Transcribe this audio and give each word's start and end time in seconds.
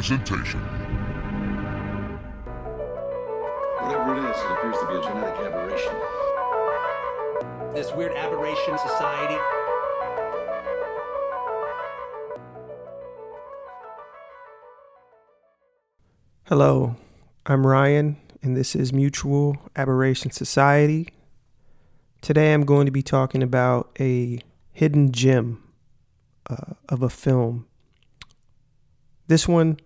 feature 0.00 0.16
presentation. 0.18 0.60
Whatever 3.80 4.16
it 4.16 4.30
is, 4.30 4.36
it 4.36 4.50
appears 4.52 4.76
to 4.78 4.86
be 4.88 4.94
a 4.94 5.02
genetic 5.02 5.36
aberration. 5.40 5.94
This 7.74 7.92
weird 7.92 8.16
aberration 8.16 8.78
society. 8.78 9.36
Hello, 16.44 16.96
I'm 17.46 17.66
Ryan, 17.66 18.16
and 18.42 18.56
this 18.56 18.74
is 18.74 18.92
Mutual 18.92 19.56
Aberration 19.76 20.30
Society. 20.30 21.08
Today 22.22 22.52
I'm 22.52 22.64
going 22.64 22.86
to 22.86 22.92
be 22.92 23.02
talking 23.02 23.42
about 23.42 23.90
a 24.00 24.40
hidden 24.72 25.12
gem 25.12 25.62
uh, 26.48 26.74
of 26.88 27.02
a 27.02 27.08
film. 27.10 27.66
This 29.28 29.46
one, 29.46 29.78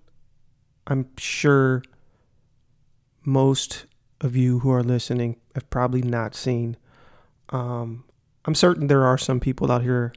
I'm 0.87 1.09
sure 1.17 1.83
most 3.25 3.87
of 4.21 4.37
you 4.37 4.61
who 4.61 4.71
are 4.71 4.83
listening 4.83 5.37
have 5.55 5.69
probably 5.71 6.03
not 6.03 6.35
seen. 6.35 6.77
Um, 7.51 8.05
I'm 8.45 8.55
certain 8.55 8.87
there 8.87 9.05
are 9.05 9.19
some 9.19 9.41
people 9.41 9.71
out 9.71 9.83
here 9.83 10.13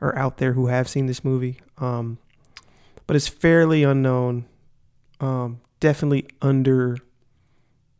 or 0.00 0.16
out 0.18 0.38
there 0.38 0.52
who 0.52 0.66
have 0.68 0.88
seen 0.88 1.06
this 1.06 1.24
movie, 1.24 1.60
um, 1.78 2.18
but 3.06 3.16
it's 3.16 3.28
fairly 3.28 3.82
unknown. 3.82 4.46
Um, 5.20 5.60
definitely 5.80 6.26
under 6.42 6.96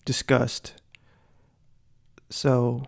discussed. 0.05 0.75
So 2.31 2.84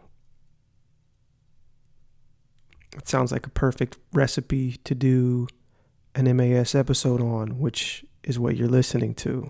it 2.97 3.07
sounds 3.07 3.31
like 3.31 3.47
a 3.47 3.51
perfect 3.51 3.99
recipe 4.13 4.79
to 4.85 4.95
do 4.95 5.47
an 6.15 6.35
MAS 6.37 6.75
episode 6.75 7.21
on, 7.21 7.59
which 7.59 8.06
is 8.27 8.39
what 8.39 8.57
you're 8.57 8.69
listening 8.69 9.15
to. 9.15 9.47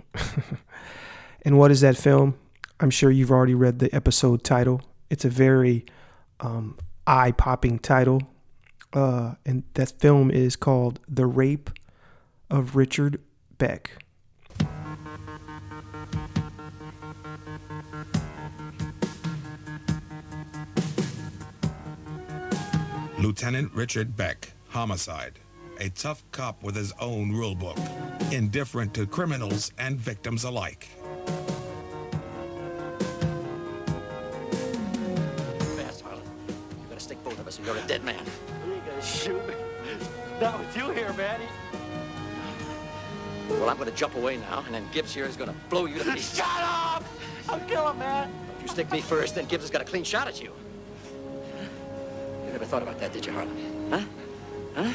and 1.43 1.59
what 1.59 1.71
is 1.73 1.81
that 1.81 1.97
film? 1.97 2.37
I'm 2.79 2.91
sure 2.91 3.11
you've 3.11 3.31
already 3.31 3.55
read 3.55 3.79
the 3.79 3.93
episode 3.95 4.45
title. 4.45 4.83
It's 5.11 5.25
a 5.25 5.31
very 5.31 5.85
um, 6.41 6.79
eye 7.07 7.33
popping 7.33 7.79
title. 7.79 8.21
Uh, 8.93 9.35
and 9.45 9.65
that 9.75 9.91
film 9.99 10.31
is 10.31 10.57
called 10.57 11.01
The 11.09 11.27
Rape 11.27 11.71
of 12.51 12.77
Richard 12.77 13.21
Beck. 13.59 13.91
Lieutenant 23.19 23.73
Richard 23.73 24.17
Beck, 24.17 24.53
homicide. 24.69 25.41
A 25.79 25.91
tough 25.91 26.25
cop 26.33 26.63
with 26.63 26.75
his 26.75 26.93
own 27.01 27.33
rulebook, 27.33 27.79
indifferent 28.33 28.95
to 28.95 29.07
criminals 29.07 29.73
and 29.79 30.01
victims 30.01 30.45
alike. 30.45 30.89
Fast, 35.77 36.01
Harlan. 36.01 36.23
You 36.49 36.89
gotta 36.89 37.01
stick 37.01 37.23
both 37.23 37.39
of 37.39 37.47
us, 37.47 37.61
or 37.61 37.65
you're 37.65 37.77
a 37.77 37.83
dead 37.83 38.03
man. 38.05 38.25
You 38.67 38.81
gonna 38.87 39.03
shoot 39.03 39.47
me? 39.47 39.55
Not 40.41 40.59
with 40.59 40.75
you 40.75 40.91
here, 40.93 41.13
man. 41.13 41.41
Well, 43.51 43.69
I'm 43.69 43.77
gonna 43.77 43.91
jump 43.91 44.17
away 44.17 44.39
now, 44.39 44.63
and 44.65 44.75
then 44.75 44.89
Gibbs 44.93 45.13
here 45.15 45.27
is 45.27 45.37
gonna 45.37 45.55
blow 45.69 45.85
you 45.85 45.99
to 45.99 46.05
pieces. 46.15 46.39
Shut 46.39 46.47
up! 46.49 47.05
I'll 47.51 47.61
kill 47.61 47.91
him, 47.91 47.99
man. 47.99 48.33
If 48.57 48.63
you 48.63 48.69
stick 48.69 48.91
me 48.91 49.03
first, 49.03 49.35
then 49.35 49.45
Gibbs 49.45 49.65
has 49.65 49.71
got 49.71 49.83
a 49.83 49.85
clean 49.85 50.05
shot 50.05 50.27
at 50.27 50.41
you. 50.43 50.53
You 52.47 52.53
never 52.53 52.65
thought 52.65 52.83
about 52.83 52.99
that, 52.99 53.13
did 53.13 53.27
you, 53.27 53.33
Harlan? 53.33 53.89
Huh? 53.91 54.01
Huh? 54.75 54.93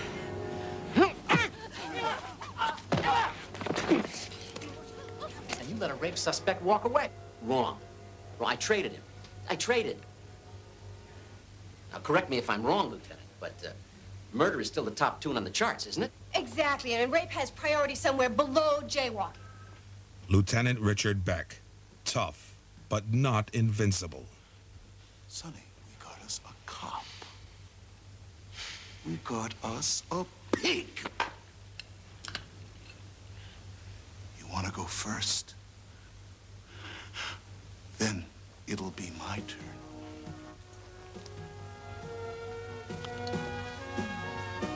And 4.00 5.70
you 5.70 5.76
let 5.78 5.92
a 5.92 5.96
rape 5.96 6.18
suspect 6.18 6.62
walk 6.62 6.86
away. 6.86 7.10
Wrong. 7.44 7.78
Well, 8.40 8.50
I 8.50 8.56
traded 8.56 8.94
him. 8.94 9.02
I 9.50 9.56
traded. 9.56 9.98
Now, 11.92 12.00
correct 12.00 12.30
me 12.30 12.38
if 12.38 12.50
I'm 12.50 12.64
wrong, 12.64 12.90
Lieutenant, 12.90 13.28
but 13.40 13.54
uh, 13.66 13.72
murder 14.32 14.62
is 14.62 14.68
still 14.68 14.86
the 14.86 14.92
top 14.92 15.20
tune 15.20 15.36
on 15.36 15.44
the 15.44 15.50
charts, 15.50 15.86
isn't 15.88 16.04
it? 16.04 16.12
Exactly, 16.36 16.94
and 16.94 17.12
rape 17.12 17.30
has 17.32 17.52
priority 17.52 17.96
somewhere 17.96 18.30
below 18.30 18.80
jaywalking. 18.88 19.34
Lieutenant 20.30 20.80
Richard 20.80 21.26
Beck. 21.26 21.60
Tough, 22.06 22.56
but 22.88 23.14
not 23.14 23.50
invincible. 23.54 24.26
Sonny, 25.28 25.66
we 25.88 26.06
got 26.06 26.18
us 26.24 26.40
a 26.46 26.54
cop. 26.66 27.04
We 29.06 29.20
got 29.26 29.54
us 29.64 30.04
a 30.12 30.24
pig. 30.54 30.88
You 34.40 34.41
want 34.52 34.66
to 34.66 34.72
go 34.72 34.84
first? 34.84 35.56
Then 37.98 38.26
it'll 38.68 38.92
be 38.92 39.12
my 39.20 39.42
turn. 39.48 39.60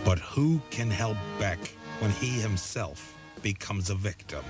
But 0.04 0.20
who 0.20 0.62
can 0.70 0.90
help 0.90 1.18
Beck 1.40 1.60
when 2.00 2.12
he 2.12 2.40
himself 2.40 3.16
becomes 3.42 3.90
a 3.90 3.96
victim? 3.96 4.44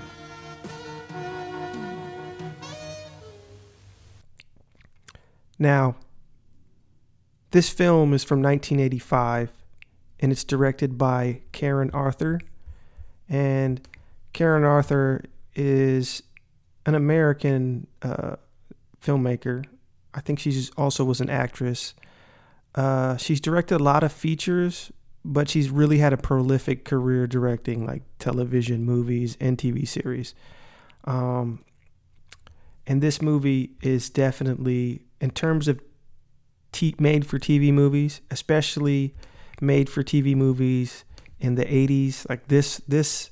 Now, 5.58 5.96
this 7.52 7.70
film 7.70 8.12
is 8.12 8.22
from 8.22 8.42
1985 8.42 9.50
and 10.20 10.32
it's 10.32 10.44
directed 10.44 10.98
by 10.98 11.40
Karen 11.52 11.90
Arthur. 11.92 12.40
And 13.28 13.80
Karen 14.36 14.64
Arthur 14.64 15.24
is 15.54 16.22
an 16.84 16.94
American 16.94 17.86
uh, 18.02 18.36
filmmaker. 19.02 19.64
I 20.12 20.20
think 20.20 20.38
she's 20.38 20.68
also 20.76 21.06
was 21.06 21.22
an 21.22 21.30
actress. 21.30 21.94
Uh, 22.74 23.16
she's 23.16 23.40
directed 23.40 23.76
a 23.76 23.82
lot 23.82 24.04
of 24.04 24.12
features, 24.12 24.92
but 25.24 25.48
she's 25.48 25.70
really 25.70 25.96
had 25.96 26.12
a 26.12 26.18
prolific 26.18 26.84
career 26.84 27.26
directing 27.26 27.86
like 27.86 28.02
television, 28.18 28.84
movies, 28.84 29.38
and 29.40 29.56
TV 29.56 29.88
series. 29.88 30.34
Um, 31.04 31.64
and 32.86 33.02
this 33.02 33.22
movie 33.22 33.70
is 33.80 34.10
definitely, 34.10 35.06
in 35.18 35.30
terms 35.30 35.66
of 35.66 35.80
t- 36.72 36.94
made 36.98 37.26
for 37.26 37.38
TV 37.38 37.72
movies, 37.72 38.20
especially 38.30 39.14
made 39.62 39.88
for 39.88 40.02
TV 40.02 40.36
movies 40.36 41.06
in 41.40 41.54
the 41.54 41.64
80s, 41.64 42.28
like 42.28 42.48
this, 42.48 42.82
this, 42.86 43.30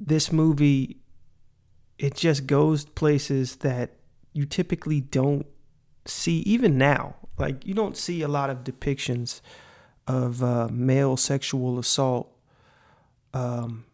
this 0.00 0.32
movie, 0.32 0.98
it 1.98 2.14
just 2.14 2.46
goes 2.46 2.84
places 2.84 3.56
that 3.56 3.94
you 4.32 4.46
typically 4.46 5.00
don't 5.00 5.46
see, 6.06 6.38
even 6.40 6.78
now. 6.78 7.16
Like, 7.36 7.66
you 7.66 7.74
don't 7.74 7.96
see 7.96 8.22
a 8.22 8.28
lot 8.28 8.50
of 8.50 8.64
depictions 8.64 9.40
of 10.06 10.42
uh, 10.42 10.68
male 10.70 11.16
sexual 11.16 11.78
assault. 11.78 12.32
Um, 13.34 13.84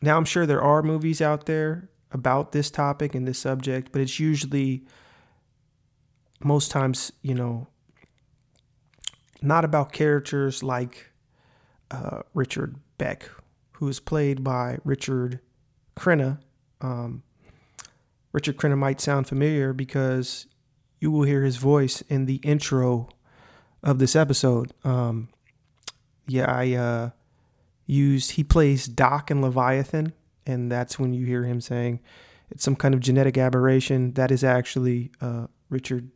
now, 0.00 0.16
I'm 0.16 0.24
sure 0.24 0.46
there 0.46 0.62
are 0.62 0.82
movies 0.82 1.20
out 1.20 1.46
there 1.46 1.88
about 2.12 2.52
this 2.52 2.70
topic 2.70 3.14
and 3.14 3.26
this 3.26 3.38
subject, 3.38 3.92
but 3.92 4.00
it's 4.00 4.20
usually 4.20 4.84
most 6.42 6.70
times, 6.70 7.12
you 7.22 7.34
know, 7.34 7.66
not 9.42 9.64
about 9.64 9.92
characters 9.92 10.62
like 10.62 11.10
uh, 11.90 12.22
Richard 12.34 12.76
Beck, 12.96 13.28
who 13.78 13.88
is 13.88 14.00
played 14.00 14.42
by 14.42 14.76
Richard 14.82 15.38
Crenna. 15.96 16.40
Um, 16.80 17.22
Richard 18.32 18.56
Crenna 18.56 18.76
might 18.76 19.00
sound 19.00 19.28
familiar 19.28 19.72
because 19.72 20.46
you 20.98 21.12
will 21.12 21.22
hear 21.22 21.44
his 21.44 21.58
voice 21.58 22.00
in 22.08 22.26
the 22.26 22.40
intro 22.42 23.08
of 23.84 24.00
this 24.00 24.16
episode. 24.16 24.72
Um, 24.82 25.28
yeah, 26.26 26.50
I 26.50 26.72
uh, 26.72 27.10
used, 27.86 28.32
he 28.32 28.42
plays 28.42 28.86
Doc 28.86 29.30
in 29.30 29.42
Leviathan, 29.42 30.12
and 30.44 30.72
that's 30.72 30.98
when 30.98 31.12
you 31.12 31.24
hear 31.24 31.44
him 31.44 31.60
saying 31.60 32.00
it's 32.50 32.64
some 32.64 32.74
kind 32.74 32.94
of 32.94 33.00
genetic 33.00 33.38
aberration. 33.38 34.12
That 34.14 34.32
is 34.32 34.42
actually 34.42 35.12
uh, 35.20 35.46
Richard 35.70 36.10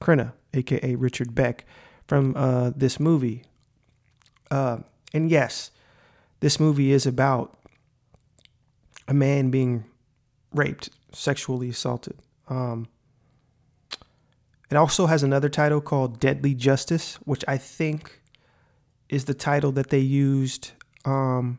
Crenna, 0.00 0.32
aka 0.54 0.94
Richard 0.94 1.34
Beck, 1.34 1.66
from 2.06 2.34
uh, 2.36 2.70
this 2.74 2.98
movie. 2.98 3.44
Uh, 4.50 4.78
and 5.12 5.30
yes, 5.30 5.72
this 6.40 6.60
movie 6.60 6.92
is 6.92 7.06
about 7.06 7.58
a 9.06 9.14
man 9.14 9.50
being 9.50 9.84
raped, 10.54 10.90
sexually 11.12 11.70
assaulted. 11.70 12.18
Um, 12.48 12.88
it 14.70 14.76
also 14.76 15.06
has 15.06 15.22
another 15.22 15.48
title 15.48 15.80
called 15.80 16.20
Deadly 16.20 16.54
Justice, 16.54 17.16
which 17.24 17.44
I 17.48 17.56
think 17.56 18.20
is 19.08 19.24
the 19.24 19.34
title 19.34 19.72
that 19.72 19.88
they 19.88 19.98
used 19.98 20.72
um, 21.04 21.58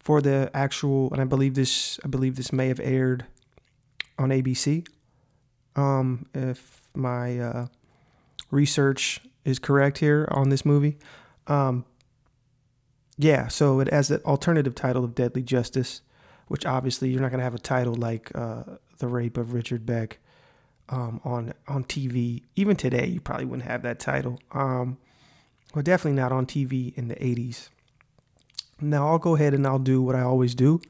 for 0.00 0.20
the 0.20 0.50
actual, 0.54 1.12
and 1.12 1.20
I 1.20 1.24
believe 1.24 1.54
this, 1.54 2.00
I 2.04 2.08
believe 2.08 2.34
this 2.36 2.52
may 2.52 2.68
have 2.68 2.80
aired 2.80 3.24
on 4.18 4.30
ABC. 4.30 4.86
Um, 5.76 6.26
if 6.34 6.82
my 6.94 7.38
uh, 7.38 7.66
research 8.50 9.20
is 9.44 9.60
correct 9.60 9.98
here 9.98 10.26
on 10.32 10.48
this 10.48 10.64
movie, 10.64 10.98
um, 11.46 11.84
yeah, 13.20 13.48
so 13.48 13.80
it 13.80 13.92
has 13.92 14.08
the 14.08 14.24
alternative 14.24 14.74
title 14.74 15.04
of 15.04 15.14
Deadly 15.14 15.42
Justice, 15.42 16.00
which 16.48 16.64
obviously 16.64 17.10
you're 17.10 17.20
not 17.20 17.30
gonna 17.30 17.42
have 17.42 17.54
a 17.54 17.58
title 17.58 17.94
like 17.94 18.32
uh, 18.34 18.62
the 18.96 19.08
rape 19.08 19.36
of 19.36 19.52
Richard 19.52 19.84
Beck 19.84 20.18
um, 20.88 21.20
on 21.22 21.52
on 21.68 21.84
TV. 21.84 22.44
Even 22.56 22.76
today, 22.76 23.06
you 23.06 23.20
probably 23.20 23.44
wouldn't 23.44 23.68
have 23.68 23.82
that 23.82 24.00
title. 24.00 24.40
Um, 24.52 24.96
well, 25.74 25.82
definitely 25.82 26.18
not 26.18 26.32
on 26.32 26.46
TV 26.46 26.96
in 26.96 27.08
the 27.08 27.14
80s. 27.16 27.68
Now 28.80 29.08
I'll 29.08 29.18
go 29.18 29.36
ahead 29.36 29.52
and 29.52 29.66
I'll 29.66 29.78
do 29.78 30.00
what 30.00 30.16
I 30.16 30.22
always 30.22 30.54
do 30.54 30.80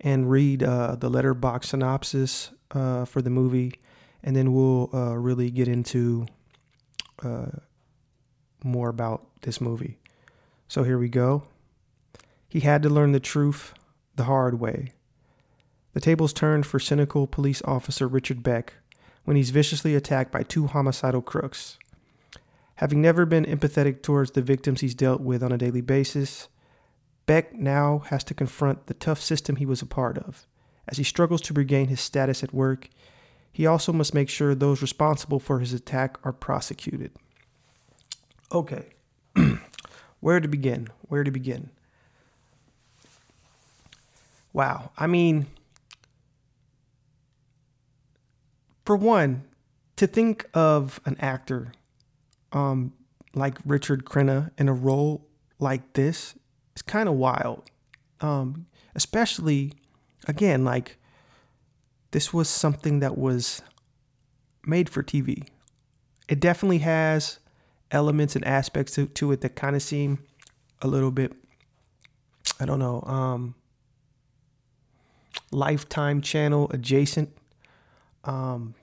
and 0.00 0.30
read 0.30 0.62
uh, 0.62 0.94
the 0.94 1.10
Letterboxd 1.10 1.64
synopsis 1.64 2.52
uh, 2.70 3.04
for 3.04 3.20
the 3.20 3.30
movie, 3.30 3.72
and 4.22 4.36
then 4.36 4.52
we'll 4.52 4.90
uh, 4.94 5.16
really 5.16 5.50
get 5.50 5.66
into 5.66 6.26
uh, 7.24 7.50
more 8.62 8.88
about 8.90 9.26
this 9.42 9.60
movie. 9.60 9.98
So 10.68 10.84
here 10.84 10.98
we 10.98 11.08
go. 11.08 11.48
He 12.54 12.60
had 12.60 12.84
to 12.84 12.88
learn 12.88 13.10
the 13.10 13.18
truth 13.18 13.74
the 14.14 14.24
hard 14.24 14.60
way. 14.60 14.92
The 15.92 16.00
tables 16.00 16.32
turned 16.32 16.64
for 16.64 16.78
cynical 16.78 17.26
police 17.26 17.60
officer 17.64 18.06
Richard 18.06 18.44
Beck 18.44 18.74
when 19.24 19.36
he's 19.36 19.50
viciously 19.50 19.96
attacked 19.96 20.30
by 20.30 20.44
two 20.44 20.68
homicidal 20.68 21.20
crooks. 21.20 21.80
Having 22.76 23.02
never 23.02 23.26
been 23.26 23.44
empathetic 23.44 24.02
towards 24.02 24.30
the 24.30 24.40
victims 24.40 24.82
he's 24.82 24.94
dealt 24.94 25.20
with 25.20 25.42
on 25.42 25.50
a 25.50 25.58
daily 25.58 25.80
basis, 25.80 26.46
Beck 27.26 27.56
now 27.56 28.04
has 28.10 28.22
to 28.22 28.34
confront 28.34 28.86
the 28.86 28.94
tough 28.94 29.20
system 29.20 29.56
he 29.56 29.66
was 29.66 29.82
a 29.82 29.86
part 29.86 30.16
of. 30.16 30.46
As 30.86 30.98
he 30.98 31.02
struggles 31.02 31.40
to 31.40 31.54
regain 31.54 31.88
his 31.88 32.00
status 32.00 32.44
at 32.44 32.54
work, 32.54 32.88
he 33.52 33.66
also 33.66 33.92
must 33.92 34.14
make 34.14 34.28
sure 34.28 34.54
those 34.54 34.80
responsible 34.80 35.40
for 35.40 35.58
his 35.58 35.72
attack 35.72 36.18
are 36.22 36.32
prosecuted. 36.32 37.10
Okay, 38.52 38.90
where 40.20 40.38
to 40.38 40.46
begin? 40.46 40.86
Where 41.08 41.24
to 41.24 41.32
begin? 41.32 41.70
Wow, 44.54 44.92
I 44.96 45.08
mean, 45.08 45.46
for 48.86 48.96
one, 48.96 49.42
to 49.96 50.06
think 50.06 50.46
of 50.54 51.00
an 51.04 51.16
actor 51.18 51.72
um, 52.52 52.92
like 53.34 53.58
Richard 53.64 54.04
Crenna 54.04 54.52
in 54.56 54.68
a 54.68 54.72
role 54.72 55.26
like 55.58 55.94
this 55.94 56.36
is 56.76 56.82
kind 56.82 57.08
of 57.08 57.16
wild. 57.16 57.68
Um, 58.20 58.66
especially, 58.94 59.72
again, 60.28 60.64
like 60.64 60.98
this 62.12 62.32
was 62.32 62.48
something 62.48 63.00
that 63.00 63.18
was 63.18 63.60
made 64.64 64.88
for 64.88 65.02
TV. 65.02 65.48
It 66.28 66.38
definitely 66.38 66.78
has 66.78 67.40
elements 67.90 68.36
and 68.36 68.44
aspects 68.44 68.94
to, 68.94 69.06
to 69.06 69.32
it 69.32 69.40
that 69.40 69.56
kind 69.56 69.74
of 69.74 69.82
seem 69.82 70.20
a 70.80 70.86
little 70.86 71.10
bit, 71.10 71.32
I 72.60 72.66
don't 72.66 72.78
know, 72.78 73.02
um, 73.02 73.56
Lifetime 75.50 76.20
channel 76.20 76.70
adjacent. 76.70 77.30
Um, 78.24 78.74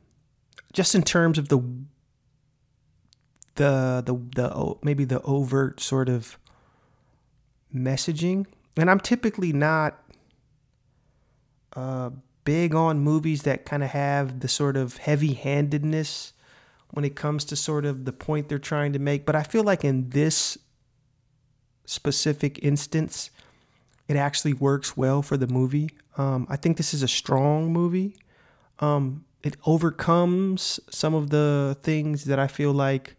just 0.74 0.96
in 0.96 1.04
terms 1.04 1.38
of 1.38 1.50
the 1.50 1.62
the 3.56 4.02
the 4.06 4.14
the 4.36 4.76
maybe 4.82 5.04
the 5.04 5.22
overt 5.22 5.80
sort 5.80 6.10
of 6.10 6.38
messaging. 7.74 8.46
And 8.78 8.90
I'm 8.90 9.00
typically 9.00 9.52
not 9.52 10.02
uh, 11.76 12.12
big 12.44 12.74
on 12.74 13.00
movies 13.00 13.44
that 13.44 13.66
kind 13.66 13.84
of 13.84 13.90
have 13.90 14.40
the 14.40 14.48
sort 14.48 14.78
of 14.78 14.98
heavy-handedness 14.98 16.34
when 16.92 17.06
it 17.06 17.16
comes 17.16 17.46
to 17.46 17.56
sort 17.56 17.86
of 17.86 18.06
the 18.06 18.14
point 18.14 18.50
they're 18.50 18.60
trying 18.60 18.94
to 18.94 19.00
make. 19.00 19.26
But 19.26 19.36
I 19.36 19.44
feel 19.44 19.64
like 19.64 19.84
in 19.84 20.10
this 20.10 20.58
specific 21.86 22.60
instance, 22.64 23.30
it 24.12 24.18
actually 24.18 24.52
works 24.54 24.98
well 24.98 25.22
for 25.22 25.38
the 25.38 25.48
movie. 25.48 25.90
Um, 26.18 26.46
I 26.50 26.58
think 26.58 26.76
this 26.76 26.94
is 26.94 27.02
a 27.02 27.08
strong 27.08 27.72
movie. 27.72 28.18
Um, 28.80 29.24
it 29.42 29.56
overcomes 29.66 30.82
some 30.90 31.14
of 31.14 31.30
the 31.30 31.78
things 31.82 32.26
that 32.26 32.38
I 32.38 32.48
feel 32.48 32.74
like 32.74 33.16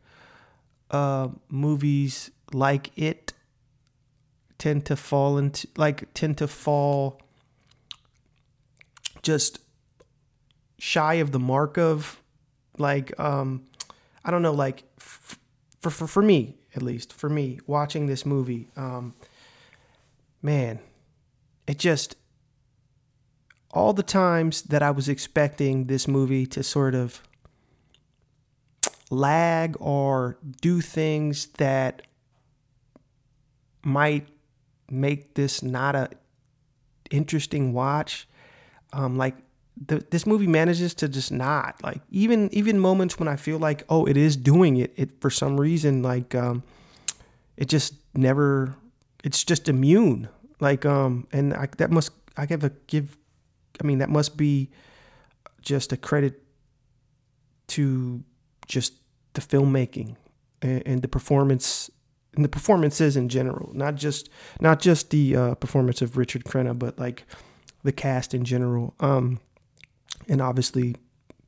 uh, 0.91 1.29
movies 1.49 2.31
like 2.53 2.91
it 2.95 3.33
tend 4.59 4.85
to 4.87 4.97
fall 4.97 5.39
into, 5.39 5.67
like 5.77 6.13
tend 6.13 6.37
to 6.39 6.47
fall 6.47 7.21
just 9.23 9.61
shy 10.79 11.15
of 11.15 11.33
the 11.33 11.39
mark 11.39 11.79
of, 11.79 12.21
like 12.77 13.19
um, 13.19 13.65
I 14.27 14.31
don't 14.31 14.43
know, 14.43 14.53
like 14.53 14.85
f- 14.99 15.39
for 15.81 15.91
for 15.91 16.07
for 16.07 16.23
me 16.23 16.57
at 16.75 16.83
least 16.83 17.13
for 17.13 17.29
me 17.29 17.61
watching 17.67 18.07
this 18.07 18.25
movie, 18.27 18.69
um, 18.77 19.15
man, 20.43 20.81
it 21.67 21.79
just 21.79 22.17
all 23.71 23.93
the 23.93 24.03
times 24.03 24.63
that 24.63 24.83
I 24.83 24.91
was 24.91 25.09
expecting 25.09 25.87
this 25.87 26.07
movie 26.07 26.47
to 26.47 26.63
sort 26.63 26.95
of 26.95 27.23
lag 29.11 29.77
or 29.81 30.39
do 30.61 30.81
things 30.81 31.47
that 31.59 32.03
might 33.85 34.27
make 34.91 35.35
this 35.35 35.63
not 35.63 35.95
a 35.95 36.09
interesting 37.11 37.73
watch 37.73 38.27
um 38.93 39.19
like 39.19 39.37
the, 39.87 40.05
this 40.11 40.27
movie 40.27 40.47
manages 40.47 40.95
to 40.95 41.09
just 41.09 41.33
not 41.33 41.83
like 41.83 42.01
even 42.11 42.49
even 42.53 42.79
moments 42.79 43.19
when 43.19 43.29
I 43.29 43.37
feel 43.37 43.59
like 43.59 43.85
oh 43.89 44.07
it 44.07 44.17
is 44.17 44.37
doing 44.37 44.77
it 44.77 44.93
it 44.97 45.21
for 45.21 45.31
some 45.31 45.61
reason 45.61 46.03
like 46.03 46.35
um 46.35 46.63
it 47.57 47.69
just 47.69 47.95
never 48.15 48.75
it's 49.23 49.45
just 49.45 49.69
immune. 49.69 50.29
Like 50.61 50.87
um 50.87 51.27
and 51.33 51.55
I, 51.55 51.69
that 51.79 51.91
must 51.91 52.13
I 52.37 52.47
give 52.47 52.65
a 52.65 52.71
give 52.87 53.17
I 53.83 53.87
mean 53.87 53.99
that 53.99 54.11
must 54.11 54.37
be 54.37 54.71
just 55.61 55.93
a 55.93 55.97
credit 55.97 56.43
to 57.69 58.23
just 58.67 58.95
the 59.35 59.41
filmmaking 59.41 60.17
and, 60.61 60.83
and 60.87 61.03
the 61.03 61.09
performance 61.09 61.91
and 62.35 62.45
the 62.45 62.49
performances 62.49 63.17
in 63.17 63.29
general, 63.29 63.71
not 63.75 63.95
just 63.95 64.31
not 64.61 64.81
just 64.81 65.11
the 65.11 65.37
uh, 65.37 65.55
performance 65.57 66.01
of 66.01 66.17
Richard 66.17 66.45
Crenna, 66.45 66.79
but 66.79 66.99
like 66.99 67.25
the 67.83 67.93
cast 67.93 68.33
in 68.33 68.45
general, 68.45 68.95
um, 69.01 69.41
and 70.29 70.41
obviously 70.41 70.97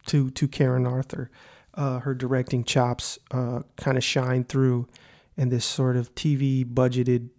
to 0.07 0.31
to 0.31 0.49
Karen 0.49 0.87
Arthur, 0.87 1.31
uh, 1.75 2.01
her 2.01 2.15
directing 2.15 2.65
chops 2.65 3.19
uh, 3.31 3.61
kind 3.77 3.97
of 3.97 4.05
shine 4.05 4.45
through 4.45 4.87
in 5.37 5.49
this 5.49 5.65
sort 5.65 5.97
of 5.97 6.15
TV 6.15 6.65
budgeted, 6.65 7.31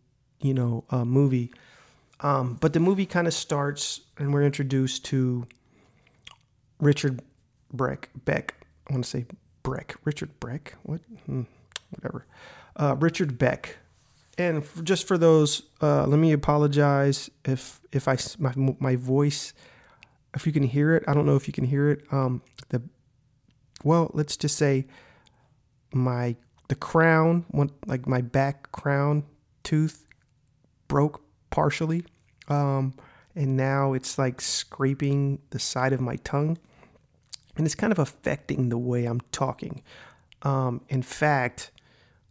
you 0.46 0.54
know, 0.54 0.84
uh, 0.92 1.04
movie. 1.04 1.52
Um, 2.20 2.58
but 2.62 2.74
the 2.74 2.80
movie 2.80 3.08
kind 3.08 3.28
of 3.28 3.34
starts, 3.34 4.02
and 4.18 4.32
we're 4.32 4.44
introduced 4.44 5.04
to 5.06 5.48
Richard 6.80 7.22
Breck 7.74 8.10
Beck. 8.26 8.54
I 8.88 8.94
want 8.94 9.04
to 9.06 9.10
say 9.10 9.26
Breck, 9.64 9.96
Richard 10.04 10.40
Breck, 10.40 10.76
what, 10.84 11.02
hmm, 11.26 11.42
whatever, 11.90 12.26
uh, 12.76 12.96
Richard 13.00 13.40
Beck. 13.40 13.78
And 14.38 14.64
just 14.84 15.08
for 15.08 15.18
those, 15.18 15.64
uh, 15.82 16.06
let 16.06 16.20
me 16.20 16.32
apologize 16.32 17.30
if 17.44 17.82
if 17.92 18.08
I 18.08 18.18
my 18.38 18.54
my 18.80 18.96
voice, 18.96 19.54
if 20.36 20.46
you 20.46 20.54
can 20.54 20.64
hear 20.64 20.94
it. 20.94 21.04
I 21.08 21.14
don't 21.14 21.26
know 21.26 21.38
if 21.38 21.48
you 21.48 21.54
can 21.54 21.64
hear 21.64 21.90
it. 21.90 22.04
Um, 22.12 22.42
the 22.70 22.82
well, 23.84 24.12
let's 24.14 24.38
just 24.38 24.58
say 24.58 24.88
my 25.94 26.36
the 26.68 26.76
crown, 26.76 27.46
one 27.50 27.72
like 27.88 28.08
my 28.08 28.22
back 28.22 28.72
crown 28.74 29.24
tooth 29.64 30.06
broke 30.96 31.22
partially, 31.50 32.06
um, 32.48 32.94
and 33.36 33.58
now 33.58 33.92
it's 33.92 34.18
like 34.18 34.40
scraping 34.40 35.40
the 35.50 35.60
side 35.60 35.92
of 35.92 36.00
my 36.00 36.16
tongue 36.16 36.58
and 37.58 37.66
it's 37.66 37.76
kind 37.76 37.92
of 37.92 38.00
affecting 38.00 38.70
the 38.70 38.78
way 38.78 39.06
I'm 39.06 39.20
talking. 39.34 39.82
Um, 40.44 40.80
in 40.88 41.02
fact, 41.02 41.72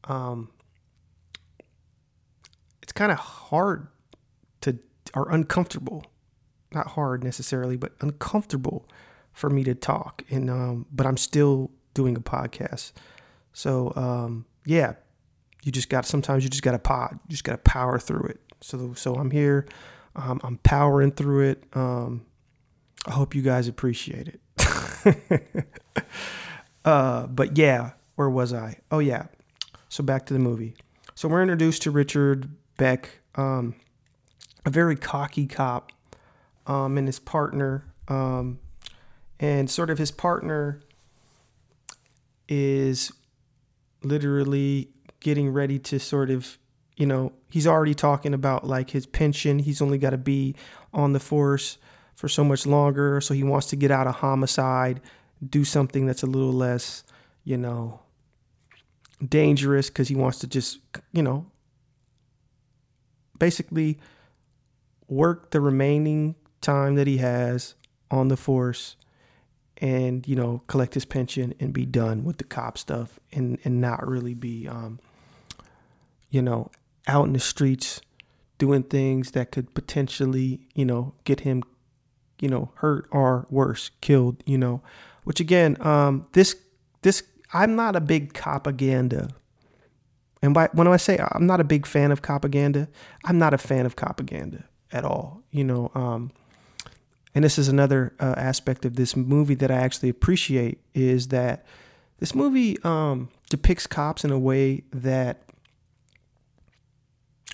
um, 0.05 0.51
it's 2.83 2.93
kind 2.93 3.13
of 3.13 3.19
hard 3.19 3.89
to 4.63 4.79
or 5.15 5.31
uncomfortable, 5.31 6.05
not 6.73 6.89
hard 6.89 7.23
necessarily, 7.23 7.77
but 7.77 7.93
uncomfortable 8.01 8.89
for 9.35 9.51
me 9.51 9.63
to 9.65 9.75
talk. 9.75 10.23
And 10.31 10.49
um, 10.49 10.87
but 10.91 11.07
I'm 11.07 11.19
still 11.19 11.71
doing 11.93 12.17
a 12.17 12.21
podcast, 12.21 12.93
so 13.53 13.93
um, 13.95 14.47
yeah, 14.65 14.95
you 15.65 15.73
just 15.73 15.89
got 15.89 16.05
sometimes 16.05 16.45
you 16.45 16.51
just 16.51 16.63
got 16.63 16.73
to 16.73 16.79
pod, 16.79 17.19
you 17.27 17.31
just 17.31 17.45
got 17.45 17.53
to 17.53 17.59
power 17.59 17.99
through 17.99 18.29
it. 18.29 18.41
So 18.65 18.95
so 18.95 19.15
I'm 19.15 19.31
here, 19.31 19.67
um, 20.17 20.41
I'm 20.43 20.57
powering 20.59 21.13
through 21.13 21.51
it. 21.51 21.65
Um, 21.75 22.25
I 23.07 23.11
hope 23.11 23.35
you 23.35 23.43
guys 23.43 23.69
appreciate 23.69 24.29
it. 24.29 25.67
uh, 26.85 27.27
but 27.27 27.59
yeah, 27.59 27.91
where 28.17 28.31
was 28.31 28.55
I? 28.55 28.79
Oh 28.91 29.01
yeah. 29.01 29.27
So 29.91 30.03
back 30.03 30.25
to 30.27 30.33
the 30.33 30.41
movie. 30.41 30.75
So 31.15 31.29
we're 31.29 31.43
introduced 31.43 31.83
to 31.83 31.91
Richard 31.91 32.49
Beck, 32.79 33.21
um, 33.35 33.75
a 34.65 34.71
very 34.71 34.97
cocky 34.97 35.47
cop, 35.47 35.93
um, 36.67 36.97
and 36.97 37.07
his 37.07 37.19
partner, 37.19 37.85
um, 38.09 38.59
and 39.39 39.71
sort 39.71 39.91
of 39.91 39.99
his 39.99 40.11
partner 40.11 40.81
is 42.49 43.13
literally 44.03 44.89
getting 45.21 45.51
ready 45.51 45.79
to 45.79 45.99
sort 46.01 46.31
of 46.31 46.59
you 46.97 47.07
know, 47.07 47.33
he's 47.51 47.67
already 47.67 47.95
talking 47.95 48.35
about 48.35 48.67
like 48.67 48.91
his 48.91 49.07
pension. 49.07 49.59
He's 49.59 49.83
only 49.83 49.99
got 49.99 50.11
to 50.11 50.19
be 50.19 50.55
on 50.93 51.13
the 51.13 51.21
force 51.21 51.79
for 52.15 52.29
so 52.29 52.45
much 52.45 52.67
longer. 52.67 53.21
So 53.21 53.35
he 53.35 53.43
wants 53.43 53.67
to 53.69 53.77
get 53.77 53.91
out 53.91 54.07
of 54.07 54.17
homicide, 54.17 55.01
do 55.45 55.65
something 55.65 56.07
that's 56.07 56.23
a 56.23 56.27
little 56.27 56.53
less, 56.53 57.03
you 57.43 57.57
know, 57.57 58.01
dangerous 59.27 59.89
because 59.89 60.09
he 60.09 60.15
wants 60.15 60.39
to 60.41 60.47
just, 60.47 60.79
you 61.13 61.23
know, 61.23 61.47
basically 63.39 63.99
work 65.09 65.51
the 65.51 65.61
remaining 65.61 66.35
time 66.61 66.95
that 66.95 67.07
he 67.07 67.19
has 67.19 67.75
on 68.11 68.29
the 68.29 68.37
force 68.37 68.97
and 69.79 70.27
you 70.29 70.37
know 70.37 70.63
collect 70.67 70.95
his 70.95 71.05
pension 71.05 71.53
and 71.59 71.73
be 71.73 71.85
done 71.85 72.25
with 72.25 72.39
the 72.39 72.45
cop 72.45 72.79
stuff 72.79 73.19
and 73.33 73.59
and 73.65 73.81
not 73.81 74.07
really 74.07 74.35
be 74.35 74.69
um 74.69 74.99
you 76.31 76.41
know 76.41 76.71
out 77.07 77.27
in 77.27 77.33
the 77.33 77.41
streets 77.41 78.01
doing 78.59 78.83
things 78.83 79.33
that 79.33 79.51
could 79.51 79.75
potentially 79.75 80.61
you 80.75 80.85
know 80.85 81.15
get 81.25 81.41
him 81.41 81.63
you 82.41 82.49
know 82.49 82.71
hurt 82.77 83.07
or 83.11 83.47
worse 83.51 83.91
killed 84.01 84.43
you 84.47 84.59
know. 84.59 84.83
Which 85.25 85.41
again 85.41 85.77
um 85.81 86.27
this 86.33 86.57
this 87.03 87.23
I'm 87.53 87.77
not 87.77 87.95
a 87.97 88.01
big 88.01 88.35
propaganda. 88.35 89.31
And 90.43 90.53
by, 90.53 90.69
when 90.73 90.87
I 90.89 90.97
say 90.99 91.19
I'm 91.33 91.47
not 91.47 91.61
a 91.61 91.65
big 91.65 91.87
fan 91.87 92.13
of 92.13 92.21
propaganda 92.21 92.89
I'm 93.25 93.39
not 93.39 93.55
a 93.55 93.59
fan 93.59 93.87
of 93.87 93.97
propaganda 93.97 94.65
at 94.93 95.05
all 95.05 95.43
you 95.51 95.65
know 95.65 95.91
um 95.95 96.31
and 97.35 97.45
this 97.45 97.59
is 97.59 97.69
another 97.69 98.15
uh, 98.21 98.35
aspect 98.37 98.85
of 98.85 98.95
this 98.97 99.17
movie 99.17 99.57
that 99.57 99.71
I 99.71 99.77
actually 99.77 100.09
appreciate 100.09 100.79
is 100.95 101.29
that 101.29 101.67
this 102.21 102.35
movie 102.35 102.81
um, 102.85 103.29
depicts 103.51 103.87
cops 103.87 104.25
in 104.25 104.31
a 104.31 104.39
way 104.39 104.85
that 104.93 105.43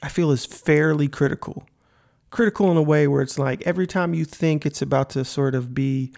I 0.03 0.09
feel 0.09 0.31
is 0.31 0.47
fairly 0.47 1.09
critical. 1.09 1.67
Critical 2.31 2.71
in 2.71 2.77
a 2.77 2.83
way 2.83 3.09
where 3.09 3.23
it's 3.23 3.39
like 3.39 3.63
every 3.63 3.87
time 3.87 4.15
you 4.15 4.25
think 4.25 4.65
it's 4.65 4.83
about 4.83 5.11
to 5.11 5.25
sort 5.25 5.55
of 5.55 5.75
be 5.75 6.13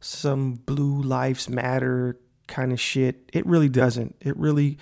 some 0.00 0.54
blue 0.54 1.02
lives 1.02 1.48
matter 1.48 2.18
kind 2.46 2.72
of 2.72 2.80
shit, 2.80 3.28
it 3.32 3.44
really 3.46 3.68
doesn't. 3.68 4.16
It 4.20 4.36
really, 4.36 4.78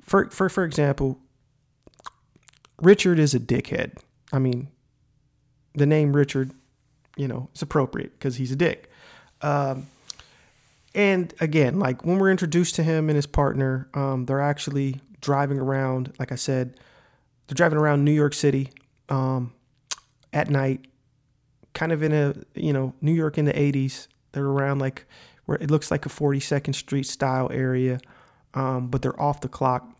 for 0.00 0.30
for 0.30 0.48
for 0.48 0.64
example, 0.64 1.18
Richard 2.80 3.18
is 3.18 3.34
a 3.34 3.40
dickhead. 3.40 3.98
I 4.32 4.38
mean, 4.38 4.68
the 5.74 5.86
name 5.86 6.14
Richard 6.14 6.52
you 7.20 7.28
know, 7.28 7.48
it's 7.52 7.60
appropriate 7.60 8.12
because 8.18 8.36
he's 8.36 8.50
a 8.50 8.56
dick. 8.56 8.90
Um, 9.42 9.88
and 10.94 11.32
again, 11.38 11.78
like 11.78 12.04
when 12.04 12.18
we're 12.18 12.30
introduced 12.30 12.76
to 12.76 12.82
him 12.82 13.10
and 13.10 13.16
his 13.16 13.26
partner, 13.26 13.88
um, 13.92 14.24
they're 14.24 14.40
actually 14.40 15.00
driving 15.20 15.58
around. 15.58 16.14
Like 16.18 16.32
I 16.32 16.36
said, 16.36 16.80
they're 17.50 17.56
driving 17.56 17.78
around 17.78 18.04
New 18.04 18.12
York 18.12 18.32
City 18.32 18.70
um, 19.08 19.52
at 20.32 20.48
night, 20.50 20.86
kind 21.74 21.90
of 21.90 22.00
in 22.00 22.12
a 22.12 22.34
you 22.54 22.72
know 22.72 22.94
New 23.00 23.12
York 23.12 23.38
in 23.38 23.44
the 23.44 23.52
'80s. 23.52 24.06
They're 24.30 24.46
around 24.46 24.78
like 24.78 25.04
where 25.46 25.58
it 25.58 25.68
looks 25.68 25.90
like 25.90 26.06
a 26.06 26.08
42nd 26.08 26.76
Street 26.76 27.06
style 27.06 27.50
area, 27.52 27.98
um, 28.54 28.86
but 28.86 29.02
they're 29.02 29.20
off 29.20 29.40
the 29.40 29.48
clock. 29.48 29.90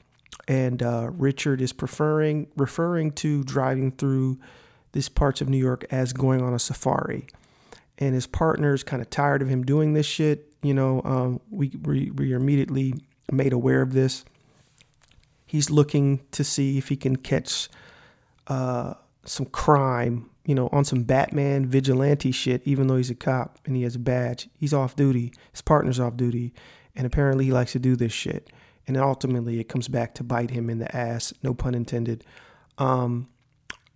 And 0.46 0.80
uh, 0.80 1.10
Richard 1.10 1.60
is 1.60 1.72
preferring 1.72 2.46
referring 2.56 3.10
to 3.14 3.42
driving 3.42 3.90
through 3.90 4.38
these 4.92 5.08
parts 5.08 5.40
of 5.40 5.48
New 5.48 5.58
York 5.58 5.84
as 5.90 6.12
going 6.12 6.42
on 6.42 6.54
a 6.54 6.58
safari. 6.60 7.26
And 7.98 8.14
his 8.14 8.28
partner's 8.28 8.84
kind 8.84 9.02
of 9.02 9.10
tired 9.10 9.42
of 9.42 9.48
him 9.48 9.64
doing 9.64 9.92
this 9.94 10.06
shit. 10.06 10.54
You 10.62 10.74
know, 10.74 11.02
um, 11.04 11.40
we, 11.50 11.72
we, 11.82 12.12
we 12.12 12.32
are 12.32 12.36
immediately 12.36 12.94
made 13.32 13.52
aware 13.52 13.82
of 13.82 13.92
this. 13.92 14.24
He's 15.50 15.68
looking 15.68 16.20
to 16.30 16.44
see 16.44 16.78
if 16.78 16.90
he 16.90 16.96
can 16.96 17.16
catch 17.16 17.68
uh, 18.46 18.94
some 19.24 19.46
crime, 19.46 20.30
you 20.46 20.54
know, 20.54 20.68
on 20.70 20.84
some 20.84 21.02
Batman 21.02 21.66
vigilante 21.66 22.30
shit, 22.30 22.62
even 22.64 22.86
though 22.86 22.94
he's 22.94 23.10
a 23.10 23.16
cop 23.16 23.58
and 23.66 23.74
he 23.74 23.82
has 23.82 23.96
a 23.96 23.98
badge. 23.98 24.48
He's 24.56 24.72
off 24.72 24.94
duty. 24.94 25.32
His 25.50 25.60
partner's 25.60 25.98
off 25.98 26.16
duty. 26.16 26.54
And 26.94 27.04
apparently 27.04 27.46
he 27.46 27.50
likes 27.50 27.72
to 27.72 27.80
do 27.80 27.96
this 27.96 28.12
shit. 28.12 28.48
And 28.86 28.96
ultimately 28.96 29.58
it 29.58 29.68
comes 29.68 29.88
back 29.88 30.14
to 30.14 30.22
bite 30.22 30.50
him 30.50 30.70
in 30.70 30.78
the 30.78 30.96
ass, 30.96 31.34
no 31.42 31.52
pun 31.52 31.74
intended. 31.74 32.24
Um, 32.78 33.26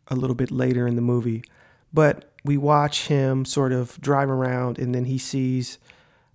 a 0.09 0.17
little 0.17 0.35
bit 0.35 0.51
later 0.51 0.89
in 0.89 0.97
the 0.97 1.03
movie. 1.03 1.45
But 1.93 2.33
we 2.45 2.57
watch 2.57 3.07
him 3.07 3.45
sort 3.45 3.73
of 3.73 3.97
drive 4.01 4.29
around, 4.29 4.81
and 4.81 4.93
then 4.93 5.05
he 5.05 5.19
sees 5.19 5.79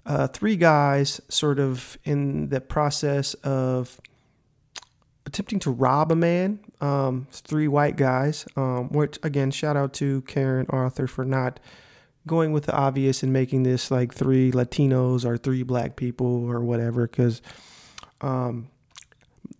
uh, 0.06 0.28
three 0.28 0.56
guys 0.56 1.20
sort 1.28 1.60
of 1.60 1.98
in 2.06 2.48
the 2.48 2.62
process 2.62 3.34
of 3.34 4.00
attempting 5.30 5.60
to 5.60 5.72
rob 5.72 6.12
a 6.12 6.16
man. 6.16 6.60
Um, 6.82 7.28
three 7.32 7.68
white 7.68 7.96
guys, 7.96 8.46
um, 8.56 8.90
which 8.90 9.20
again, 9.24 9.52
shout 9.52 9.78
out 9.78 9.94
to 9.94 10.22
Karen 10.24 10.66
Arthur 10.70 11.08
for 11.08 11.24
not 11.24 11.60
going 12.28 12.52
with 12.52 12.66
the 12.66 12.74
obvious 12.74 13.24
and 13.24 13.32
making 13.32 13.64
this 13.64 13.92
like 13.92 14.14
three 14.14 14.52
Latinos 14.52 15.26
or 15.26 15.38
three 15.38 15.64
black 15.64 15.96
people 15.96 16.46
or 16.50 16.62
whatever, 16.62 17.08
because 17.08 17.42
um, 18.22 18.70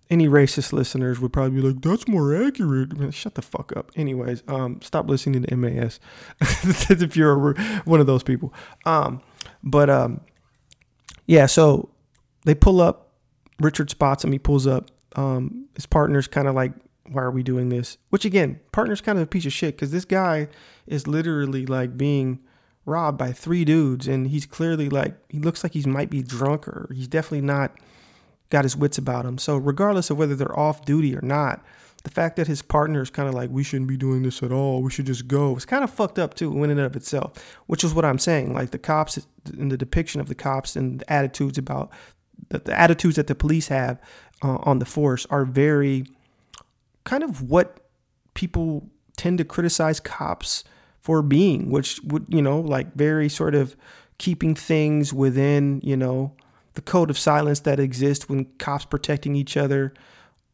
any 0.10 0.28
racist 0.28 0.74
listeners 0.74 1.20
would 1.20 1.32
probably 1.32 1.62
be 1.62 1.68
like, 1.68 1.82
"That's 1.82 2.08
more 2.08 2.36
accurate." 2.36 2.98
Man, 2.98 3.12
shut 3.12 3.36
the 3.36 3.44
fuck 3.44 3.72
up. 3.78 3.92
Anyways, 3.96 4.42
um, 4.48 4.82
stop 4.82 5.08
listening 5.08 5.44
to 5.44 5.56
MAS 5.56 6.00
if 6.42 7.16
you're 7.16 7.54
one 7.86 8.00
of 8.00 8.08
those 8.08 8.24
people. 8.24 8.54
Um, 8.86 9.22
but 9.64 9.90
um, 9.90 10.22
yeah, 11.28 11.46
so 11.46 11.90
they 12.46 12.56
pull 12.56 12.82
up. 12.82 13.06
Richard 13.60 13.90
spots 13.90 14.24
him. 14.24 14.32
He 14.32 14.40
pulls 14.40 14.66
up. 14.66 14.90
Um, 15.20 15.66
his 15.76 15.86
partner's 15.86 16.28
kind 16.28 16.48
of 16.48 16.56
like, 16.56 16.74
"Why 17.12 17.24
are 17.24 17.32
we 17.32 17.44
doing 17.44 17.70
this?" 17.70 17.98
Which 18.10 18.26
again, 18.26 18.60
partner's 18.72 19.02
kind 19.02 19.18
of 19.18 19.24
a 19.24 19.28
piece 19.28 19.46
of 19.46 19.54
shit 19.54 19.76
because 19.76 19.92
this 19.92 20.06
guy 20.06 20.48
is 20.88 21.08
literally 21.08 21.66
like 21.66 21.98
being 21.98 22.40
robbed 22.86 23.18
by 23.18 23.32
three 23.34 23.66
dudes, 23.66 24.08
and 24.08 24.28
he's 24.28 24.46
clearly 24.46 24.88
like 24.88 25.16
he 25.30 25.40
looks 25.40 25.64
like 25.64 25.74
he 25.74 25.84
might 25.84 26.10
be 26.10 26.24
drunk 26.24 26.68
or 26.68 26.90
he's 26.94 27.08
definitely 27.08 27.46
not 27.46 27.76
got 28.50 28.66
his 28.66 28.78
wits 28.78 28.98
about 28.98 29.26
him. 29.26 29.38
So 29.38 29.58
regardless 29.58 30.10
of 30.10 30.18
whether 30.18 30.36
they're 30.36 30.60
off 30.60 30.86
duty 30.86 31.16
or 31.16 31.22
not, 31.22 31.64
the 32.04 32.10
fact 32.10 32.36
that 32.38 32.48
his 32.48 32.62
partner 32.62 33.02
is 33.02 33.10
kind 33.10 33.28
of 33.28 33.36
like, 33.36 33.50
we 33.52 33.64
shouldn't 33.64 33.90
be 33.90 33.98
doing 33.98 34.24
this 34.24 34.42
at 34.42 34.52
all. 34.52 34.82
We 34.82 34.90
should 34.90 35.06
just 35.06 35.28
go. 35.28 35.56
It's 35.56 35.66
kind 35.66 35.84
of 35.84 35.92
fucked 35.92 36.18
up 36.18 36.34
too, 36.34 36.64
in 36.64 36.70
and 36.70 36.80
of 36.80 36.96
itself, 36.96 37.34
which 37.68 37.84
is 37.84 37.94
what 37.94 38.06
I'm 38.06 38.20
saying. 38.20 38.54
Like 38.54 38.72
the 38.72 38.80
cops 38.80 39.20
and 39.46 39.72
the 39.72 39.78
depiction 39.78 40.22
of 40.22 40.28
the 40.28 40.36
cops 40.36 40.76
and 40.76 41.00
the 41.00 41.14
attitudes 41.14 41.58
about 41.58 41.92
the, 42.50 42.60
the 42.60 42.80
attitudes 42.80 43.18
that 43.18 43.28
the 43.28 43.36
police 43.36 43.68
have 43.68 44.00
uh, 44.44 44.58
on 44.64 44.80
the 44.80 44.86
force 44.86 45.26
are 45.30 45.46
very 45.46 46.06
kind 47.04 47.24
of 47.24 47.50
what 47.50 47.80
people 48.34 48.90
tend 49.18 49.38
to 49.38 49.44
criticize 49.44 50.00
cops 50.00 50.64
for 51.02 51.22
being, 51.22 51.70
which 51.70 52.00
would, 52.04 52.26
you 52.30 52.42
know, 52.42 52.60
like 52.60 52.94
very 52.94 53.30
sort 53.30 53.56
of 53.56 53.76
keeping 54.18 54.56
things 54.56 55.14
within, 55.14 55.82
you 55.84 55.98
know, 55.98 56.34
the 56.74 56.82
code 56.82 57.10
of 57.10 57.18
silence 57.18 57.62
that 57.62 57.80
exists 57.80 58.30
when 58.30 58.46
cops 58.58 58.86
protecting 58.86 59.36
each 59.36 59.58
other, 59.58 59.94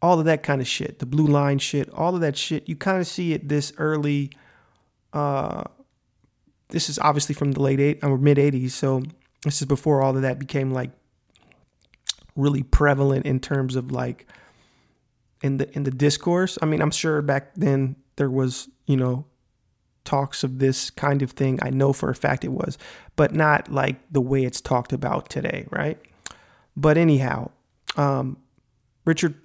all 0.02 0.20
of 0.20 0.26
that 0.26 0.44
kind 0.44 0.62
of 0.62 0.68
shit, 0.68 1.00
the 1.00 1.06
blue 1.06 1.28
line 1.28 1.60
shit, 1.60 1.90
all 1.92 2.16
of 2.16 2.22
that 2.22 2.38
shit. 2.38 2.68
You 2.70 2.76
kind 2.76 3.00
of 3.00 3.08
see 3.08 3.34
it 3.34 3.50
this 3.50 3.74
early. 3.78 4.32
Uh, 5.14 5.64
this 6.70 6.90
is 6.90 7.00
obviously 7.00 7.36
from 7.36 7.52
the 7.52 7.62
late 7.62 7.80
eight 7.80 8.00
or 8.04 8.18
mid 8.18 8.38
'80s, 8.38 8.72
so 8.72 9.04
this 9.44 9.62
is 9.62 9.68
before 9.68 10.02
all 10.02 10.16
of 10.16 10.22
that 10.22 10.40
became 10.40 10.72
like 10.72 10.92
really 12.36 12.64
prevalent 12.64 13.26
in 13.26 13.40
terms 13.40 13.76
of 13.76 13.92
like 13.92 14.28
in 15.42 15.58
the 15.58 15.70
in 15.76 15.84
the 15.84 15.92
discourse. 15.92 16.58
I 16.62 16.66
mean, 16.66 16.82
I'm 16.82 16.92
sure 16.92 17.22
back 17.22 17.56
then 17.56 17.96
there 18.16 18.30
was 18.30 18.70
you 18.86 18.98
know 18.98 19.26
talks 20.04 20.44
of 20.44 20.60
this 20.60 20.90
kind 20.90 21.22
of 21.22 21.32
thing. 21.32 21.60
I 21.62 21.70
know 21.70 21.92
for 21.92 22.10
a 22.10 22.16
fact 22.16 22.46
it 22.46 22.52
was, 22.52 22.78
but 23.16 23.34
not 23.34 23.72
like 23.72 23.98
the 24.12 24.22
way 24.22 24.44
it's 24.44 24.62
talked 24.62 24.94
about 24.94 25.30
today, 25.30 25.68
right? 25.72 26.00
But 26.78 26.98
anyhow, 26.98 27.52
um, 27.98 28.38
Richard 29.06 29.36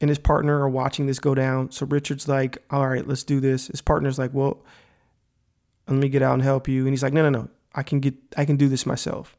and 0.00 0.08
his 0.08 0.18
partner 0.18 0.60
are 0.60 0.68
watching 0.68 1.06
this 1.06 1.18
go 1.18 1.34
down. 1.34 1.70
So 1.70 1.86
Richard's 1.86 2.28
like, 2.28 2.58
all 2.70 2.86
right, 2.88 3.06
let's 3.06 3.22
do 3.22 3.40
this. 3.40 3.68
His 3.68 3.80
partner's 3.80 4.18
like, 4.18 4.34
well, 4.34 4.62
let 5.88 5.96
me 5.96 6.08
get 6.08 6.22
out 6.22 6.34
and 6.34 6.42
help 6.42 6.68
you. 6.68 6.82
And 6.82 6.90
he's 6.90 7.02
like, 7.02 7.12
no, 7.12 7.22
no, 7.22 7.30
no, 7.30 7.48
I 7.74 7.82
can 7.82 8.00
get, 8.00 8.14
I 8.36 8.44
can 8.44 8.56
do 8.56 8.68
this 8.68 8.86
myself. 8.86 9.36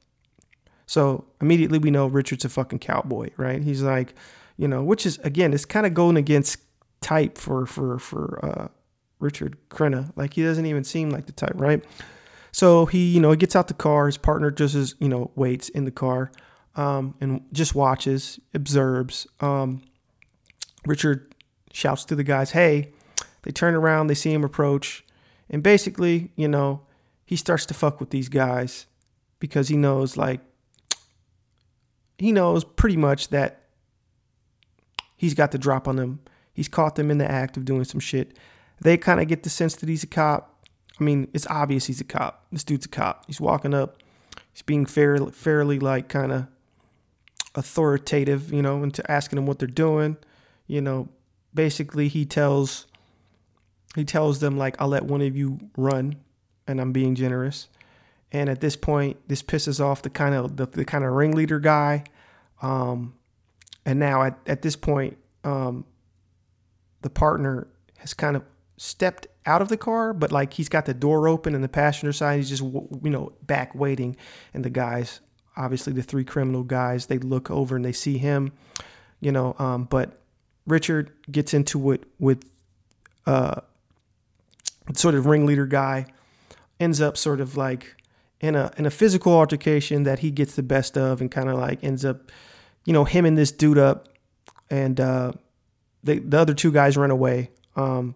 So 0.85 1.25
immediately 1.41 1.79
we 1.79 1.91
know 1.91 2.07
Richard's 2.07 2.45
a 2.45 2.49
fucking 2.49 2.79
cowboy, 2.79 3.29
right? 3.37 3.61
He's 3.61 3.81
like, 3.81 4.13
you 4.57 4.67
know, 4.67 4.83
which 4.83 5.05
is 5.05 5.17
again, 5.19 5.53
it's 5.53 5.65
kind 5.65 5.85
of 5.85 5.93
going 5.93 6.17
against 6.17 6.57
type 7.01 7.37
for 7.37 7.65
for 7.65 7.99
for 7.99 8.39
uh, 8.43 8.67
Richard 9.19 9.57
Crenna. 9.69 10.11
Like 10.15 10.33
he 10.33 10.43
doesn't 10.43 10.65
even 10.65 10.83
seem 10.83 11.09
like 11.09 11.25
the 11.25 11.31
type, 11.31 11.53
right? 11.55 11.83
So 12.51 12.85
he, 12.85 13.09
you 13.09 13.19
know, 13.19 13.31
he 13.31 13.37
gets 13.37 13.55
out 13.55 13.67
the 13.67 13.73
car. 13.73 14.05
His 14.05 14.17
partner 14.17 14.49
just 14.49 14.75
is, 14.75 14.95
you 14.99 15.09
know, 15.09 15.31
waits 15.35 15.67
in 15.69 15.83
the 15.83 15.91
car 15.91 16.31
um, 16.75 17.15
and 17.19 17.41
just 17.51 17.75
watches, 17.75 18.39
observes. 18.53 19.27
Um, 19.39 19.81
Richard 20.85 21.35
shouts 21.73 22.05
to 22.05 22.15
the 22.15 22.23
guys, 22.23 22.51
"Hey!" 22.51 22.91
They 23.43 23.51
turn 23.51 23.75
around, 23.75 24.07
they 24.07 24.15
see 24.15 24.33
him 24.33 24.43
approach, 24.43 25.05
and 25.49 25.61
basically, 25.61 26.31
you 26.35 26.47
know, 26.47 26.81
he 27.25 27.35
starts 27.35 27.65
to 27.67 27.75
fuck 27.75 27.99
with 27.99 28.09
these 28.09 28.27
guys 28.27 28.87
because 29.39 29.67
he 29.67 29.77
knows, 29.77 30.17
like, 30.17 30.41
he 32.17 32.31
knows 32.31 32.63
pretty 32.63 32.97
much 32.97 33.29
that 33.29 33.61
he's 35.15 35.33
got 35.33 35.51
the 35.51 35.57
drop 35.57 35.87
on 35.87 35.95
them 35.95 36.19
He's 36.55 36.69
caught 36.69 36.95
them 36.95 37.11
in 37.11 37.17
the 37.17 37.29
act 37.29 37.57
of 37.57 37.65
doing 37.65 37.83
some 37.83 37.99
shit. 37.99 38.37
They 38.79 38.97
kind 38.97 39.19
of 39.19 39.27
get 39.27 39.43
the 39.43 39.49
sense 39.49 39.75
that 39.75 39.89
he's 39.89 40.03
a 40.03 40.07
cop. 40.07 40.65
I 40.99 41.03
mean, 41.03 41.27
it's 41.33 41.45
obvious 41.47 41.85
he's 41.85 41.99
a 41.99 42.05
cop. 42.05 42.45
This 42.49 42.63
dude's 42.63 42.85
a 42.85 42.89
cop. 42.89 43.25
He's 43.27 43.41
walking 43.41 43.73
up. 43.73 44.01
He's 44.53 44.61
being 44.61 44.85
fairly, 44.85 45.31
fairly 45.31 45.79
like 45.79 46.07
kind 46.07 46.31
of 46.31 46.47
authoritative, 47.55 48.53
you 48.53 48.61
know, 48.61 48.83
into 48.83 49.09
asking 49.11 49.35
them 49.35 49.45
what 49.45 49.59
they're 49.59 49.67
doing. 49.67 50.15
You 50.65 50.79
know, 50.79 51.09
basically 51.53 52.07
he 52.07 52.23
tells 52.25 52.87
he 53.95 54.05
tells 54.05 54.39
them 54.39 54.57
like 54.57 54.77
I'll 54.79 54.87
let 54.87 55.03
one 55.03 55.21
of 55.21 55.35
you 55.35 55.59
run 55.75 56.15
and 56.67 56.79
I'm 56.79 56.93
being 56.93 57.15
generous. 57.15 57.67
And 58.35 58.49
at 58.49 58.59
this 58.59 58.75
point, 58.75 59.15
this 59.29 59.41
pisses 59.41 59.79
off 59.79 60.01
the 60.01 60.09
kind 60.09 60.35
of 60.35 60.57
the, 60.57 60.65
the 60.65 60.83
kind 60.83 61.05
of 61.05 61.13
ringleader 61.13 61.57
guy. 61.57 62.03
Um, 62.61 63.13
and 63.85 63.97
now 63.97 64.23
at, 64.23 64.37
at 64.45 64.61
this 64.61 64.75
point, 64.75 65.17
um, 65.45 65.85
the 67.01 67.09
partner 67.09 67.69
has 67.99 68.13
kind 68.13 68.35
of 68.35 68.43
stepped 68.75 69.27
out 69.45 69.61
of 69.61 69.69
the 69.69 69.77
car, 69.77 70.11
but 70.11 70.33
like 70.33 70.51
he's 70.51 70.67
got 70.67 70.85
the 70.85 70.93
door 70.93 71.29
open 71.29 71.55
and 71.55 71.63
the 71.63 71.69
passenger 71.69 72.11
side, 72.11 72.35
he's 72.35 72.49
just 72.49 72.61
you 72.61 73.09
know 73.09 73.31
back 73.43 73.73
waiting, 73.73 74.17
and 74.53 74.65
the 74.65 74.69
guys, 74.69 75.21
obviously 75.55 75.93
the 75.93 76.03
three 76.03 76.25
criminal 76.25 76.63
guys, 76.63 77.05
they 77.05 77.19
look 77.19 77.49
over 77.49 77.77
and 77.77 77.85
they 77.85 77.93
see 77.93 78.17
him, 78.17 78.51
you 79.21 79.31
know. 79.31 79.55
Um, 79.59 79.85
but 79.85 80.19
Richard 80.67 81.13
gets 81.31 81.53
into 81.53 81.91
it 81.91 82.03
with 82.19 82.43
uh, 83.25 83.61
sort 84.93 85.15
of 85.15 85.25
ringleader 85.25 85.67
guy, 85.67 86.07
ends 86.81 86.99
up 86.99 87.15
sort 87.15 87.39
of 87.39 87.55
like 87.55 87.94
in 88.41 88.55
a 88.55 88.71
in 88.77 88.85
a 88.85 88.89
physical 88.89 89.33
altercation 89.33 90.03
that 90.03 90.19
he 90.19 90.31
gets 90.31 90.55
the 90.55 90.63
best 90.63 90.97
of, 90.97 91.21
and 91.21 91.31
kind 91.31 91.49
of 91.49 91.57
like 91.57 91.83
ends 91.83 92.05
up, 92.05 92.31
you 92.85 92.93
know, 92.93 93.03
him 93.03 93.25
and 93.25 93.37
this 93.37 93.51
dude 93.51 93.77
up, 93.77 94.09
and 94.69 94.99
uh, 94.99 95.31
the 96.03 96.21
other 96.37 96.53
two 96.53 96.71
guys 96.71 96.97
run 96.97 97.11
away. 97.11 97.49
Um, 97.75 98.15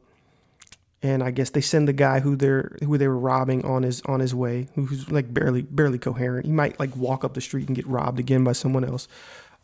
and 1.01 1.23
I 1.23 1.31
guess 1.31 1.51
they 1.51 1.61
send 1.61 1.87
the 1.87 1.93
guy 1.93 2.19
who 2.19 2.35
they're 2.35 2.77
who 2.83 2.97
they 2.97 3.07
were 3.07 3.17
robbing 3.17 3.63
on 3.65 3.83
his 3.83 4.01
on 4.01 4.19
his 4.19 4.35
way, 4.35 4.67
who's 4.75 5.09
like 5.09 5.33
barely 5.33 5.61
barely 5.61 5.97
coherent. 5.97 6.45
He 6.45 6.51
might 6.51 6.79
like 6.79 6.95
walk 6.95 7.23
up 7.23 7.33
the 7.33 7.41
street 7.41 7.67
and 7.67 7.75
get 7.75 7.87
robbed 7.87 8.19
again 8.19 8.43
by 8.43 8.51
someone 8.51 8.83
else. 8.83 9.07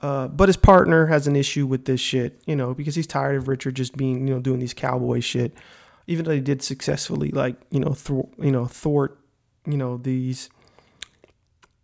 Uh, 0.01 0.27
but 0.27 0.49
his 0.49 0.57
partner 0.57 1.07
has 1.07 1.27
an 1.27 1.35
issue 1.35 1.65
with 1.65 1.85
this 1.85 1.99
shit, 1.99 2.41
you 2.45 2.55
know, 2.55 2.73
because 2.73 2.95
he's 2.95 3.07
tired 3.07 3.37
of 3.37 3.47
Richard 3.47 3.75
just 3.75 3.95
being, 3.95 4.27
you 4.27 4.33
know, 4.33 4.39
doing 4.39 4.59
these 4.59 4.73
cowboy 4.73 5.19
shit. 5.19 5.53
Even 6.07 6.25
though 6.25 6.33
he 6.33 6.41
did 6.41 6.61
successfully, 6.61 7.31
like, 7.31 7.55
you 7.71 7.79
know, 7.79 7.93
thwart, 7.93 8.29
you 8.37 8.51
know, 8.51 8.65
thwart, 8.65 9.17
you 9.65 9.77
know, 9.77 9.97
these 9.97 10.49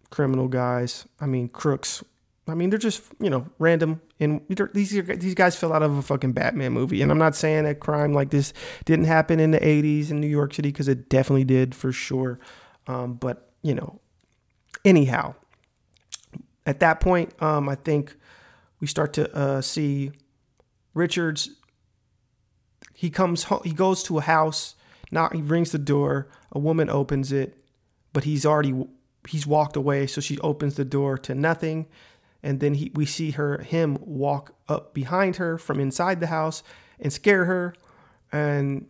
criminal 0.09 0.47
guys. 0.47 1.05
I 1.19 1.25
mean, 1.25 1.49
crooks. 1.49 2.03
I 2.47 2.53
mean, 2.53 2.69
they're 2.69 2.79
just, 2.79 3.03
you 3.19 3.29
know, 3.29 3.47
random. 3.59 4.01
And 4.19 4.41
these 4.73 4.91
these 4.91 5.35
guys 5.35 5.55
fell 5.55 5.73
out 5.73 5.83
of 5.83 5.97
a 5.97 6.01
fucking 6.01 6.33
Batman 6.33 6.73
movie. 6.73 7.01
And 7.01 7.11
I'm 7.11 7.17
not 7.17 7.35
saying 7.35 7.63
that 7.63 7.79
crime 7.79 8.13
like 8.13 8.29
this 8.29 8.53
didn't 8.85 9.05
happen 9.05 9.39
in 9.39 9.51
the 9.51 9.59
80s 9.59 10.11
in 10.11 10.19
New 10.19 10.27
York 10.27 10.53
City 10.53 10.69
because 10.69 10.87
it 10.87 11.09
definitely 11.09 11.45
did 11.45 11.73
for 11.73 11.91
sure. 11.91 12.39
Um, 12.87 13.13
but 13.13 13.51
you 13.63 13.73
know, 13.73 13.99
anyhow, 14.83 15.35
at 16.65 16.79
that 16.79 16.99
point, 16.99 17.33
um, 17.41 17.69
I 17.69 17.75
think 17.75 18.15
we 18.79 18.87
start 18.87 19.13
to 19.13 19.33
uh, 19.35 19.61
see 19.61 20.11
Richards. 20.93 21.49
He 22.93 23.09
comes, 23.09 23.43
home, 23.43 23.61
he 23.63 23.71
goes 23.71 24.03
to 24.03 24.17
a 24.17 24.21
house. 24.21 24.75
Now 25.11 25.29
he 25.29 25.41
rings 25.41 25.71
the 25.71 25.79
door. 25.79 26.27
A 26.51 26.59
woman 26.59 26.89
opens 26.89 27.31
it, 27.31 27.60
but 28.13 28.23
he's 28.23 28.45
already 28.45 28.85
he's 29.27 29.45
walked 29.45 29.75
away. 29.75 30.07
So 30.07 30.21
she 30.21 30.39
opens 30.39 30.75
the 30.75 30.85
door 30.85 31.17
to 31.19 31.35
nothing, 31.35 31.87
and 32.43 32.59
then 32.59 32.75
he 32.75 32.91
we 32.93 33.05
see 33.05 33.31
her 33.31 33.59
him 33.59 33.97
walk 34.01 34.55
up 34.67 34.93
behind 34.93 35.37
her 35.37 35.57
from 35.57 35.79
inside 35.79 36.19
the 36.19 36.27
house 36.27 36.63
and 36.99 37.11
scare 37.11 37.45
her, 37.45 37.75
and 38.31 38.87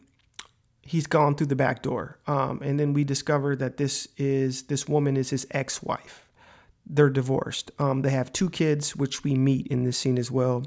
he's 0.81 1.07
gone 1.07 1.35
through 1.35 1.47
the 1.47 1.55
back 1.55 1.81
door. 1.81 2.19
Um, 2.27 2.61
and 2.63 2.79
then 2.79 2.93
we 2.93 3.03
discover 3.03 3.55
that 3.55 3.77
this 3.77 4.07
is 4.17 4.63
this 4.63 4.87
woman 4.87 5.17
is 5.17 5.29
his 5.29 5.45
ex-wife 5.51 6.27
they're 6.85 7.09
divorced. 7.09 7.71
Um, 7.79 8.01
they 8.01 8.09
have 8.09 8.33
two 8.33 8.49
kids, 8.49 8.95
which 8.95 9.23
we 9.23 9.35
meet 9.35 9.67
in 9.67 9.83
this 9.83 9.97
scene 9.97 10.17
as 10.17 10.31
well. 10.31 10.65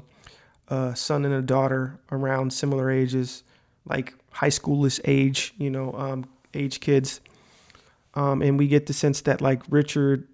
A 0.67 0.95
son 0.95 1.25
and 1.25 1.33
a 1.33 1.41
daughter 1.41 1.99
around 2.11 2.51
similar 2.51 2.89
ages, 2.89 3.43
like 3.85 4.15
high 4.31 4.49
schoolish 4.49 4.99
age, 5.05 5.53
you 5.57 5.69
know, 5.69 5.93
um, 5.93 6.25
age 6.53 6.79
kids. 6.79 7.21
Um, 8.15 8.41
and 8.41 8.57
we 8.57 8.67
get 8.67 8.85
the 8.85 8.93
sense 8.93 9.21
that 9.21 9.41
like 9.41 9.61
Richard 9.69 10.27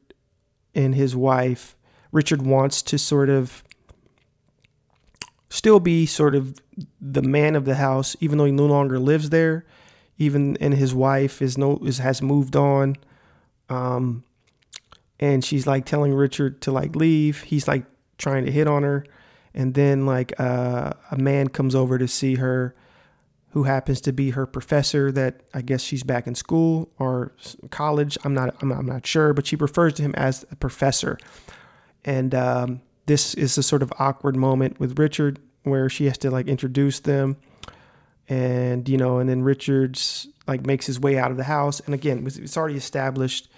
and 0.76 0.94
his 0.94 1.16
wife, 1.16 1.76
Richard 2.12 2.42
wants 2.44 2.82
to 2.84 2.98
sort 2.98 3.30
of 3.30 3.64
still 5.50 5.80
be 5.80 6.06
sort 6.06 6.36
of 6.36 6.60
the 7.00 7.22
man 7.22 7.56
of 7.56 7.66
the 7.66 7.76
house, 7.76 8.16
even 8.20 8.38
though 8.38 8.46
he 8.46 8.52
no 8.52 8.66
longer 8.66 9.00
lives 9.00 9.30
there. 9.30 9.66
Even 10.18 10.56
and 10.58 10.74
his 10.74 10.94
wife 10.94 11.42
is 11.42 11.58
no 11.58 11.80
is 11.84 11.98
has 11.98 12.22
moved 12.22 12.56
on. 12.56 12.96
Um, 13.70 14.24
and 15.20 15.44
she's 15.44 15.66
like 15.66 15.86
telling 15.86 16.14
Richard 16.14 16.62
to 16.64 16.72
like 16.72 16.96
leave. 16.96 17.42
He's 17.42 17.68
like 17.68 17.86
trying 18.18 18.46
to 18.46 18.52
hit 18.52 18.68
on 18.68 18.84
her, 18.84 19.06
and 19.54 19.74
then 19.74 20.06
like 20.06 20.40
uh, 20.40 20.94
a 21.10 21.18
man 21.18 21.48
comes 21.48 21.76
over 21.76 21.98
to 21.98 22.08
see 22.08 22.36
her, 22.36 22.76
who 23.52 23.64
happens 23.64 24.02
to 24.02 24.14
be 24.14 24.32
her 24.32 24.46
professor. 24.46 25.12
That 25.12 25.42
I 25.54 25.62
guess 25.62 25.82
she's 25.82 26.04
back 26.04 26.28
in 26.28 26.36
school 26.36 26.90
or 27.00 27.34
college. 27.70 28.18
I'm 28.24 28.34
not. 28.34 28.56
I'm, 28.62 28.72
I'm 28.72 28.86
not 28.86 29.06
sure, 29.06 29.34
but 29.34 29.46
she 29.48 29.56
refers 29.56 29.94
to 29.96 30.02
him 30.02 30.14
as 30.16 30.46
a 30.52 30.56
professor, 30.56 31.18
and 32.06 32.34
um, 32.36 32.82
this 33.06 33.34
is 33.34 33.58
a 33.58 33.64
sort 33.64 33.84
of 33.84 33.92
awkward 34.00 34.36
moment 34.36 34.80
with 34.80 34.98
Richard 34.98 35.40
where 35.64 35.90
she 35.90 36.06
has 36.06 36.18
to 36.20 36.32
like 36.32 36.48
introduce 36.48 37.00
them 37.00 37.38
and 38.32 38.88
you 38.88 38.98
know 38.98 39.20
and 39.20 39.30
then 39.30 39.44
richard's 39.44 40.28
like 40.48 40.66
makes 40.66 40.86
his 40.86 41.00
way 41.00 41.18
out 41.18 41.32
of 41.32 41.38
the 41.38 41.44
house 41.44 41.80
and 41.82 41.94
again 41.94 42.26
it's 42.26 42.58
already 42.58 42.78
established 42.78 43.50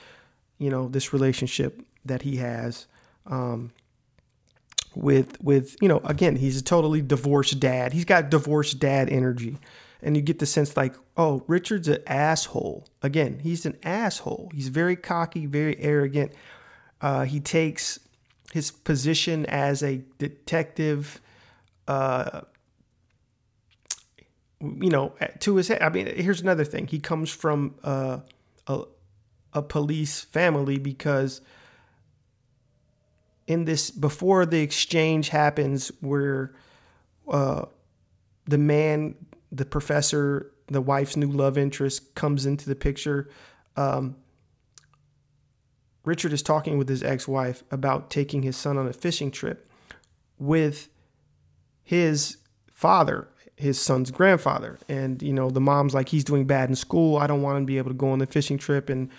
you 0.57 0.69
know 0.69 0.87
this 0.87 1.13
relationship 1.13 1.81
that 2.05 2.23
he 2.23 2.37
has 2.37 2.87
um, 3.27 3.71
with 4.95 5.41
with 5.41 5.75
you 5.81 5.87
know 5.87 6.01
again 6.05 6.35
he's 6.35 6.57
a 6.57 6.63
totally 6.63 7.01
divorced 7.01 7.59
dad 7.59 7.93
he's 7.93 8.05
got 8.05 8.29
divorced 8.29 8.79
dad 8.79 9.09
energy 9.09 9.57
and 10.03 10.15
you 10.15 10.21
get 10.21 10.39
the 10.39 10.45
sense 10.45 10.75
like 10.77 10.95
oh 11.17 11.43
richard's 11.47 11.87
an 11.87 12.01
asshole. 12.07 12.87
Again 13.01 13.39
he's 13.39 13.65
an 13.65 13.77
asshole. 13.83 14.51
He's 14.53 14.67
very 14.67 14.95
cocky 14.95 15.45
very 15.45 15.79
arrogant. 15.79 16.33
Uh, 17.01 17.25
he 17.25 17.39
takes 17.39 17.99
his 18.51 18.71
position 18.71 19.45
as 19.47 19.83
a 19.83 20.01
detective 20.19 21.19
uh, 21.87 22.41
you 24.61 24.89
know 24.89 25.13
to 25.39 25.57
his 25.57 25.67
head 25.67 25.81
i 25.81 25.89
mean 25.89 26.07
here's 26.07 26.41
another 26.41 26.63
thing. 26.65 26.87
He 26.87 26.99
comes 26.99 27.29
from 27.29 27.75
uh, 27.83 28.19
a, 28.67 28.83
a 29.53 29.61
police 29.61 30.21
family 30.21 30.77
because 30.77 31.41
in 33.47 33.65
this 33.65 33.91
before 33.91 34.45
the 34.45 34.61
exchange 34.61 35.29
happens 35.29 35.91
where 35.99 36.53
uh, 37.27 37.65
the 38.45 38.57
man 38.57 39.15
the 39.53 39.65
professor 39.65 40.51
the 40.67 40.81
wife's 40.81 41.15
new 41.15 41.29
love 41.29 41.57
interest 41.57 42.15
comes 42.15 42.45
into 42.45 42.67
the 42.67 42.75
picture. 42.75 43.29
Um, 43.75 44.17
richard 46.05 46.33
is 46.33 46.41
talking 46.41 46.77
with 46.77 46.89
his 46.89 47.03
ex-wife 47.03 47.63
about 47.71 48.09
taking 48.09 48.43
his 48.43 48.57
son 48.57 48.77
on 48.77 48.87
a 48.87 48.93
fishing 48.93 49.31
trip 49.31 49.69
with 50.37 50.89
his 51.83 52.37
father 52.73 53.29
his 53.55 53.79
son's 53.79 54.11
grandfather. 54.11 54.79
And 54.89 55.21
you 55.21 55.33
know 55.33 55.49
the 55.49 55.61
mom's 55.61 55.93
like 55.93 56.09
he's 56.09 56.23
doing 56.23 56.45
bad 56.45 56.69
in 56.69 56.75
school. 56.75 57.17
I 57.17 57.27
don't 57.27 57.41
want 57.41 57.57
him 57.57 57.63
to 57.63 57.67
be 57.67 57.77
able 57.77 57.91
to 57.91 57.95
go 57.95 58.11
on 58.11 58.19
the 58.19 58.25
fishing 58.25 58.57
trip. 58.57 58.89
And 58.89 59.09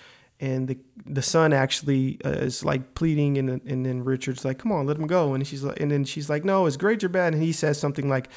and 0.40 0.68
the 0.68 0.78
the 1.06 1.22
son 1.22 1.52
actually 1.52 2.18
uh, 2.24 2.30
is 2.30 2.64
like 2.64 2.94
pleading 2.94 3.38
and 3.38 3.48
and 3.48 3.86
then 3.86 4.04
Richard's 4.04 4.44
like 4.44 4.58
come 4.58 4.72
on 4.72 4.86
let 4.86 4.98
him 4.98 5.06
go. 5.06 5.34
And 5.34 5.46
she's 5.46 5.62
like 5.62 5.80
and 5.80 5.90
then 5.90 6.04
she's 6.04 6.28
like 6.28 6.44
no 6.44 6.66
his 6.66 6.76
grades 6.76 7.04
are 7.04 7.08
bad. 7.08 7.34
And 7.34 7.42
he 7.42 7.52
says 7.52 7.78
something 7.78 8.08
like 8.08 8.28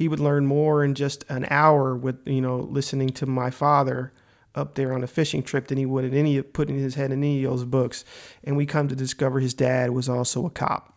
he 0.00 0.08
would 0.08 0.18
learn 0.18 0.46
more 0.46 0.82
in 0.82 0.94
just 0.94 1.26
an 1.28 1.46
hour 1.50 1.94
with 1.94 2.26
you 2.26 2.40
know 2.40 2.56
listening 2.56 3.10
to 3.10 3.26
my 3.26 3.50
father 3.50 4.14
up 4.54 4.74
there 4.74 4.94
on 4.94 5.04
a 5.04 5.06
fishing 5.06 5.42
trip 5.42 5.68
than 5.68 5.76
he 5.76 5.84
would 5.84 6.06
in 6.06 6.14
any 6.14 6.38
of 6.38 6.54
putting 6.54 6.78
his 6.78 6.94
head 6.94 7.12
in 7.12 7.18
any 7.22 7.44
of 7.44 7.50
those 7.50 7.64
books. 7.66 8.02
And 8.42 8.56
we 8.56 8.64
come 8.64 8.88
to 8.88 8.96
discover 8.96 9.40
his 9.40 9.52
dad 9.52 9.90
was 9.90 10.08
also 10.08 10.46
a 10.46 10.50
cop. 10.50 10.96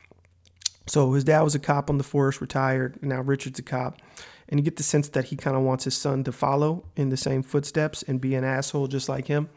So 0.87 1.11
his 1.11 1.25
dad 1.25 1.41
was 1.41 1.53
a 1.53 1.59
cop 1.59 1.89
on 1.89 1.97
the 1.97 2.03
force 2.05 2.39
retired 2.39 2.97
now 3.03 3.19
Richard's 3.19 3.59
a 3.59 3.61
cop. 3.61 3.99
And 4.47 4.57
you 4.57 4.63
get 4.63 4.77
the 4.77 4.83
sense 4.83 5.09
that 5.09 5.25
he 5.25 5.35
kind 5.35 5.57
of 5.57 5.63
wants 5.63 5.83
his 5.83 5.97
son 5.97 6.23
to 6.23 6.31
follow 6.31 6.85
in 6.95 7.09
the 7.09 7.17
same 7.17 7.43
footsteps 7.43 8.03
and 8.03 8.21
be 8.21 8.35
an 8.35 8.45
asshole 8.45 8.87
just 8.87 9.09
like 9.09 9.27
him. 9.27 9.49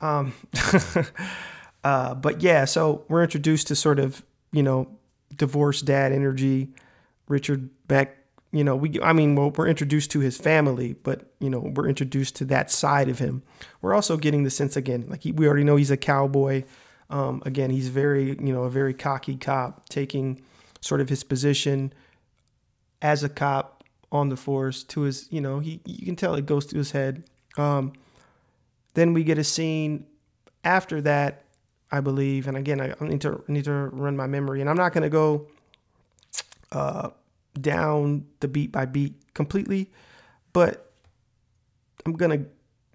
Um, 0.00 0.32
uh, 1.84 2.14
but 2.14 2.40
yeah, 2.40 2.64
so 2.64 3.04
we're 3.08 3.22
introduced 3.22 3.66
to 3.66 3.76
sort 3.76 3.98
of, 3.98 4.24
you 4.50 4.62
know, 4.62 4.88
divorced 5.36 5.84
dad 5.84 6.10
energy, 6.12 6.72
Richard 7.28 7.68
Beck. 7.86 8.17
You 8.50 8.64
know, 8.64 8.76
we, 8.76 8.98
I 9.02 9.12
mean, 9.12 9.34
well, 9.34 9.50
we're 9.50 9.68
introduced 9.68 10.10
to 10.12 10.20
his 10.20 10.38
family, 10.38 10.94
but, 11.02 11.30
you 11.38 11.50
know, 11.50 11.58
we're 11.74 11.88
introduced 11.88 12.36
to 12.36 12.44
that 12.46 12.70
side 12.70 13.08
of 13.10 13.18
him. 13.18 13.42
We're 13.82 13.94
also 13.94 14.16
getting 14.16 14.44
the 14.44 14.50
sense 14.50 14.76
again, 14.76 15.04
like 15.08 15.22
he, 15.22 15.32
we 15.32 15.46
already 15.46 15.64
know 15.64 15.76
he's 15.76 15.90
a 15.90 15.98
cowboy. 15.98 16.64
Um, 17.10 17.42
again, 17.44 17.70
he's 17.70 17.88
very, 17.88 18.28
you 18.28 18.52
know, 18.52 18.64
a 18.64 18.70
very 18.70 18.94
cocky 18.94 19.36
cop 19.36 19.88
taking 19.88 20.40
sort 20.80 21.00
of 21.00 21.08
his 21.08 21.24
position 21.24 21.92
as 23.02 23.22
a 23.22 23.28
cop 23.28 23.84
on 24.10 24.30
the 24.30 24.36
force 24.36 24.82
to 24.84 25.02
his, 25.02 25.26
you 25.30 25.40
know, 25.40 25.58
he 25.58 25.80
you 25.84 26.06
can 26.06 26.16
tell 26.16 26.34
it 26.34 26.46
goes 26.46 26.64
through 26.64 26.78
his 26.78 26.90
head. 26.92 27.24
Um, 27.56 27.92
then 28.94 29.12
we 29.12 29.24
get 29.24 29.38
a 29.38 29.44
scene 29.44 30.06
after 30.64 31.00
that, 31.02 31.44
I 31.90 32.00
believe, 32.00 32.48
and 32.48 32.56
again, 32.56 32.80
I 32.80 32.94
need 33.04 33.20
to 33.22 33.42
need 33.48 33.64
to 33.64 33.72
run 33.72 34.16
my 34.16 34.26
memory, 34.26 34.60
and 34.60 34.68
I'm 34.70 34.76
not 34.76 34.92
going 34.92 35.02
to 35.02 35.10
go 35.10 35.46
uh, 36.72 37.10
down 37.60 38.26
the 38.40 38.48
beat 38.48 38.72
by 38.72 38.86
beat 38.86 39.14
completely, 39.34 39.90
but 40.52 40.92
I'm 42.04 42.12
going 42.12 42.38
to 42.38 42.48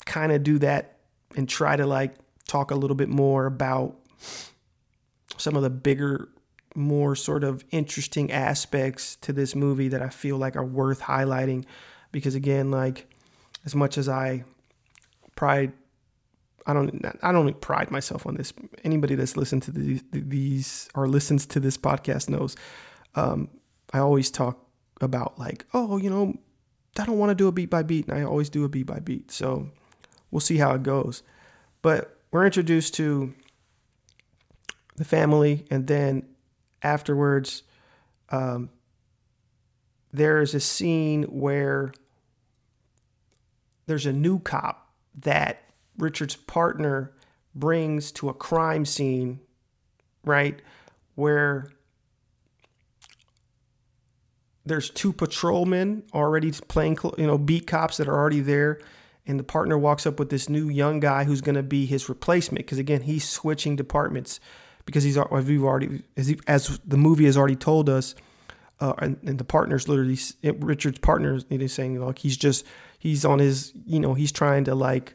kind 0.05 0.31
of 0.31 0.43
do 0.43 0.59
that 0.59 0.97
and 1.35 1.47
try 1.47 1.75
to 1.75 1.85
like 1.85 2.15
talk 2.47 2.71
a 2.71 2.75
little 2.75 2.95
bit 2.95 3.09
more 3.09 3.45
about 3.45 3.95
some 5.37 5.55
of 5.55 5.63
the 5.63 5.69
bigger 5.69 6.29
more 6.75 7.15
sort 7.15 7.43
of 7.43 7.63
interesting 7.71 8.31
aspects 8.31 9.15
to 9.17 9.31
this 9.31 9.55
movie 9.55 9.89
that 9.89 10.01
I 10.01 10.09
feel 10.09 10.37
like 10.37 10.55
are 10.55 10.65
worth 10.65 11.01
highlighting. 11.01 11.65
Because 12.11 12.35
again 12.35 12.71
like 12.71 13.07
as 13.65 13.75
much 13.75 13.97
as 13.97 14.09
I 14.09 14.43
pride 15.35 15.73
I 16.65 16.73
don't 16.73 17.05
I 17.21 17.31
don't 17.31 17.59
pride 17.59 17.91
myself 17.91 18.25
on 18.25 18.35
this. 18.35 18.53
Anybody 18.83 19.15
that's 19.15 19.35
listened 19.35 19.63
to 19.63 19.71
these, 19.71 20.03
these 20.11 20.89
or 20.95 21.07
listens 21.07 21.45
to 21.47 21.59
this 21.59 21.77
podcast 21.77 22.29
knows 22.29 22.55
um, 23.15 23.49
I 23.93 23.99
always 23.99 24.29
talk 24.29 24.59
about 24.99 25.39
like 25.39 25.65
oh 25.73 25.97
you 25.97 26.09
know 26.09 26.37
I 26.97 27.05
don't 27.05 27.17
want 27.17 27.29
to 27.29 27.35
do 27.35 27.47
a 27.47 27.51
beat 27.51 27.69
by 27.69 27.83
beat 27.83 28.07
and 28.07 28.17
I 28.17 28.23
always 28.23 28.49
do 28.49 28.65
a 28.65 28.69
beat 28.69 28.85
by 28.85 28.99
beat 28.99 29.31
so 29.31 29.69
we'll 30.31 30.39
see 30.39 30.57
how 30.57 30.73
it 30.73 30.83
goes 30.83 31.23
but 31.81 32.17
we're 32.31 32.45
introduced 32.45 32.95
to 32.95 33.33
the 34.95 35.05
family 35.05 35.65
and 35.69 35.87
then 35.87 36.23
afterwards, 36.83 37.63
um, 38.29 38.69
there 40.11 40.41
is 40.41 40.53
a 40.53 40.59
scene 40.59 41.23
where 41.23 41.93
there's 43.87 44.05
a 44.05 44.13
new 44.13 44.39
cop 44.39 44.89
that 45.19 45.63
Richard's 45.97 46.35
partner 46.35 47.13
brings 47.55 48.11
to 48.13 48.29
a 48.29 48.33
crime 48.33 48.85
scene, 48.85 49.39
right? 50.23 50.61
Where 51.15 51.69
there's 54.65 54.89
two 54.89 55.11
patrolmen 55.11 56.03
already 56.13 56.51
playing, 56.51 56.97
you 57.17 57.27
know, 57.27 57.37
beat 57.37 57.67
cops 57.67 57.97
that 57.97 58.07
are 58.07 58.15
already 58.15 58.39
there. 58.39 58.79
And 59.25 59.39
the 59.39 59.43
partner 59.43 59.77
walks 59.77 60.05
up 60.05 60.19
with 60.19 60.29
this 60.29 60.49
new 60.49 60.67
young 60.69 60.99
guy 60.99 61.23
who's 61.23 61.41
going 61.41 61.55
to 61.55 61.63
be 61.63 61.85
his 61.85 62.09
replacement. 62.09 62.65
Because 62.65 62.77
again, 62.77 63.01
he's 63.01 63.27
switching 63.27 63.75
departments 63.75 64.39
because 64.85 65.03
he's 65.03 65.17
as 65.17 65.45
we've 65.45 65.63
already 65.63 66.03
as, 66.17 66.27
he, 66.27 66.39
as 66.47 66.79
the 66.85 66.97
movie 66.97 67.25
has 67.25 67.37
already 67.37 67.55
told 67.55 67.89
us, 67.89 68.15
uh, 68.79 68.93
and, 68.99 69.17
and, 69.23 69.37
the 69.37 69.43
partners 69.43 69.87
literally 69.87 70.17
Richard's 70.59 70.99
partners 70.99 71.45
is 71.49 71.73
saying 71.73 72.01
like 72.01 72.19
he's 72.19 72.35
just 72.35 72.65
he's 72.99 73.23
on 73.23 73.39
his 73.39 73.71
you 73.85 73.99
know 73.99 74.13
he's 74.13 74.31
trying 74.31 74.65
to 74.65 74.75
like 74.75 75.13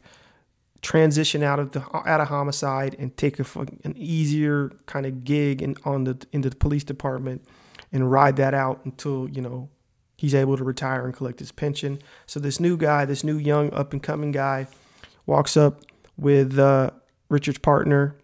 transition 0.81 1.43
out 1.43 1.59
of 1.59 1.73
the 1.73 1.81
out 2.09 2.21
of 2.21 2.29
homicide 2.29 2.97
and 2.99 3.17
take 3.17 3.39
a 3.39 3.45
an 3.85 3.95
easier 3.97 4.71
kind 4.87 5.05
of 5.05 5.25
gig 5.25 5.61
in 5.61 5.77
on 5.85 6.05
the 6.05 6.27
into 6.33 6.49
the 6.49 6.57
police 6.57 6.85
department 6.85 7.45
and 7.93 8.11
ride 8.11 8.37
that 8.37 8.55
out 8.55 8.81
until 8.85 9.29
you 9.29 9.41
know 9.41 9.69
he's 10.17 10.35
able 10.35 10.57
to 10.57 10.65
retire 10.65 11.05
and 11.05 11.15
collect 11.15 11.39
his 11.39 11.53
pension. 11.53 12.01
So 12.27 12.41
this 12.41 12.61
new 12.61 12.77
guy, 12.77 13.05
this 13.05 13.25
new 13.25 13.39
young 13.39 13.73
up 13.73 13.93
and 13.93 14.03
coming 14.03 14.33
guy, 14.33 14.67
walks 15.27 15.57
up 15.57 15.83
with 16.17 16.59
uh, 16.59 16.91
Richard's 17.29 17.59
partner 17.59 18.17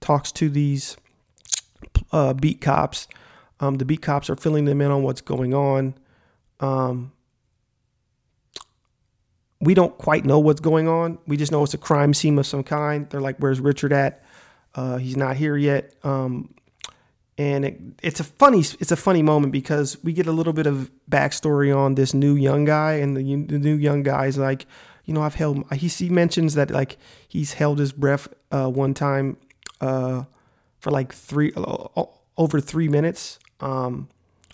talks 0.00 0.30
to 0.32 0.50
these 0.50 0.96
uh, 2.12 2.34
beat 2.34 2.60
cops. 2.60 3.08
Um, 3.60 3.76
the 3.76 3.84
beat 3.84 4.02
cops 4.02 4.28
are 4.28 4.36
filling 4.36 4.66
them 4.66 4.80
in 4.80 4.90
on 4.90 5.02
what's 5.02 5.22
going 5.22 5.54
on. 5.54 5.94
Um, 6.60 7.12
we 9.60 9.72
don't 9.72 9.96
quite 9.96 10.24
know 10.26 10.38
what's 10.38 10.60
going 10.60 10.88
on. 10.88 11.18
We 11.26 11.36
just 11.36 11.50
know 11.50 11.62
it's 11.62 11.74
a 11.74 11.78
crime 11.78 12.12
scene 12.12 12.38
of 12.38 12.46
some 12.46 12.62
kind. 12.62 13.08
They're 13.08 13.20
like, 13.20 13.38
"Where's 13.38 13.60
Richard 13.60 13.92
at? 13.92 14.22
Uh, 14.74 14.98
he's 14.98 15.16
not 15.16 15.36
here 15.36 15.56
yet." 15.56 15.94
Um, 16.04 16.54
and 17.36 17.64
it, 17.64 17.80
it's 18.02 18.20
a 18.20 18.24
funny 18.24 18.60
it's 18.60 18.92
a 18.92 18.96
funny 18.96 19.22
moment 19.22 19.52
because 19.52 20.02
we 20.04 20.12
get 20.12 20.26
a 20.26 20.32
little 20.32 20.52
bit 20.52 20.66
of 20.66 20.90
backstory 21.10 21.76
on 21.76 21.94
this 21.94 22.14
new 22.14 22.34
young 22.34 22.64
guy, 22.64 22.94
and 22.94 23.16
the, 23.16 23.22
the 23.22 23.58
new 23.58 23.74
young 23.74 24.02
guy 24.02 24.26
is 24.26 24.38
like, 24.38 24.66
you 25.04 25.14
know, 25.14 25.22
I've 25.22 25.34
held. 25.34 25.64
He, 25.72 25.88
he 25.88 26.08
mentions 26.08 26.54
that 26.54 26.70
like 26.70 26.96
he's 27.28 27.54
held 27.54 27.78
his 27.78 27.92
breath 27.92 28.28
uh, 28.52 28.68
one 28.68 28.94
time 28.94 29.36
uh, 29.80 30.24
for 30.78 30.90
like 30.90 31.12
three 31.12 31.52
uh, 31.56 32.04
over 32.36 32.60
three 32.60 32.88
minutes. 32.88 33.38
Um, 33.60 34.08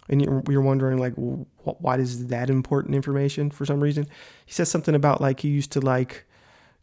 and 0.08 0.20
you're, 0.20 0.42
you're 0.48 0.60
wondering 0.60 0.98
like, 0.98 1.12
why 1.14 1.96
is 1.96 2.26
that 2.28 2.50
important 2.50 2.96
information 2.96 3.50
for 3.50 3.64
some 3.64 3.80
reason? 3.80 4.08
He 4.44 4.52
says 4.52 4.68
something 4.68 4.94
about 4.94 5.20
like 5.20 5.40
he 5.40 5.48
used 5.48 5.70
to 5.72 5.80
like 5.80 6.24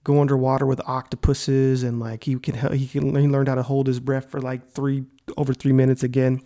go 0.04 0.22
underwater 0.22 0.66
with 0.66 0.80
octopuses 0.88 1.84
and 1.84 2.00
like 2.00 2.24
he 2.24 2.36
can 2.40 2.72
he 2.72 2.88
can 2.88 3.14
he 3.16 3.28
learned 3.28 3.50
how 3.50 3.56
to 3.56 3.64
hold 3.64 3.88
his 3.88 4.00
breath 4.00 4.32
for 4.32 4.40
like 4.40 4.70
three 4.72 5.04
over 5.36 5.54
three 5.54 5.74
minutes 5.74 6.04
again. 6.04 6.42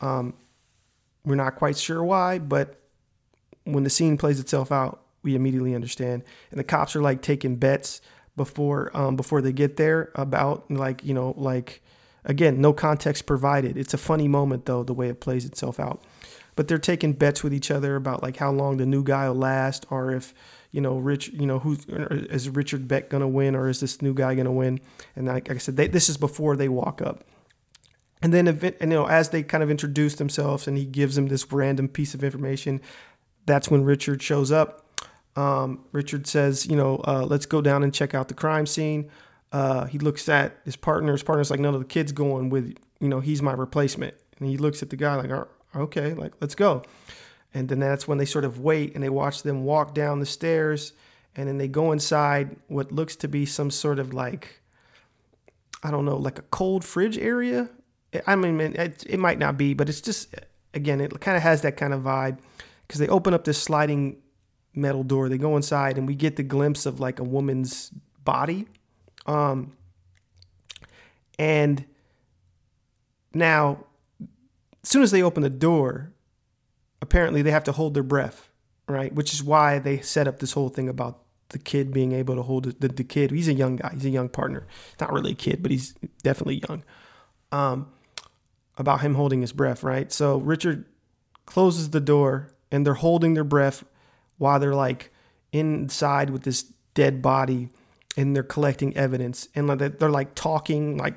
Um, 0.00 0.34
we're 1.24 1.36
not 1.36 1.56
quite 1.56 1.76
sure 1.76 2.02
why, 2.02 2.38
but 2.38 2.80
when 3.64 3.84
the 3.84 3.90
scene 3.90 4.16
plays 4.16 4.40
itself 4.40 4.72
out, 4.72 5.02
we 5.22 5.34
immediately 5.34 5.74
understand. 5.74 6.22
And 6.50 6.58
the 6.58 6.64
cops 6.64 6.96
are 6.96 7.02
like 7.02 7.22
taking 7.22 7.56
bets 7.56 8.00
before 8.36 8.90
um, 8.96 9.16
before 9.16 9.42
they 9.42 9.52
get 9.52 9.76
there 9.76 10.10
about 10.14 10.70
like 10.70 11.04
you 11.04 11.12
know 11.12 11.34
like 11.36 11.82
again 12.24 12.60
no 12.60 12.72
context 12.72 13.26
provided. 13.26 13.76
It's 13.76 13.94
a 13.94 13.98
funny 13.98 14.28
moment 14.28 14.66
though 14.66 14.82
the 14.82 14.94
way 14.94 15.08
it 15.08 15.20
plays 15.20 15.44
itself 15.44 15.78
out. 15.78 16.02
But 16.56 16.68
they're 16.68 16.78
taking 16.78 17.12
bets 17.12 17.42
with 17.42 17.54
each 17.54 17.70
other 17.70 17.96
about 17.96 18.22
like 18.22 18.36
how 18.36 18.50
long 18.50 18.76
the 18.76 18.86
new 18.86 19.02
guy 19.02 19.28
will 19.28 19.36
last, 19.36 19.86
or 19.90 20.12
if 20.12 20.34
you 20.72 20.80
know 20.80 20.98
Rich, 20.98 21.28
you 21.28 21.46
know 21.46 21.58
who 21.58 21.76
is 21.88 22.48
Richard 22.48 22.88
Beck 22.88 23.10
gonna 23.10 23.28
win, 23.28 23.54
or 23.54 23.68
is 23.68 23.80
this 23.80 24.02
new 24.02 24.14
guy 24.14 24.34
gonna 24.34 24.52
win? 24.52 24.80
And 25.16 25.26
like, 25.26 25.50
I 25.50 25.58
said, 25.58 25.76
they, 25.76 25.88
this 25.88 26.08
is 26.08 26.16
before 26.16 26.56
they 26.56 26.68
walk 26.68 27.02
up. 27.02 27.24
And 28.22 28.34
then, 28.34 28.46
you 28.80 28.86
know, 28.86 29.06
as 29.06 29.30
they 29.30 29.42
kind 29.42 29.62
of 29.62 29.70
introduce 29.70 30.16
themselves, 30.16 30.68
and 30.68 30.76
he 30.76 30.84
gives 30.84 31.16
them 31.16 31.28
this 31.28 31.50
random 31.50 31.88
piece 31.88 32.12
of 32.14 32.22
information, 32.22 32.82
that's 33.46 33.70
when 33.70 33.82
Richard 33.82 34.22
shows 34.22 34.52
up 34.52 34.86
um, 35.36 35.84
Richard 35.92 36.26
says, 36.26 36.66
you 36.66 36.76
know, 36.76 37.00
uh, 37.06 37.24
let's 37.24 37.46
go 37.46 37.60
down 37.60 37.82
and 37.82 37.94
check 37.94 38.14
out 38.14 38.28
the 38.28 38.34
crime 38.34 38.66
scene. 38.66 39.10
Uh, 39.52 39.84
he 39.86 39.98
looks 39.98 40.28
at 40.28 40.58
his 40.64 40.76
partner. 40.76 41.12
His 41.12 41.22
partner's 41.22 41.50
like, 41.50 41.60
none 41.60 41.74
of 41.74 41.80
the 41.80 41.86
kid's 41.86 42.12
going 42.12 42.50
with, 42.50 42.76
you 43.00 43.08
know, 43.08 43.20
he's 43.20 43.42
my 43.42 43.52
replacement. 43.52 44.14
And 44.38 44.48
he 44.48 44.56
looks 44.56 44.82
at 44.82 44.90
the 44.90 44.96
guy 44.96 45.14
like, 45.16 45.48
okay, 45.74 46.14
like, 46.14 46.32
let's 46.40 46.54
go. 46.54 46.82
And 47.52 47.68
then 47.68 47.80
that's 47.80 48.06
when 48.06 48.18
they 48.18 48.24
sort 48.24 48.44
of 48.44 48.60
wait 48.60 48.94
and 48.94 49.02
they 49.02 49.08
watch 49.08 49.42
them 49.42 49.64
walk 49.64 49.94
down 49.94 50.20
the 50.20 50.26
stairs. 50.26 50.92
And 51.36 51.48
then 51.48 51.58
they 51.58 51.68
go 51.68 51.92
inside 51.92 52.56
what 52.68 52.92
looks 52.92 53.16
to 53.16 53.28
be 53.28 53.46
some 53.46 53.70
sort 53.70 53.98
of 53.98 54.12
like, 54.12 54.60
I 55.82 55.90
don't 55.90 56.04
know, 56.04 56.16
like 56.16 56.38
a 56.38 56.42
cold 56.42 56.84
fridge 56.84 57.18
area. 57.18 57.70
I 58.26 58.36
mean, 58.36 58.60
it, 58.60 59.04
it 59.08 59.18
might 59.18 59.38
not 59.38 59.56
be, 59.56 59.74
but 59.74 59.88
it's 59.88 60.00
just, 60.00 60.34
again, 60.74 61.00
it 61.00 61.20
kind 61.20 61.36
of 61.36 61.42
has 61.42 61.62
that 61.62 61.76
kind 61.76 61.94
of 61.94 62.02
vibe 62.02 62.38
because 62.86 62.98
they 62.98 63.08
open 63.08 63.34
up 63.34 63.44
this 63.44 63.60
sliding 63.62 64.16
metal 64.74 65.02
door. 65.04 65.28
They 65.28 65.38
go 65.38 65.56
inside 65.56 65.98
and 65.98 66.06
we 66.06 66.14
get 66.14 66.36
the 66.36 66.42
glimpse 66.42 66.86
of 66.86 67.00
like 67.00 67.20
a 67.20 67.24
woman's 67.24 67.90
body. 68.24 68.66
Um, 69.26 69.72
and 71.38 71.84
now, 73.32 73.84
as 74.82 74.88
soon 74.88 75.02
as 75.02 75.10
they 75.10 75.22
open 75.22 75.42
the 75.42 75.50
door, 75.50 76.12
apparently 77.00 77.42
they 77.42 77.50
have 77.50 77.64
to 77.64 77.72
hold 77.72 77.94
their 77.94 78.02
breath, 78.02 78.50
right? 78.88 79.14
Which 79.14 79.32
is 79.32 79.42
why 79.42 79.78
they 79.78 80.00
set 80.00 80.26
up 80.26 80.38
this 80.38 80.52
whole 80.52 80.68
thing 80.68 80.88
about 80.88 81.22
the 81.50 81.58
kid 81.58 81.92
being 81.92 82.12
able 82.12 82.36
to 82.36 82.42
hold 82.42 82.64
the, 82.64 82.88
the 82.88 83.04
kid. 83.04 83.30
He's 83.30 83.48
a 83.48 83.54
young 83.54 83.76
guy. 83.76 83.90
He's 83.94 84.04
a 84.04 84.10
young 84.10 84.28
partner. 84.28 84.66
Not 85.00 85.12
really 85.12 85.32
a 85.32 85.36
kid, 85.36 85.62
but 85.62 85.70
he's 85.70 85.94
definitely 86.22 86.62
young. 86.68 86.84
Um, 87.52 87.88
about 88.80 89.02
him 89.02 89.14
holding 89.14 89.42
his 89.42 89.52
breath, 89.52 89.82
right? 89.84 90.10
So 90.10 90.38
Richard 90.38 90.86
closes 91.44 91.90
the 91.90 92.00
door 92.00 92.50
and 92.72 92.84
they're 92.84 92.94
holding 92.94 93.34
their 93.34 93.44
breath 93.44 93.84
while 94.38 94.58
they're 94.58 94.74
like 94.74 95.12
inside 95.52 96.30
with 96.30 96.42
this 96.42 96.64
dead 96.94 97.20
body 97.20 97.68
and 98.16 98.34
they're 98.34 98.42
collecting 98.42 98.96
evidence. 98.96 99.48
And 99.54 99.66
like 99.68 99.98
they're 99.98 100.10
like 100.10 100.34
talking 100.34 100.96
like 100.96 101.14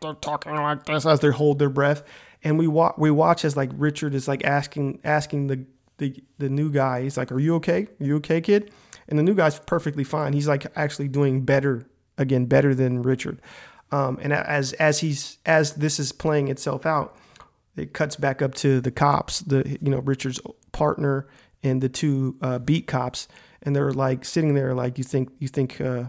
they're 0.00 0.14
talking 0.14 0.54
like 0.54 0.84
this 0.84 1.06
as 1.06 1.20
they 1.20 1.30
hold 1.30 1.58
their 1.58 1.70
breath. 1.70 2.04
And 2.44 2.58
we 2.58 2.68
watch 2.68 2.94
we 2.98 3.10
watch 3.10 3.44
as 3.44 3.56
like 3.56 3.70
Richard 3.74 4.14
is 4.14 4.28
like 4.28 4.44
asking 4.44 5.00
asking 5.02 5.46
the 5.46 5.64
the 5.96 6.22
the 6.38 6.50
new 6.50 6.70
guy 6.70 7.02
he's 7.02 7.16
like 7.16 7.32
are 7.32 7.40
you 7.40 7.54
okay? 7.56 7.88
Are 7.98 8.04
you 8.04 8.16
okay 8.16 8.42
kid? 8.42 8.70
And 9.08 9.18
the 9.18 9.22
new 9.22 9.34
guy's 9.34 9.58
perfectly 9.58 10.04
fine. 10.04 10.34
He's 10.34 10.46
like 10.46 10.66
actually 10.76 11.08
doing 11.08 11.46
better 11.46 11.86
again 12.18 12.44
better 12.44 12.74
than 12.74 13.00
Richard 13.02 13.40
um, 13.92 14.18
and 14.22 14.32
as 14.32 14.72
as 14.74 15.00
he's 15.00 15.38
as 15.46 15.74
this 15.74 15.98
is 15.98 16.12
playing 16.12 16.48
itself 16.48 16.86
out 16.86 17.16
it 17.76 17.92
cuts 17.92 18.16
back 18.16 18.42
up 18.42 18.54
to 18.54 18.80
the 18.80 18.90
cops 18.90 19.40
the 19.40 19.78
you 19.80 19.90
know 19.90 20.00
Richard's 20.00 20.40
partner 20.72 21.26
and 21.62 21.80
the 21.80 21.88
two 21.88 22.36
uh, 22.42 22.58
beat 22.58 22.86
cops, 22.86 23.28
and 23.62 23.74
they're 23.74 23.92
like 23.92 24.24
sitting 24.24 24.54
there, 24.54 24.74
like 24.74 24.98
you 24.98 25.04
think 25.04 25.30
you 25.38 25.48
think 25.48 25.80
uh, 25.80 26.04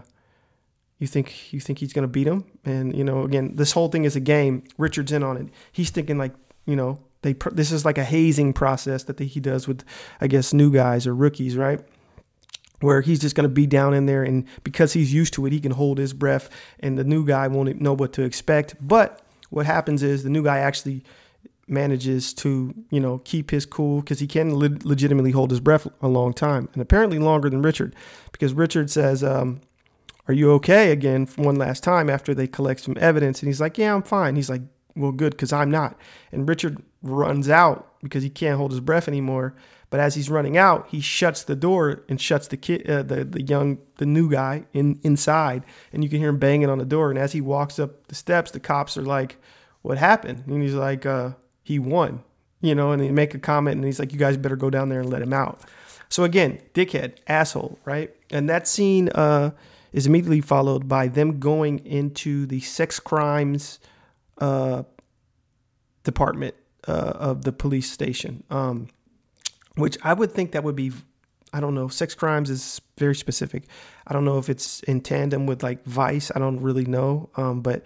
you 0.98 1.06
think 1.06 1.52
you 1.52 1.60
think 1.60 1.78
he's 1.78 1.92
gonna 1.92 2.08
beat 2.08 2.26
him, 2.26 2.44
and 2.64 2.96
you 2.96 3.04
know 3.04 3.22
again 3.22 3.56
this 3.56 3.72
whole 3.72 3.88
thing 3.88 4.04
is 4.04 4.16
a 4.16 4.20
game. 4.20 4.64
Richard's 4.78 5.12
in 5.12 5.22
on 5.22 5.36
it. 5.36 5.48
He's 5.70 5.90
thinking 5.90 6.18
like 6.18 6.34
you 6.66 6.76
know 6.76 6.98
they 7.22 7.34
this 7.52 7.72
is 7.72 7.84
like 7.84 7.98
a 7.98 8.04
hazing 8.04 8.52
process 8.52 9.04
that 9.04 9.18
he 9.18 9.40
does 9.40 9.68
with 9.68 9.84
I 10.20 10.26
guess 10.26 10.52
new 10.52 10.70
guys 10.70 11.06
or 11.06 11.14
rookies, 11.14 11.56
right? 11.56 11.80
Where 12.82 13.00
he's 13.00 13.20
just 13.20 13.36
going 13.36 13.48
to 13.48 13.54
be 13.54 13.66
down 13.66 13.94
in 13.94 14.06
there, 14.06 14.24
and 14.24 14.44
because 14.64 14.92
he's 14.92 15.14
used 15.14 15.34
to 15.34 15.46
it, 15.46 15.52
he 15.52 15.60
can 15.60 15.72
hold 15.72 15.98
his 15.98 16.12
breath, 16.12 16.50
and 16.80 16.98
the 16.98 17.04
new 17.04 17.24
guy 17.24 17.46
won't 17.48 17.80
know 17.80 17.92
what 17.92 18.12
to 18.14 18.22
expect. 18.22 18.74
But 18.80 19.22
what 19.50 19.66
happens 19.66 20.02
is 20.02 20.24
the 20.24 20.30
new 20.30 20.42
guy 20.42 20.58
actually 20.58 21.04
manages 21.68 22.34
to 22.34 22.74
you 22.90 23.00
know 23.00 23.18
keep 23.18 23.50
his 23.50 23.64
cool 23.64 24.00
because 24.00 24.18
he 24.18 24.26
can 24.26 24.56
le- 24.56 24.78
legitimately 24.82 25.30
hold 25.30 25.50
his 25.50 25.60
breath 25.60 25.86
a 26.00 26.08
long 26.08 26.32
time, 26.32 26.68
and 26.72 26.82
apparently 26.82 27.18
longer 27.18 27.48
than 27.48 27.62
Richard, 27.62 27.94
because 28.32 28.52
Richard 28.52 28.90
says. 28.90 29.24
Um, 29.24 29.60
are 30.28 30.34
you 30.34 30.52
okay 30.52 30.92
again 30.92 31.26
one 31.34 31.56
last 31.56 31.82
time 31.82 32.08
after 32.08 32.32
they 32.32 32.46
collect 32.46 32.80
some 32.80 32.96
evidence 33.00 33.40
and 33.40 33.48
he's 33.48 33.60
like 33.60 33.76
yeah 33.76 33.92
i'm 33.92 34.04
fine 34.04 34.36
he's 34.36 34.48
like 34.48 34.62
well 34.94 35.10
good 35.10 35.32
because 35.32 35.52
i'm 35.52 35.68
not 35.68 35.96
and 36.30 36.48
richard 36.48 36.80
runs 37.02 37.48
out 37.48 37.92
because 38.02 38.22
he 38.22 38.30
can't 38.30 38.56
hold 38.56 38.70
his 38.70 38.80
breath 38.80 39.08
anymore 39.08 39.54
but 39.92 40.00
as 40.00 40.14
he's 40.14 40.30
running 40.30 40.56
out 40.56 40.88
he 40.88 41.00
shuts 41.00 41.42
the 41.44 41.54
door 41.54 42.02
and 42.08 42.18
shuts 42.18 42.48
the 42.48 42.56
kid 42.56 42.88
uh, 42.88 43.02
the, 43.02 43.24
the 43.24 43.42
young 43.42 43.76
the 43.98 44.06
new 44.06 44.30
guy 44.30 44.64
in 44.72 44.98
inside. 45.02 45.62
And 45.92 46.02
you 46.02 46.08
can 46.08 46.18
hear 46.18 46.30
him 46.30 46.38
banging 46.38 46.70
on 46.70 46.78
the 46.78 46.86
door. 46.86 47.10
And 47.10 47.18
as 47.18 47.32
he 47.32 47.42
walks 47.42 47.78
up 47.78 48.06
the 48.08 48.14
steps 48.14 48.50
the 48.50 48.58
cops 48.58 48.96
are 48.96 49.02
like 49.02 49.36
what 49.82 49.98
happened? 49.98 50.44
And 50.46 50.62
he's 50.62 50.72
like 50.72 51.04
uh, 51.04 51.32
he 51.62 51.78
won 51.78 52.24
you 52.62 52.74
know 52.74 52.90
and 52.92 53.02
they 53.02 53.10
make 53.10 53.34
a 53.34 53.38
comment 53.38 53.76
and 53.76 53.84
he's 53.84 53.98
like 53.98 54.12
you 54.12 54.18
guys 54.18 54.38
better 54.38 54.56
go 54.56 54.70
down 54.70 54.88
there 54.88 55.00
and 55.00 55.10
let 55.10 55.20
him 55.20 55.34
out. 55.34 55.60
So 56.08 56.24
again 56.24 56.58
dickhead 56.72 57.18
asshole 57.26 57.78
right? 57.84 58.14
And 58.30 58.48
that 58.48 58.66
scene 58.66 59.10
uh, 59.10 59.50
is 59.92 60.06
immediately 60.06 60.40
followed 60.40 60.88
by 60.88 61.08
them 61.08 61.38
going 61.38 61.80
into 61.84 62.46
the 62.46 62.60
sex 62.60 62.98
crimes 62.98 63.78
uh, 64.38 64.84
department 66.02 66.54
uh, 66.88 67.12
of 67.14 67.44
the 67.44 67.52
police 67.52 67.90
station, 67.90 68.42
um, 68.50 68.88
which 69.76 69.96
I 70.02 70.12
would 70.12 70.32
think 70.32 70.52
that 70.52 70.64
would 70.64 70.76
be, 70.76 70.92
I 71.52 71.60
don't 71.60 71.74
know, 71.74 71.88
sex 71.88 72.14
crimes 72.14 72.50
is 72.50 72.80
very 72.98 73.14
specific. 73.14 73.64
I 74.06 74.12
don't 74.12 74.24
know 74.24 74.38
if 74.38 74.48
it's 74.48 74.80
in 74.80 75.00
tandem 75.00 75.46
with 75.46 75.62
like 75.62 75.84
Vice. 75.84 76.30
I 76.34 76.38
don't 76.38 76.60
really 76.60 76.84
know, 76.84 77.30
um, 77.36 77.60
but 77.60 77.82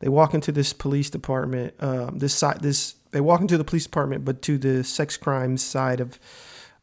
they 0.00 0.08
walk 0.08 0.34
into 0.34 0.52
this 0.52 0.72
police 0.72 1.10
department. 1.10 1.74
Um, 1.80 2.18
this 2.18 2.34
side, 2.34 2.60
this 2.60 2.96
they 3.12 3.20
walk 3.20 3.40
into 3.40 3.58
the 3.58 3.64
police 3.64 3.84
department, 3.84 4.24
but 4.24 4.42
to 4.42 4.58
the 4.58 4.82
sex 4.82 5.16
crimes 5.16 5.62
side 5.62 6.00
of 6.00 6.18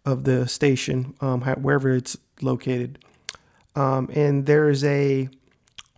of 0.06 0.24
the 0.24 0.48
station, 0.48 1.14
um, 1.22 1.42
wherever 1.42 1.90
it's 1.90 2.18
located. 2.42 3.00
Um, 3.76 4.10
and 4.14 4.46
there 4.46 4.70
is 4.70 4.84
a, 4.84 5.30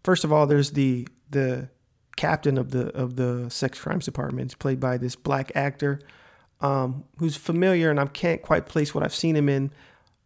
first 0.04 0.24
of 0.24 0.34
all, 0.34 0.48
there's 0.48 0.72
the 0.72 1.08
the 1.30 1.70
captain 2.18 2.58
of 2.58 2.72
the 2.72 2.88
of 2.96 3.16
the 3.16 3.50
sex 3.50 3.80
crimes 3.80 4.06
department. 4.06 4.48
It's 4.48 4.56
played 4.56 4.80
by 4.80 4.98
this 4.98 5.16
black 5.16 5.52
actor 5.56 6.02
um, 6.62 7.04
who's 7.17 7.36
familiar, 7.36 7.89
and 7.89 8.00
I 8.00 8.06
can't 8.06 8.41
quite 8.41 8.67
place 8.67 8.93
what 8.93 9.04
I've 9.04 9.15
seen 9.15 9.36
him 9.36 9.50
in, 9.50 9.71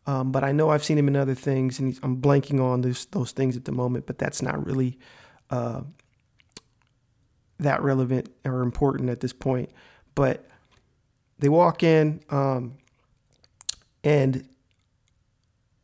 um, 0.06 0.32
but 0.32 0.44
I 0.44 0.52
know 0.52 0.70
I've 0.70 0.84
seen 0.84 0.98
him 0.98 1.08
in 1.08 1.16
other 1.16 1.36
things, 1.36 1.80
and 1.80 1.98
I'm 2.04 2.22
blanking 2.22 2.62
on 2.62 2.82
those 2.82 3.06
those 3.06 3.32
things 3.32 3.58
at 3.58 3.66
the 3.66 3.72
moment. 3.72 4.06
But 4.06 4.18
that's 4.18 4.42
not 4.42 4.66
really 4.66 5.00
uh, 5.50 5.82
that 7.60 7.82
relevant 7.82 8.30
or 8.44 8.62
important 8.62 9.10
at 9.10 9.22
this 9.22 9.34
point. 9.34 9.70
But 10.14 10.48
they 11.40 11.50
walk 11.50 11.84
in, 11.84 12.22
um, 12.30 12.78
and 14.04 14.48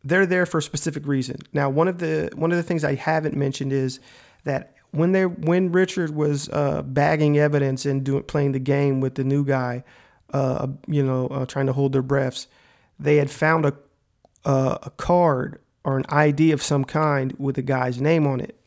they're 0.03 0.25
there 0.25 0.45
for 0.45 0.59
a 0.59 0.61
specific 0.61 1.05
reason. 1.05 1.37
Now, 1.53 1.69
one 1.69 1.87
of 1.87 1.99
the 1.99 2.31
one 2.35 2.51
of 2.51 2.57
the 2.57 2.63
things 2.63 2.83
I 2.83 2.95
haven't 2.95 3.35
mentioned 3.35 3.73
is 3.73 3.99
that 4.43 4.75
when 4.91 5.11
they 5.13 5.25
when 5.25 5.71
Richard 5.71 6.15
was 6.15 6.49
uh, 6.49 6.81
bagging 6.81 7.37
evidence 7.37 7.85
and 7.85 8.03
doing 8.03 8.23
playing 8.23 8.51
the 8.51 8.59
game 8.59 9.01
with 9.01 9.15
the 9.15 9.23
new 9.23 9.45
guy, 9.45 9.83
uh, 10.33 10.67
you 10.87 11.03
know, 11.03 11.27
uh, 11.27 11.45
trying 11.45 11.67
to 11.67 11.73
hold 11.73 11.93
their 11.93 12.01
breaths, 12.01 12.47
they 12.99 13.17
had 13.17 13.31
found 13.31 13.65
a 13.65 13.73
a 14.45 14.91
card 14.97 15.59
or 15.83 15.97
an 15.97 16.05
ID 16.09 16.51
of 16.51 16.61
some 16.61 16.83
kind 16.83 17.33
with 17.37 17.55
the 17.55 17.61
guy's 17.61 18.01
name 18.01 18.27
on 18.27 18.39
it. 18.39 18.57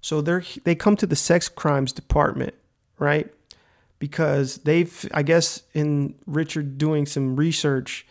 So 0.00 0.20
they 0.20 0.40
they 0.64 0.74
come 0.74 0.96
to 0.96 1.06
the 1.06 1.16
sex 1.16 1.48
crimes 1.48 1.92
department, 1.92 2.54
right? 2.98 3.32
Because 3.98 4.58
they've 4.58 5.08
I 5.12 5.22
guess 5.22 5.62
in 5.74 6.14
Richard 6.26 6.78
doing 6.78 7.06
some 7.06 7.36
research 7.36 8.06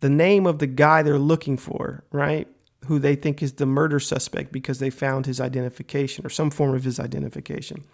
the 0.00 0.10
name 0.10 0.46
of 0.46 0.58
the 0.58 0.66
guy 0.66 1.02
they're 1.02 1.18
looking 1.18 1.56
for, 1.56 2.02
right? 2.10 2.48
Who 2.86 2.98
they 2.98 3.14
think 3.14 3.42
is 3.42 3.54
the 3.54 3.66
murder 3.66 4.00
suspect 4.00 4.50
because 4.50 4.80
they 4.80 4.90
found 4.90 5.26
his 5.26 5.40
identification 5.40 6.26
or 6.26 6.28
some 6.28 6.50
form 6.50 6.74
of 6.74 6.82
his 6.82 6.98
identification. 6.98 7.84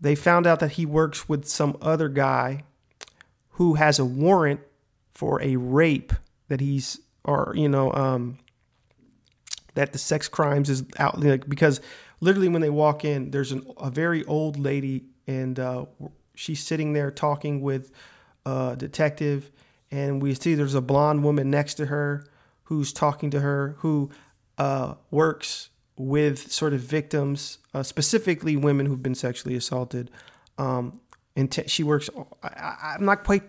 They 0.00 0.16
found 0.16 0.46
out 0.46 0.58
that 0.58 0.72
he 0.72 0.84
works 0.84 1.28
with 1.28 1.46
some 1.46 1.78
other 1.80 2.08
guy 2.08 2.64
who 3.54 3.74
has 3.74 3.98
a 3.98 4.04
warrant 4.04 4.60
for 5.12 5.40
a 5.42 5.56
rape 5.56 6.12
that 6.48 6.60
he's, 6.60 7.00
or, 7.24 7.52
you 7.56 7.68
know, 7.68 7.92
um, 7.92 8.38
that 9.74 9.92
the 9.92 9.98
sex 9.98 10.28
crimes 10.28 10.70
is 10.70 10.84
out 10.98 11.20
like, 11.20 11.48
because 11.48 11.80
literally 12.20 12.48
when 12.48 12.62
they 12.62 12.70
walk 12.70 13.04
in, 13.04 13.30
there's 13.30 13.52
an, 13.52 13.64
a 13.78 13.90
very 13.90 14.24
old 14.24 14.58
lady 14.58 15.04
and 15.26 15.58
uh, 15.58 15.84
she's 16.34 16.62
sitting 16.62 16.92
there 16.92 17.10
talking 17.10 17.60
with 17.60 17.90
a 18.44 18.74
detective 18.76 19.50
and 19.90 20.20
we 20.20 20.34
see 20.34 20.54
there's 20.54 20.74
a 20.74 20.80
blonde 20.80 21.22
woman 21.22 21.50
next 21.50 21.74
to 21.74 21.86
her 21.86 22.26
who's 22.64 22.92
talking 22.92 23.30
to 23.30 23.40
her 23.40 23.76
who 23.78 24.10
uh, 24.58 24.94
works 25.10 25.70
with 25.96 26.50
sort 26.50 26.72
of 26.72 26.80
victims, 26.80 27.58
uh, 27.72 27.82
specifically 27.82 28.56
women 28.56 28.86
who've 28.86 29.02
been 29.02 29.14
sexually 29.14 29.54
assaulted. 29.54 30.10
Um, 30.58 31.00
and 31.36 31.50
t- 31.50 31.66
she 31.66 31.82
works. 31.82 32.08
I, 32.42 32.94
am 32.96 33.04
not 33.04 33.24
quite. 33.24 33.42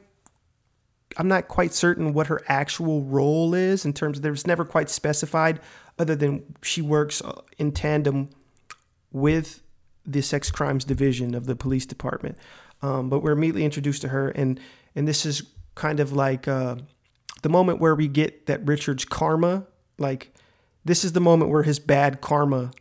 I'm 1.18 1.28
not 1.28 1.48
quite 1.48 1.74
certain 1.74 2.14
what 2.14 2.28
her 2.28 2.42
actual 2.48 3.04
role 3.04 3.54
is 3.54 3.86
in 3.86 3.94
terms 3.94 4.18
of 4.18 4.24
there's 4.24 4.48
never 4.48 4.66
quite 4.66 4.90
specified, 4.90 5.60
other 5.98 6.16
than 6.16 6.56
she 6.62 6.82
works 6.82 7.22
uh, 7.22 7.42
in 7.58 7.72
tandem 7.72 8.30
with 9.12 9.62
the 10.06 10.22
sex 10.22 10.52
crimes 10.52 10.84
division 10.84 11.34
of 11.34 11.46
the 11.46 11.56
police 11.56 11.86
department. 11.86 12.38
Um, 12.82 13.10
but 13.10 13.24
we're 13.24 13.32
immediately 13.32 13.66
introduced 13.66 14.02
to 14.02 14.10
her, 14.10 14.30
and 14.30 14.60
and 14.96 15.08
this 15.08 15.26
is 15.26 15.44
kind 15.76 16.00
of 16.00 16.12
like 16.12 16.48
uh, 16.48 16.76
the 17.42 17.50
moment 17.50 17.80
where 17.80 17.96
we 17.96 18.08
get 18.08 18.48
that 18.48 18.66
Richard's 18.66 19.06
karma. 19.06 19.66
Like 19.98 20.34
this 20.84 21.04
is 21.04 21.14
the 21.14 21.22
moment 21.22 21.52
where 21.52 21.64
his 21.64 21.80
bad 21.80 22.22
karma. 22.22 22.72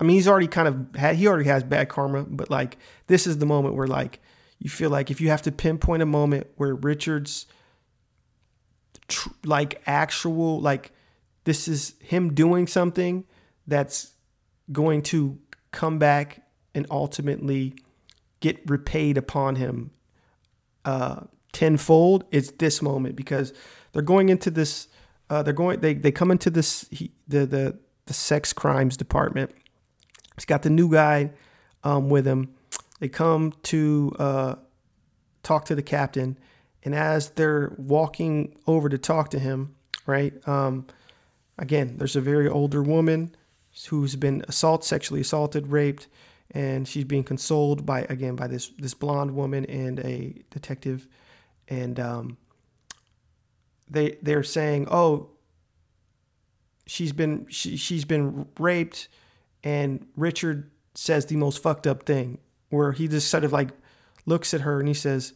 I 0.00 0.04
mean, 0.04 0.16
he's 0.16 0.26
already 0.26 0.48
kind 0.48 0.66
of 0.66 0.96
had, 0.96 1.16
he 1.16 1.28
already 1.28 1.48
has 1.48 1.62
bad 1.62 1.88
karma, 1.88 2.24
but 2.24 2.50
like 2.50 2.78
this 3.06 3.26
is 3.26 3.38
the 3.38 3.46
moment 3.46 3.76
where 3.76 3.86
like 3.86 4.20
you 4.62 4.70
feel 4.70 4.90
like 4.90 5.10
if 5.10 5.20
you 5.20 5.28
have 5.28 5.42
to 5.42 5.50
pinpoint 5.50 6.02
a 6.02 6.06
moment 6.06 6.46
where 6.54 6.76
Richard's 6.76 7.46
tr- 9.08 9.30
like 9.44 9.82
actual 9.86 10.60
like 10.60 10.92
this 11.42 11.66
is 11.66 11.94
him 11.98 12.32
doing 12.32 12.68
something 12.68 13.24
that's 13.66 14.12
going 14.70 15.02
to 15.02 15.36
come 15.72 15.98
back 15.98 16.42
and 16.76 16.86
ultimately 16.90 17.74
get 18.38 18.60
repaid 18.70 19.18
upon 19.18 19.56
him 19.56 19.90
uh, 20.84 21.22
tenfold 21.52 22.24
it's 22.30 22.52
this 22.52 22.80
moment 22.80 23.16
because 23.16 23.52
they're 23.92 24.00
going 24.00 24.28
into 24.28 24.48
this 24.48 24.86
uh, 25.28 25.42
they're 25.42 25.52
going 25.52 25.80
they, 25.80 25.94
they 25.94 26.12
come 26.12 26.30
into 26.30 26.50
this 26.50 26.86
he, 26.92 27.10
the 27.26 27.46
the 27.46 27.78
the 28.06 28.14
sex 28.14 28.52
crimes 28.52 28.96
department. 28.96 29.50
He's 30.36 30.44
got 30.44 30.62
the 30.62 30.70
new 30.70 30.90
guy 30.90 31.30
um, 31.84 32.08
with 32.08 32.26
him 32.26 32.54
they 33.02 33.08
come 33.08 33.52
to 33.64 34.14
uh, 34.20 34.54
talk 35.42 35.64
to 35.64 35.74
the 35.74 35.82
captain 35.82 36.38
and 36.84 36.94
as 36.94 37.30
they're 37.30 37.74
walking 37.76 38.56
over 38.68 38.88
to 38.88 38.96
talk 38.96 39.30
to 39.30 39.38
him 39.40 39.74
right 40.06 40.32
um, 40.46 40.86
again 41.58 41.96
there's 41.98 42.14
a 42.14 42.20
very 42.20 42.48
older 42.48 42.82
woman 42.82 43.34
who's 43.88 44.14
been 44.14 44.44
assault 44.46 44.84
sexually 44.84 45.20
assaulted 45.20 45.66
raped 45.66 46.06
and 46.52 46.86
she's 46.86 47.04
being 47.04 47.24
consoled 47.24 47.84
by 47.84 48.02
again 48.08 48.36
by 48.36 48.46
this 48.46 48.68
this 48.78 48.94
blonde 48.94 49.34
woman 49.34 49.64
and 49.66 49.98
a 50.00 50.42
detective 50.50 51.08
and 51.68 51.98
um, 51.98 52.36
they 53.92 54.18
they're 54.22 54.42
saying, 54.42 54.88
"Oh, 54.90 55.30
she's 56.86 57.12
been 57.12 57.46
she, 57.48 57.76
she's 57.76 58.04
been 58.04 58.46
raped," 58.58 59.08
and 59.62 60.06
Richard 60.16 60.70
says 60.94 61.26
the 61.26 61.36
most 61.36 61.62
fucked 61.62 61.86
up 61.86 62.04
thing, 62.04 62.38
where 62.72 62.92
he 62.92 63.06
just 63.06 63.28
sort 63.28 63.44
of 63.44 63.52
like 63.52 63.70
looks 64.26 64.54
at 64.54 64.62
her 64.62 64.78
and 64.78 64.88
he 64.88 64.94
says, 64.94 65.34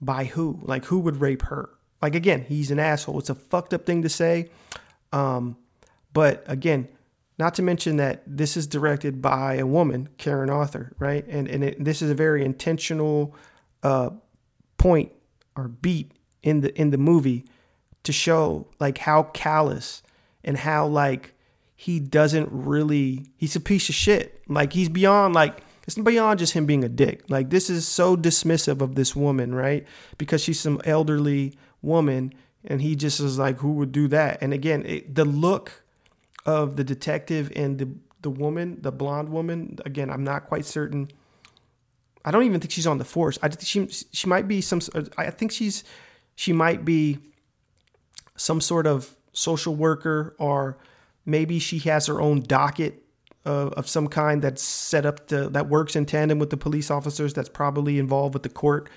"By 0.00 0.24
who? 0.24 0.58
Like 0.62 0.86
who 0.86 1.00
would 1.00 1.20
rape 1.20 1.42
her?" 1.42 1.70
Like 2.00 2.14
again, 2.14 2.44
he's 2.48 2.70
an 2.70 2.78
asshole. 2.78 3.18
It's 3.18 3.30
a 3.30 3.34
fucked 3.34 3.72
up 3.74 3.86
thing 3.86 4.02
to 4.02 4.08
say, 4.08 4.50
um, 5.12 5.56
but 6.12 6.42
again, 6.46 6.88
not 7.38 7.54
to 7.54 7.62
mention 7.62 7.96
that 7.96 8.22
this 8.26 8.56
is 8.56 8.66
directed 8.66 9.22
by 9.22 9.54
a 9.54 9.66
woman, 9.66 10.08
Karen 10.18 10.50
Arthur, 10.50 10.92
right? 10.98 11.26
And 11.28 11.48
and 11.48 11.64
it, 11.64 11.84
this 11.84 12.02
is 12.02 12.10
a 12.10 12.14
very 12.14 12.44
intentional 12.44 13.34
uh, 13.82 14.10
point 14.78 15.12
or 15.56 15.68
beat 15.68 16.12
in 16.42 16.60
the 16.60 16.78
in 16.80 16.90
the 16.90 16.98
movie 16.98 17.44
to 18.04 18.12
show 18.12 18.66
like 18.80 18.98
how 18.98 19.24
callous 19.24 20.02
and 20.42 20.56
how 20.56 20.86
like 20.86 21.34
he 21.76 22.00
doesn't 22.00 22.48
really 22.50 23.26
he's 23.36 23.56
a 23.56 23.60
piece 23.60 23.88
of 23.88 23.94
shit. 23.94 24.42
Like 24.48 24.72
he's 24.72 24.88
beyond 24.88 25.34
like 25.34 25.62
it's 25.86 25.96
beyond 25.96 26.38
just 26.38 26.52
him 26.52 26.66
being 26.66 26.84
a 26.84 26.88
dick. 26.88 27.24
Like 27.28 27.50
this 27.50 27.68
is 27.68 27.86
so 27.86 28.16
dismissive 28.16 28.80
of 28.80 28.94
this 28.94 29.16
woman, 29.16 29.54
right? 29.54 29.86
Because 30.18 30.42
she's 30.42 30.60
some 30.60 30.80
elderly 30.84 31.54
woman, 31.80 32.32
and 32.64 32.80
he 32.80 32.94
just 32.94 33.20
is 33.20 33.38
like, 33.38 33.58
who 33.58 33.72
would 33.74 33.92
do 33.92 34.08
that? 34.08 34.42
And 34.42 34.52
again, 34.52 34.84
it, 34.86 35.14
the 35.14 35.24
look 35.24 35.82
of 36.46 36.76
the 36.76 36.84
detective 36.84 37.52
and 37.56 37.78
the 37.78 37.88
the 38.22 38.30
woman, 38.30 38.78
the 38.80 38.92
blonde 38.92 39.28
woman. 39.28 39.78
Again, 39.84 40.08
I'm 40.08 40.24
not 40.24 40.46
quite 40.46 40.64
certain. 40.64 41.10
I 42.24 42.30
don't 42.30 42.44
even 42.44 42.60
think 42.60 42.70
she's 42.70 42.86
on 42.86 42.98
the 42.98 43.04
force. 43.04 43.38
I 43.42 43.48
think 43.48 43.62
she 43.62 44.06
she 44.12 44.28
might 44.28 44.46
be 44.48 44.60
some. 44.60 44.80
I 45.18 45.30
think 45.30 45.50
she's 45.50 45.84
she 46.36 46.52
might 46.52 46.84
be 46.84 47.18
some 48.36 48.60
sort 48.60 48.86
of 48.86 49.16
social 49.32 49.74
worker, 49.74 50.34
or 50.38 50.78
maybe 51.26 51.58
she 51.58 51.78
has 51.80 52.06
her 52.06 52.20
own 52.20 52.40
docket 52.40 53.01
of, 53.44 53.72
of 53.72 53.88
some 53.88 54.06
kind 54.06 54.42
that's 54.42 54.62
set 54.62 55.04
up 55.04 55.26
to 55.28 55.48
that 55.50 55.68
works 55.68 55.96
in 55.96 56.06
tandem 56.06 56.38
with 56.38 56.50
the 56.50 56.56
police 56.56 56.90
officers. 56.90 57.34
That's 57.34 57.48
probably 57.48 57.98
involved 57.98 58.34
with 58.34 58.42
the 58.42 58.48
court. 58.48 58.88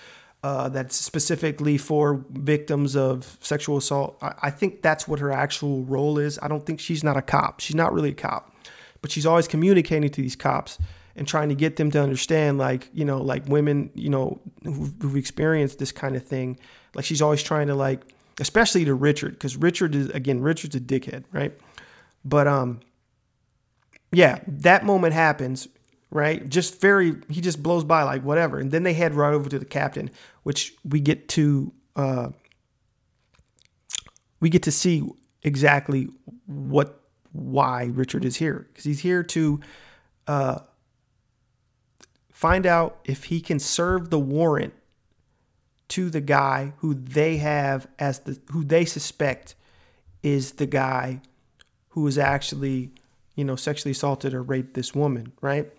Uh, 0.44 0.70
that's 0.70 0.96
specifically 0.96 1.76
for 1.76 2.24
victims 2.30 2.96
of 2.96 3.38
sexual 3.42 3.78
assault. 3.78 4.16
I, 4.22 4.34
I 4.44 4.50
think 4.52 4.84
that's 4.84 5.08
what 5.08 5.20
her 5.20 5.32
actual 5.32 5.84
role 5.86 6.20
is. 6.20 6.38
I 6.40 6.48
don't 6.48 6.64
think 6.64 6.80
she's 6.80 7.04
not 7.04 7.18
a 7.18 7.22
cop. 7.24 7.62
She's 7.62 7.76
not 7.76 7.94
really 7.94 8.12
a 8.12 8.16
cop, 8.16 8.56
but 9.02 9.10
she's 9.12 9.26
always 9.26 9.48
communicating 9.48 10.10
to 10.10 10.22
these 10.22 10.36
cops 10.36 10.78
and 11.16 11.28
trying 11.28 11.50
to 11.50 11.56
get 11.56 11.78
them 11.78 11.90
to 11.92 12.02
understand, 12.02 12.60
like 12.60 12.90
you 12.94 13.06
know, 13.06 13.22
like 13.22 13.48
women, 13.48 13.90
you 13.96 14.10
know, 14.10 14.40
who've, 14.64 14.94
who've 15.02 15.16
experienced 15.16 15.80
this 15.80 15.92
kind 15.92 16.16
of 16.16 16.24
thing. 16.24 16.60
Like 16.94 17.06
she's 17.06 17.22
always 17.24 17.42
trying 17.42 17.68
to 17.68 17.76
like, 17.76 18.02
especially 18.40 18.86
to 18.86 18.94
Richard, 18.94 19.34
because 19.34 19.58
Richard 19.58 19.96
is 19.96 20.10
again, 20.10 20.42
Richard's 20.42 20.76
a 20.76 20.80
dickhead, 20.80 21.24
right? 21.32 21.54
But 22.24 22.48
um, 22.48 22.82
yeah, 24.16 24.40
that 24.48 24.86
moment 24.86 25.14
happens, 25.14 25.68
right? 26.10 26.48
Just 26.48 26.80
very, 26.80 27.16
he 27.30 27.42
just 27.42 27.62
blows 27.62 27.84
by 27.84 28.04
like 28.04 28.24
whatever, 28.24 28.58
and 28.60 28.72
then 28.72 28.84
they 28.84 28.94
head 28.94 29.14
right 29.14 29.34
over 29.34 29.50
to 29.50 29.60
the 29.60 29.66
captain, 29.66 30.10
which 30.44 30.74
we 30.84 31.00
get 31.00 31.28
to, 31.30 31.74
uh, 31.96 32.30
we 34.40 34.50
get 34.50 34.64
to 34.64 34.72
see 34.72 35.04
exactly 35.44 36.08
what, 36.46 37.02
why 37.34 37.86
Richard 37.94 38.24
is 38.26 38.38
here, 38.38 38.68
because 38.70 38.86
he's 38.86 39.02
here 39.02 39.24
to, 39.24 39.60
uh, 40.28 40.60
find 42.32 42.66
out 42.66 43.00
if 43.06 43.26
he 43.26 43.40
can 43.42 43.60
serve 43.60 44.10
the 44.10 44.20
warrant 44.20 44.74
to 45.88 46.10
the 46.10 46.22
guy 46.22 46.74
who 46.80 46.94
they 46.94 47.38
have 47.38 47.88
as 48.00 48.20
the 48.20 48.40
who 48.52 48.64
they 48.64 48.86
suspect 48.86 49.56
is 50.24 50.54
the 50.54 50.66
guy 50.66 51.22
who 51.90 52.06
is 52.08 52.18
actually 52.18 52.92
you 53.36 53.44
know, 53.44 53.56
sexually 53.56 53.92
assaulted 53.92 54.34
or 54.34 54.42
raped 54.42 54.74
this 54.74 54.96
woman, 54.96 55.32
right? 55.42 55.72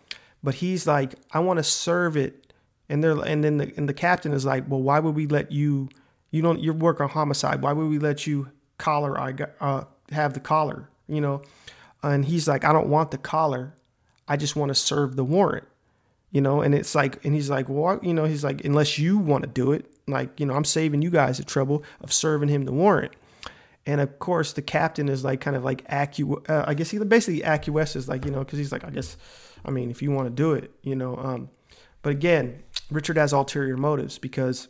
But 0.42 0.56
he's 0.56 0.86
like, 0.86 1.14
I 1.32 1.40
want 1.40 1.58
to 1.58 1.62
serve 1.62 2.16
it, 2.16 2.52
and 2.88 3.02
they're 3.02 3.18
and 3.18 3.42
then 3.42 3.56
the 3.56 3.72
and 3.76 3.88
the 3.88 3.94
captain 3.94 4.32
is 4.32 4.44
like, 4.44 4.64
well, 4.68 4.82
why 4.82 5.00
would 5.00 5.14
we 5.14 5.26
let 5.26 5.50
you? 5.50 5.88
You 6.30 6.42
don't 6.42 6.60
you 6.60 6.72
work 6.72 7.00
on 7.00 7.08
homicide. 7.08 7.62
Why 7.62 7.72
would 7.72 7.88
we 7.88 7.98
let 7.98 8.26
you 8.26 8.50
collar? 8.78 9.18
I 9.18 9.34
uh, 9.60 9.84
have 10.12 10.34
the 10.34 10.40
collar, 10.40 10.88
you 11.08 11.20
know? 11.20 11.42
And 12.02 12.24
he's 12.24 12.46
like, 12.46 12.64
I 12.64 12.72
don't 12.72 12.88
want 12.88 13.10
the 13.10 13.18
collar. 13.18 13.74
I 14.28 14.36
just 14.36 14.56
want 14.56 14.70
to 14.70 14.74
serve 14.74 15.16
the 15.16 15.24
warrant, 15.24 15.66
you 16.30 16.40
know. 16.40 16.60
And 16.60 16.74
it's 16.74 16.94
like, 16.94 17.24
and 17.24 17.34
he's 17.34 17.50
like, 17.50 17.68
well, 17.68 17.98
you 18.02 18.14
know, 18.14 18.24
he's 18.24 18.44
like, 18.44 18.64
unless 18.64 18.98
you 18.98 19.18
want 19.18 19.44
to 19.44 19.50
do 19.50 19.72
it, 19.72 19.86
like, 20.06 20.38
you 20.38 20.46
know, 20.46 20.54
I'm 20.54 20.64
saving 20.64 21.02
you 21.02 21.10
guys 21.10 21.38
the 21.38 21.44
trouble 21.44 21.82
of 22.00 22.12
serving 22.12 22.48
him 22.48 22.64
the 22.64 22.72
warrant. 22.72 23.12
And 23.86 24.00
of 24.00 24.18
course, 24.18 24.52
the 24.52 24.62
captain 24.62 25.08
is 25.08 25.24
like 25.24 25.40
kind 25.40 25.56
of 25.56 25.64
like 25.64 25.86
accu. 25.88 26.48
Uh, 26.50 26.64
I 26.66 26.74
guess 26.74 26.90
he 26.90 26.98
basically 26.98 27.44
acquiesces, 27.44 28.08
like 28.08 28.24
you 28.24 28.32
know, 28.32 28.40
because 28.40 28.58
he's 28.58 28.72
like, 28.72 28.84
I 28.84 28.90
guess, 28.90 29.16
I 29.64 29.70
mean, 29.70 29.90
if 29.90 30.02
you 30.02 30.10
want 30.10 30.26
to 30.26 30.34
do 30.34 30.52
it, 30.52 30.72
you 30.82 30.96
know. 30.96 31.16
Um, 31.16 31.50
but 32.02 32.10
again, 32.10 32.62
Richard 32.90 33.16
has 33.16 33.32
ulterior 33.32 33.76
motives 33.76 34.18
because, 34.18 34.66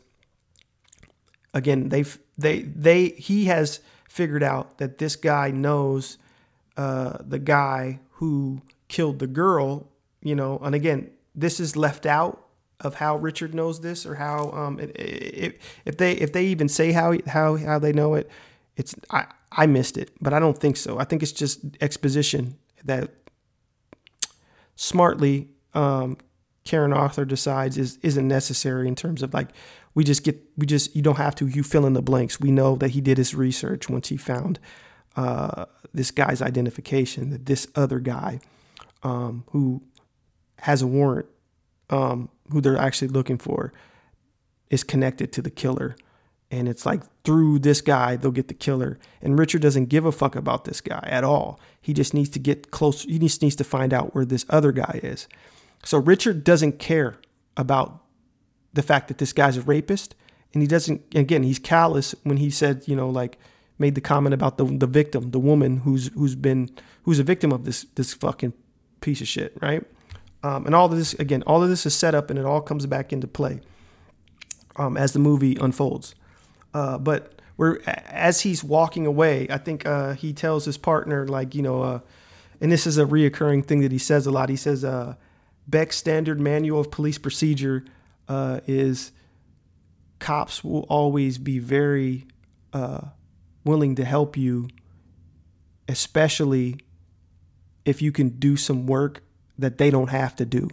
again, 1.54 1.88
they've 1.88 2.18
they 2.36 2.62
they 2.62 3.08
he 3.08 3.46
has 3.46 3.80
figured 4.08 4.42
out 4.42 4.78
that 4.78 4.98
this 4.98 5.16
guy 5.16 5.50
knows 5.50 6.18
uh, 6.76 7.16
the 7.20 7.38
guy 7.38 8.00
who 8.12 8.60
killed 8.88 9.18
the 9.18 9.26
girl, 9.26 9.88
you 10.22 10.34
know. 10.34 10.58
And 10.62 10.74
again, 10.74 11.10
this 11.34 11.58
is 11.58 11.74
left 11.74 12.04
out 12.04 12.42
of 12.80 12.94
how 12.96 13.16
Richard 13.16 13.54
knows 13.54 13.80
this 13.80 14.04
or 14.04 14.14
how 14.14 14.50
um, 14.50 14.78
it, 14.78 14.90
it, 14.98 15.60
if 15.86 15.96
they 15.96 16.12
if 16.12 16.34
they 16.34 16.44
even 16.46 16.68
say 16.68 16.92
how 16.92 17.14
how 17.26 17.56
how 17.56 17.78
they 17.78 17.94
know 17.94 18.14
it 18.14 18.30
it's 18.76 18.94
I 19.10 19.26
I 19.52 19.66
missed 19.66 19.96
it, 19.96 20.10
but 20.20 20.32
I 20.32 20.38
don't 20.38 20.58
think 20.58 20.76
so. 20.76 20.98
I 20.98 21.04
think 21.04 21.22
it's 21.22 21.32
just 21.32 21.60
exposition 21.80 22.56
that 22.84 23.10
smartly 24.76 25.48
um, 25.74 26.18
Karen 26.64 26.92
Arthur 26.92 27.24
decides 27.24 27.78
is 27.78 27.98
isn't 28.02 28.28
necessary 28.28 28.86
in 28.86 28.94
terms 28.94 29.22
of 29.22 29.32
like 29.32 29.50
we 29.94 30.04
just 30.04 30.24
get 30.24 30.38
we 30.56 30.66
just 30.66 30.94
you 30.94 31.02
don't 31.02 31.16
have 31.16 31.34
to 31.36 31.46
you 31.46 31.62
fill 31.62 31.86
in 31.86 31.94
the 31.94 32.02
blanks. 32.02 32.38
We 32.38 32.50
know 32.50 32.76
that 32.76 32.90
he 32.90 33.00
did 33.00 33.18
his 33.18 33.34
research 33.34 33.88
once 33.88 34.08
he 34.08 34.16
found 34.16 34.58
uh, 35.16 35.64
this 35.94 36.10
guy's 36.10 36.42
identification 36.42 37.30
that 37.30 37.46
this 37.46 37.66
other 37.74 37.98
guy 37.98 38.40
um, 39.02 39.44
who 39.50 39.82
has 40.58 40.82
a 40.82 40.86
warrant 40.86 41.26
um, 41.88 42.28
who 42.50 42.60
they're 42.60 42.76
actually 42.76 43.08
looking 43.08 43.38
for 43.38 43.72
is 44.68 44.84
connected 44.84 45.32
to 45.32 45.40
the 45.40 45.50
killer 45.50 45.96
and 46.50 46.68
it's 46.68 46.86
like 46.86 47.02
through 47.24 47.58
this 47.58 47.80
guy 47.80 48.16
they'll 48.16 48.30
get 48.30 48.48
the 48.48 48.54
killer. 48.54 48.98
And 49.20 49.38
richard 49.38 49.62
doesn't 49.62 49.86
give 49.86 50.04
a 50.04 50.12
fuck 50.12 50.36
about 50.36 50.64
this 50.64 50.80
guy 50.80 51.06
at 51.10 51.24
all. 51.24 51.60
He 51.80 51.92
just 51.92 52.14
needs 52.14 52.28
to 52.30 52.38
get 52.38 52.70
close 52.70 53.02
he 53.02 53.18
just 53.18 53.42
needs 53.42 53.56
to 53.56 53.64
find 53.64 53.92
out 53.92 54.14
where 54.14 54.24
this 54.24 54.46
other 54.48 54.72
guy 54.72 55.00
is. 55.02 55.26
So 55.84 55.98
richard 55.98 56.44
doesn't 56.44 56.78
care 56.78 57.16
about 57.56 58.02
the 58.72 58.82
fact 58.82 59.08
that 59.08 59.18
this 59.18 59.32
guy's 59.32 59.56
a 59.56 59.62
rapist. 59.62 60.14
And 60.52 60.62
he 60.62 60.66
doesn't 60.66 61.02
again 61.14 61.42
he's 61.42 61.58
callous 61.58 62.14
when 62.22 62.38
he 62.38 62.50
said 62.50 62.84
you 62.86 62.96
know 62.96 63.10
like 63.10 63.38
made 63.78 63.94
the 63.94 64.00
comment 64.00 64.32
about 64.32 64.56
the 64.56 64.64
the 64.64 64.86
victim 64.86 65.30
the 65.32 65.38
woman 65.38 65.78
who's 65.78 66.08
who's 66.14 66.34
been 66.34 66.70
who's 67.02 67.18
a 67.18 67.24
victim 67.24 67.52
of 67.52 67.64
this 67.64 67.84
this 67.96 68.14
fucking 68.14 68.52
piece 69.00 69.20
of 69.20 69.28
shit 69.28 69.56
right? 69.60 69.82
Um, 70.42 70.64
and 70.64 70.74
all 70.74 70.86
of 70.86 70.96
this 70.96 71.12
again 71.14 71.42
all 71.46 71.62
of 71.62 71.68
this 71.68 71.84
is 71.84 71.94
set 71.94 72.14
up 72.14 72.30
and 72.30 72.38
it 72.38 72.46
all 72.46 72.60
comes 72.60 72.86
back 72.86 73.12
into 73.12 73.26
play 73.26 73.60
um, 74.76 74.96
as 74.96 75.12
the 75.12 75.18
movie 75.18 75.56
unfolds 75.60 76.14
uh, 76.76 76.98
but 76.98 77.40
we're 77.56 77.80
as 77.86 78.42
he's 78.42 78.62
walking 78.62 79.06
away, 79.06 79.46
I 79.48 79.56
think 79.56 79.86
uh, 79.86 80.12
he 80.12 80.34
tells 80.34 80.66
his 80.66 80.76
partner 80.76 81.26
like 81.26 81.54
you 81.54 81.62
know, 81.62 81.80
uh, 81.80 82.00
and 82.60 82.70
this 82.70 82.86
is 82.86 82.98
a 82.98 83.06
reoccurring 83.06 83.64
thing 83.64 83.80
that 83.80 83.92
he 83.92 83.98
says 83.98 84.26
a 84.26 84.30
lot. 84.30 84.50
He 84.50 84.56
says 84.56 84.84
uh, 84.84 85.14
Beck's 85.66 85.96
standard 85.96 86.38
manual 86.38 86.78
of 86.78 86.90
police 86.90 87.16
procedure 87.16 87.82
uh, 88.28 88.60
is 88.66 89.12
cops 90.18 90.62
will 90.62 90.84
always 90.90 91.38
be 91.38 91.58
very 91.58 92.26
uh, 92.74 93.06
willing 93.64 93.94
to 93.94 94.04
help 94.04 94.36
you, 94.36 94.68
especially 95.88 96.76
if 97.86 98.02
you 98.02 98.12
can 98.12 98.28
do 98.28 98.54
some 98.54 98.86
work 98.86 99.22
that 99.56 99.78
they 99.78 99.90
don't 99.90 100.10
have 100.10 100.36
to 100.36 100.44
do, 100.44 100.68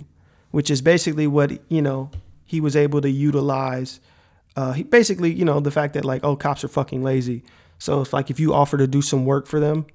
which 0.52 0.70
is 0.70 0.82
basically 0.82 1.28
what 1.28 1.62
you 1.70 1.82
know 1.82 2.12
he 2.44 2.60
was 2.60 2.76
able 2.76 3.00
to 3.00 3.10
utilize 3.10 4.02
uh, 4.56 4.74
he 4.74 4.84
basically, 4.84 5.34
you 5.34 5.46
know, 5.46 5.60
the 5.60 5.72
fact 5.72 5.94
that 5.94 6.06
like, 6.06 6.24
oh, 6.24 6.36
cops 6.36 6.64
are 6.64 6.68
fucking 6.68 7.04
lazy. 7.04 7.44
So 7.80 8.02
it's 8.02 8.14
like 8.14 8.30
if 8.30 8.40
you 8.40 8.54
offer 8.54 8.78
to 8.78 8.88
do 8.88 9.02
some 9.02 9.26
work 9.26 9.48
for 9.48 9.60
them, 9.60 9.86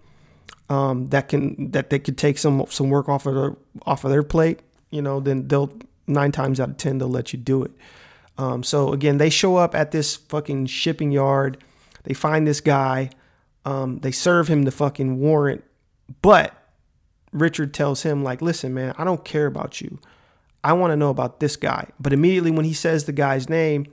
um, 0.69 1.07
that 1.09 1.29
can 1.29 1.71
that 1.71 1.91
they 1.91 1.99
could 1.99 2.19
take 2.19 2.39
some 2.39 2.65
some 2.69 2.91
work 2.91 3.09
off 3.09 3.27
of 3.27 3.35
their 3.35 3.57
off 3.87 4.05
of 4.05 4.11
their 4.11 4.23
plate, 4.23 4.61
you 4.91 5.01
know, 5.01 5.21
then 5.21 5.49
they'll 5.49 5.73
nine 6.07 6.33
times 6.33 6.61
out 6.61 6.71
of 6.71 6.77
ten 6.77 6.99
they'll 6.99 7.09
let 7.09 7.33
you 7.33 7.39
do 7.39 7.63
it. 7.63 7.71
Um, 8.37 8.63
so 8.63 8.93
again, 8.93 9.19
they 9.19 9.31
show 9.31 9.57
up 9.57 9.75
at 9.75 9.91
this 9.91 10.17
fucking 10.17 10.67
shipping 10.67 11.11
yard. 11.11 11.63
They 12.05 12.15
find 12.15 12.47
this 12.47 12.61
guy. 12.61 13.11
Um, 13.65 13.99
they 13.99 14.13
serve 14.13 14.49
him 14.49 14.63
the 14.63 14.71
fucking 14.71 15.19
warrant, 15.19 15.65
but 16.23 16.55
Richard 17.33 17.75
tells 17.75 18.03
him 18.03 18.23
like, 18.23 18.41
"Listen, 18.43 18.75
man, 18.75 18.95
I 18.99 19.05
don't 19.05 19.25
care 19.25 19.47
about 19.47 19.81
you. 19.81 19.99
I 20.63 20.73
want 20.75 20.93
to 20.93 20.97
know 20.97 21.11
about 21.11 21.41
this 21.41 21.57
guy." 21.57 21.89
But 21.99 22.13
immediately 22.13 22.51
when 22.51 22.65
he 22.65 22.73
says 22.73 23.05
the 23.05 23.13
guy's 23.13 23.49
name, 23.49 23.87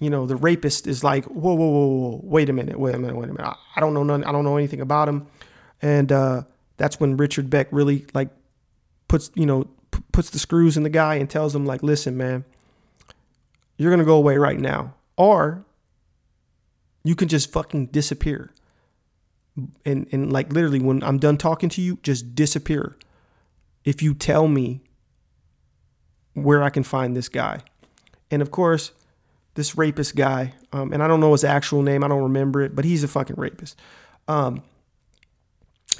you 0.00 0.08
know, 0.08 0.26
the 0.26 0.34
rapist 0.34 0.86
is 0.86 1.04
like, 1.04 1.26
whoa, 1.26 1.52
whoa, 1.52 1.68
whoa, 1.68 1.86
whoa, 1.86 2.20
wait 2.24 2.48
a 2.48 2.52
minute, 2.54 2.80
wait 2.80 2.94
a 2.94 2.98
minute, 2.98 3.16
wait 3.16 3.28
a 3.28 3.34
minute. 3.34 3.54
I 3.76 3.80
don't 3.80 3.92
know 3.92 4.02
none, 4.02 4.24
I 4.24 4.32
don't 4.32 4.44
know 4.44 4.56
anything 4.56 4.80
about 4.80 5.08
him. 5.08 5.26
And 5.82 6.10
uh, 6.10 6.42
that's 6.78 6.98
when 6.98 7.18
Richard 7.18 7.50
Beck 7.50 7.68
really 7.70 8.06
like 8.14 8.30
puts, 9.08 9.30
you 9.34 9.44
know, 9.44 9.68
p- 9.90 10.02
puts 10.10 10.30
the 10.30 10.38
screws 10.38 10.78
in 10.78 10.82
the 10.82 10.90
guy 10.90 11.16
and 11.16 11.28
tells 11.28 11.54
him 11.54 11.66
like, 11.66 11.82
listen, 11.82 12.16
man, 12.16 12.46
you're 13.76 13.90
gonna 13.90 14.04
go 14.04 14.16
away 14.16 14.38
right 14.38 14.58
now, 14.58 14.94
or 15.16 15.64
you 17.04 17.14
can 17.14 17.28
just 17.28 17.52
fucking 17.52 17.86
disappear. 17.86 18.52
And 19.84 20.06
and 20.12 20.32
like 20.32 20.52
literally, 20.52 20.80
when 20.80 21.02
I'm 21.02 21.18
done 21.18 21.36
talking 21.36 21.68
to 21.70 21.82
you, 21.82 21.98
just 22.02 22.34
disappear. 22.34 22.96
If 23.84 24.02
you 24.02 24.14
tell 24.14 24.48
me 24.48 24.82
where 26.34 26.62
I 26.62 26.70
can 26.70 26.84
find 26.84 27.16
this 27.16 27.28
guy, 27.28 27.62
and 28.30 28.40
of 28.40 28.50
course 28.50 28.92
this 29.54 29.76
rapist 29.76 30.16
guy, 30.16 30.54
um, 30.72 30.92
and 30.92 31.02
I 31.02 31.08
don't 31.08 31.20
know 31.20 31.32
his 31.32 31.44
actual 31.44 31.82
name. 31.82 32.04
I 32.04 32.08
don't 32.08 32.22
remember 32.22 32.62
it, 32.62 32.74
but 32.74 32.84
he's 32.84 33.02
a 33.02 33.08
fucking 33.08 33.36
rapist. 33.36 33.78
Um, 34.28 34.62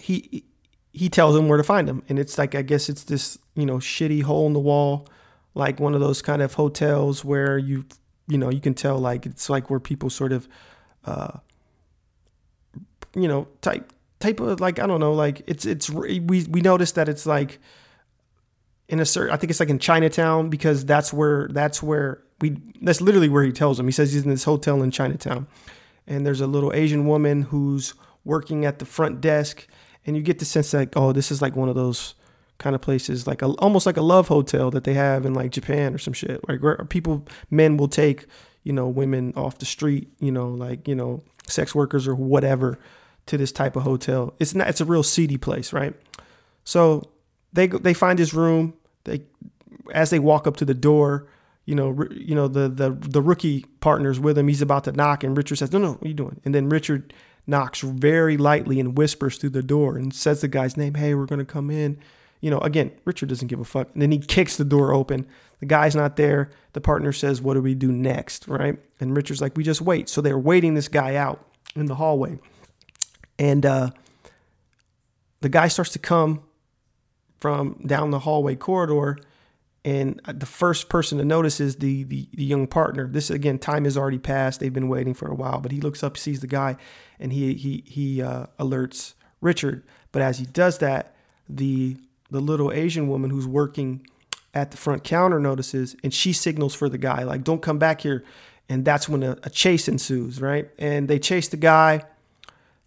he 0.00 0.44
he 0.92 1.08
tells 1.08 1.36
him 1.36 1.48
where 1.48 1.58
to 1.58 1.64
find 1.64 1.88
him, 1.88 2.02
and 2.08 2.18
it's 2.18 2.38
like 2.38 2.54
I 2.54 2.62
guess 2.62 2.88
it's 2.88 3.04
this 3.04 3.38
you 3.54 3.66
know 3.66 3.76
shitty 3.76 4.22
hole 4.22 4.46
in 4.46 4.52
the 4.52 4.60
wall, 4.60 5.08
like 5.54 5.80
one 5.80 5.94
of 5.94 6.00
those 6.00 6.22
kind 6.22 6.42
of 6.42 6.54
hotels 6.54 7.24
where 7.24 7.58
you 7.58 7.84
you 8.28 8.38
know 8.38 8.50
you 8.50 8.60
can 8.60 8.74
tell 8.74 8.98
like 8.98 9.26
it's 9.26 9.50
like 9.50 9.70
where 9.70 9.80
people 9.80 10.10
sort 10.10 10.32
of, 10.32 10.48
uh, 11.04 11.38
you 13.14 13.28
know 13.28 13.48
type 13.60 13.92
type 14.20 14.40
of 14.40 14.60
like 14.60 14.78
I 14.78 14.86
don't 14.86 15.00
know 15.00 15.12
like 15.12 15.42
it's 15.46 15.66
it's 15.66 15.90
we 15.90 16.20
we 16.20 16.60
noticed 16.60 16.94
that 16.94 17.08
it's 17.08 17.26
like 17.26 17.58
in 18.88 19.00
a 19.00 19.06
certain 19.06 19.32
I 19.32 19.36
think 19.36 19.50
it's 19.50 19.60
like 19.60 19.70
in 19.70 19.78
Chinatown 19.78 20.50
because 20.50 20.84
that's 20.84 21.12
where 21.12 21.48
that's 21.48 21.82
where 21.82 22.22
we 22.40 22.56
that's 22.80 23.00
literally 23.00 23.28
where 23.28 23.44
he 23.44 23.52
tells 23.52 23.78
him. 23.78 23.86
He 23.86 23.92
says 23.92 24.12
he's 24.12 24.24
in 24.24 24.30
this 24.30 24.44
hotel 24.44 24.82
in 24.82 24.90
Chinatown, 24.90 25.46
and 26.06 26.26
there's 26.26 26.40
a 26.40 26.46
little 26.46 26.72
Asian 26.72 27.06
woman 27.06 27.42
who's 27.42 27.94
working 28.24 28.64
at 28.64 28.78
the 28.78 28.84
front 28.84 29.20
desk 29.20 29.66
and 30.06 30.16
you 30.16 30.22
get 30.22 30.38
the 30.38 30.44
sense 30.44 30.70
that 30.70 30.92
oh 30.96 31.12
this 31.12 31.30
is 31.30 31.42
like 31.42 31.56
one 31.56 31.68
of 31.68 31.74
those 31.74 32.14
kind 32.58 32.74
of 32.74 32.82
places 32.82 33.26
like 33.26 33.42
a, 33.42 33.46
almost 33.46 33.86
like 33.86 33.96
a 33.96 34.02
love 34.02 34.28
hotel 34.28 34.70
that 34.70 34.84
they 34.84 34.92
have 34.92 35.24
in 35.24 35.32
like 35.32 35.50
Japan 35.50 35.94
or 35.94 35.98
some 35.98 36.12
shit. 36.12 36.46
Like 36.48 36.62
where 36.62 36.76
people 36.88 37.26
men 37.50 37.76
will 37.76 37.88
take 37.88 38.26
you 38.64 38.72
know 38.72 38.88
women 38.88 39.32
off 39.36 39.58
the 39.58 39.64
street 39.64 40.08
you 40.20 40.30
know 40.30 40.50
like 40.50 40.86
you 40.86 40.94
know 40.94 41.22
sex 41.46 41.74
workers 41.74 42.06
or 42.06 42.14
whatever 42.14 42.78
to 43.26 43.38
this 43.38 43.52
type 43.52 43.76
of 43.76 43.82
hotel. 43.82 44.34
It's 44.38 44.54
not 44.54 44.68
it's 44.68 44.80
a 44.80 44.84
real 44.84 45.02
seedy 45.02 45.38
place 45.38 45.72
right? 45.72 45.94
So 46.64 47.10
they 47.52 47.66
they 47.66 47.94
find 47.94 48.18
his 48.18 48.34
room. 48.34 48.74
They 49.04 49.22
as 49.92 50.10
they 50.10 50.18
walk 50.18 50.46
up 50.46 50.56
to 50.58 50.64
the 50.64 50.74
door 50.74 51.26
you 51.66 51.74
know 51.74 52.06
you 52.10 52.34
know 52.34 52.48
the 52.48 52.68
the 52.68 52.90
the 52.90 53.22
rookie 53.22 53.64
partners 53.80 54.18
with 54.18 54.36
him 54.36 54.48
he's 54.48 54.62
about 54.62 54.84
to 54.84 54.92
knock 54.92 55.22
and 55.22 55.36
Richard 55.36 55.56
says 55.56 55.72
no 55.72 55.78
no 55.78 55.92
what 55.92 56.04
are 56.04 56.08
you 56.08 56.14
doing 56.14 56.40
and 56.44 56.54
then 56.54 56.68
Richard 56.68 57.12
knocks 57.46 57.80
very 57.80 58.36
lightly 58.36 58.80
and 58.80 58.96
whispers 58.96 59.36
through 59.36 59.50
the 59.50 59.62
door 59.62 59.96
and 59.96 60.14
says 60.14 60.40
the 60.40 60.48
guy's 60.48 60.76
name, 60.76 60.94
hey, 60.94 61.14
we're 61.14 61.26
to 61.26 61.44
come 61.44 61.70
in. 61.70 61.98
You 62.40 62.50
know, 62.50 62.58
again, 62.58 62.92
Richard 63.04 63.28
doesn't 63.28 63.48
give 63.48 63.60
a 63.60 63.64
fuck. 63.64 63.88
And 63.92 64.00
then 64.00 64.12
he 64.12 64.18
kicks 64.18 64.56
the 64.56 64.64
door 64.64 64.94
open. 64.94 65.26
The 65.58 65.66
guy's 65.66 65.94
not 65.94 66.16
there. 66.16 66.50
The 66.72 66.80
partner 66.80 67.12
says, 67.12 67.42
what 67.42 67.54
do 67.54 67.60
we 67.60 67.74
do 67.74 67.92
next? 67.92 68.48
Right. 68.48 68.78
And 68.98 69.14
Richard's 69.14 69.42
like, 69.42 69.56
we 69.56 69.64
just 69.64 69.82
wait. 69.82 70.08
So 70.08 70.22
they're 70.22 70.38
waiting 70.38 70.74
this 70.74 70.88
guy 70.88 71.16
out 71.16 71.44
in 71.76 71.86
the 71.86 71.96
hallway. 71.96 72.38
And 73.38 73.66
uh, 73.66 73.90
the 75.40 75.50
guy 75.50 75.68
starts 75.68 75.92
to 75.92 75.98
come 75.98 76.42
from 77.36 77.80
down 77.84 78.10
the 78.10 78.20
hallway 78.20 78.54
corridor 78.54 79.18
and 79.84 80.20
the 80.26 80.46
first 80.46 80.88
person 80.88 81.18
to 81.18 81.24
notice 81.24 81.58
is 81.58 81.76
the, 81.76 82.04
the, 82.04 82.28
the 82.34 82.44
young 82.44 82.66
partner. 82.66 83.06
This 83.06 83.30
again, 83.30 83.58
time 83.58 83.84
has 83.84 83.96
already 83.96 84.18
passed. 84.18 84.60
They've 84.60 84.72
been 84.72 84.88
waiting 84.88 85.14
for 85.14 85.28
a 85.28 85.34
while, 85.34 85.60
but 85.60 85.72
he 85.72 85.80
looks 85.80 86.02
up, 86.02 86.18
sees 86.18 86.40
the 86.40 86.46
guy, 86.46 86.76
and 87.18 87.32
he 87.32 87.54
he 87.54 87.82
he 87.86 88.20
uh, 88.20 88.46
alerts 88.58 89.14
Richard. 89.40 89.82
But 90.12 90.22
as 90.22 90.38
he 90.38 90.44
does 90.44 90.78
that, 90.78 91.14
the 91.48 91.96
the 92.30 92.40
little 92.40 92.70
Asian 92.72 93.08
woman 93.08 93.30
who's 93.30 93.46
working 93.46 94.06
at 94.52 94.70
the 94.70 94.76
front 94.76 95.02
counter 95.02 95.40
notices, 95.40 95.96
and 96.02 96.12
she 96.12 96.32
signals 96.32 96.74
for 96.74 96.88
the 96.90 96.98
guy, 96.98 97.22
like, 97.22 97.42
"Don't 97.42 97.62
come 97.62 97.78
back 97.78 98.02
here." 98.02 98.24
And 98.68 98.84
that's 98.84 99.08
when 99.08 99.24
a, 99.24 99.36
a 99.42 99.50
chase 99.50 99.88
ensues, 99.88 100.40
right? 100.40 100.70
And 100.78 101.08
they 101.08 101.18
chase 101.18 101.48
the 101.48 101.56
guy 101.56 102.04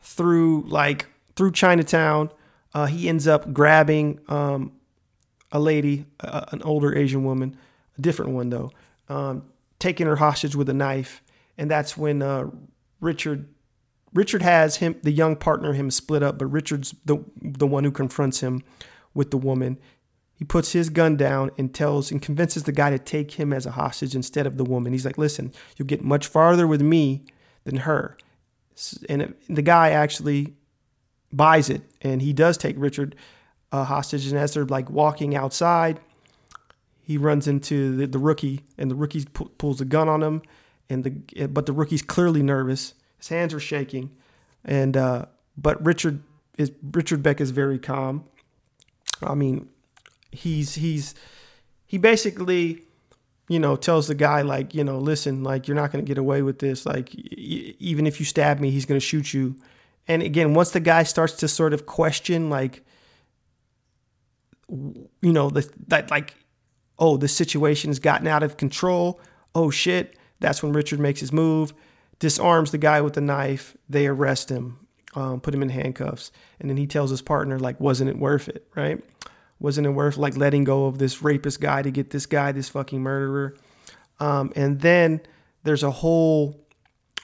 through 0.01 0.65
like 0.67 1.07
through 1.35 1.53
Chinatown. 1.53 2.29
Uh, 2.73 2.85
he 2.85 3.09
ends 3.09 3.27
up 3.27 3.51
grabbing 3.51 4.19
um, 4.27 4.71
a 5.53 5.59
lady, 5.59 6.05
uh, 6.19 6.45
an 6.51 6.61
older 6.63 6.93
Asian 6.97 7.23
woman, 7.23 7.55
a 7.97 8.01
different 8.01 8.31
one 8.31 8.49
though, 8.49 8.71
um, 9.07 9.45
taking 9.79 10.07
her 10.07 10.17
hostage 10.17 10.55
with 10.55 10.67
a 10.67 10.73
knife, 10.73 11.23
and 11.57 11.71
that's 11.71 11.95
when 11.95 12.21
uh, 12.21 12.49
Richard 12.99 13.47
Richard 14.13 14.41
has 14.41 14.77
him 14.77 14.95
the 15.03 15.11
young 15.11 15.35
partner 15.35 15.73
him 15.73 15.89
split 15.89 16.23
up, 16.23 16.37
but 16.37 16.47
Richard's 16.47 16.95
the 17.05 17.23
the 17.41 17.67
one 17.67 17.83
who 17.83 17.91
confronts 17.91 18.41
him 18.41 18.63
with 19.13 19.31
the 19.31 19.37
woman. 19.37 19.79
He 20.33 20.43
puts 20.43 20.71
his 20.71 20.89
gun 20.89 21.15
down 21.15 21.51
and 21.57 21.73
tells 21.73 22.11
and 22.11 22.21
convinces 22.21 22.63
the 22.63 22.71
guy 22.71 22.89
to 22.89 22.99
take 22.99 23.33
him 23.33 23.53
as 23.53 23.67
a 23.67 23.71
hostage 23.71 24.15
instead 24.15 24.47
of 24.47 24.57
the 24.57 24.65
woman. 24.65 24.91
He's 24.91 25.05
like, 25.05 25.19
"Listen, 25.19 25.53
you'll 25.77 25.87
get 25.87 26.03
much 26.03 26.25
farther 26.25 26.67
with 26.67 26.81
me 26.81 27.23
than 27.63 27.77
her." 27.77 28.17
And 29.07 29.35
the 29.47 29.61
guy 29.61 29.91
actually 29.91 30.55
buys 31.31 31.69
it, 31.69 31.83
and 32.01 32.23
he 32.23 32.33
does 32.33 32.57
take 32.57 32.75
Richard 32.79 33.15
uh, 33.73 33.83
hostage. 33.83 34.27
And 34.27 34.37
as 34.37 34.53
they're 34.53 34.65
like 34.65 34.89
walking 34.89 35.35
outside, 35.35 35.99
he 37.01 37.17
runs 37.17 37.47
into 37.47 37.97
the, 37.97 38.07
the 38.07 38.19
rookie, 38.19 38.61
and 38.77 38.89
the 38.89 38.95
rookie 38.95 39.25
pu- 39.25 39.49
pulls 39.57 39.81
a 39.81 39.85
gun 39.85 40.07
on 40.07 40.23
him. 40.23 40.41
And 40.89 41.03
the 41.03 41.47
but 41.47 41.65
the 41.65 41.73
rookie's 41.73 42.01
clearly 42.01 42.43
nervous. 42.43 42.93
His 43.17 43.29
hands 43.29 43.53
are 43.53 43.59
shaking, 43.59 44.11
and 44.63 44.95
uh, 44.95 45.25
but 45.57 45.83
Richard 45.83 46.21
is 46.57 46.71
Richard 46.91 47.23
Beck 47.23 47.41
is 47.41 47.51
very 47.51 47.79
calm. 47.79 48.25
I 49.21 49.33
mean, 49.33 49.69
he's 50.31 50.75
he's 50.75 51.15
he 51.85 51.97
basically 51.97 52.83
you 53.47 53.59
know 53.59 53.75
tells 53.75 54.07
the 54.07 54.15
guy 54.15 54.41
like 54.41 54.75
you 54.75 54.83
know 54.83 54.99
listen 54.99 55.43
like 55.43 55.67
you're 55.67 55.75
not 55.75 55.91
going 55.91 56.03
to 56.03 56.07
get 56.07 56.17
away 56.17 56.41
with 56.41 56.59
this 56.59 56.85
like 56.85 57.09
y- 57.15 57.75
even 57.79 58.07
if 58.07 58.19
you 58.19 58.25
stab 58.25 58.59
me 58.59 58.71
he's 58.71 58.85
going 58.85 58.99
to 58.99 59.05
shoot 59.05 59.33
you 59.33 59.55
and 60.07 60.23
again 60.23 60.53
once 60.53 60.71
the 60.71 60.79
guy 60.79 61.03
starts 61.03 61.33
to 61.33 61.47
sort 61.47 61.73
of 61.73 61.85
question 61.85 62.49
like 62.49 62.83
you 65.21 65.33
know, 65.33 65.49
the, 65.49 65.69
that 65.87 66.09
like, 66.09 66.35
oh, 66.99 67.17
the 67.17 67.27
situation 67.27 67.89
has 67.89 67.99
gotten 67.99 68.27
out 68.27 68.43
of 68.43 68.57
control. 68.57 69.19
Oh 69.53 69.69
shit. 69.69 70.17
That's 70.39 70.61
when 70.61 70.73
Richard 70.73 70.99
makes 70.99 71.21
his 71.21 71.31
move, 71.31 71.73
disarms 72.19 72.71
the 72.71 72.77
guy 72.77 73.01
with 73.01 73.13
the 73.13 73.21
knife. 73.21 73.77
They 73.87 74.07
arrest 74.07 74.49
him, 74.49 74.87
um, 75.15 75.39
put 75.39 75.53
him 75.53 75.61
in 75.61 75.69
handcuffs. 75.69 76.31
And 76.59 76.69
then 76.69 76.77
he 76.77 76.85
tells 76.85 77.09
his 77.09 77.21
partner, 77.21 77.59
like, 77.59 77.79
wasn't 77.79 78.09
it 78.09 78.17
worth 78.17 78.49
it, 78.49 78.67
right? 78.75 79.01
Wasn't 79.59 79.87
it 79.87 79.91
worth 79.91 80.17
like 80.17 80.35
letting 80.35 80.65
go 80.65 80.85
of 80.85 80.97
this 80.97 81.21
rapist 81.21 81.61
guy 81.61 81.81
to 81.81 81.91
get 81.91 82.09
this 82.09 82.25
guy, 82.25 82.51
this 82.51 82.67
fucking 82.67 83.01
murderer? 83.01 83.55
Um, 84.19 84.51
and 84.55 84.81
then 84.81 85.21
there's 85.63 85.83
a 85.83 85.91
whole 85.91 86.59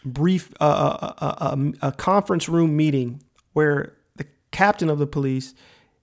brief, 0.05 0.53
uh, 0.61 0.63
uh, 0.63 1.13
uh, 1.17 1.35
uh 1.39 1.71
a 1.81 1.91
conference 1.91 2.47
room 2.47 2.77
meeting 2.77 3.21
where 3.51 3.97
the 4.15 4.25
captain 4.51 4.89
of 4.89 4.99
the 4.99 5.07
police 5.07 5.53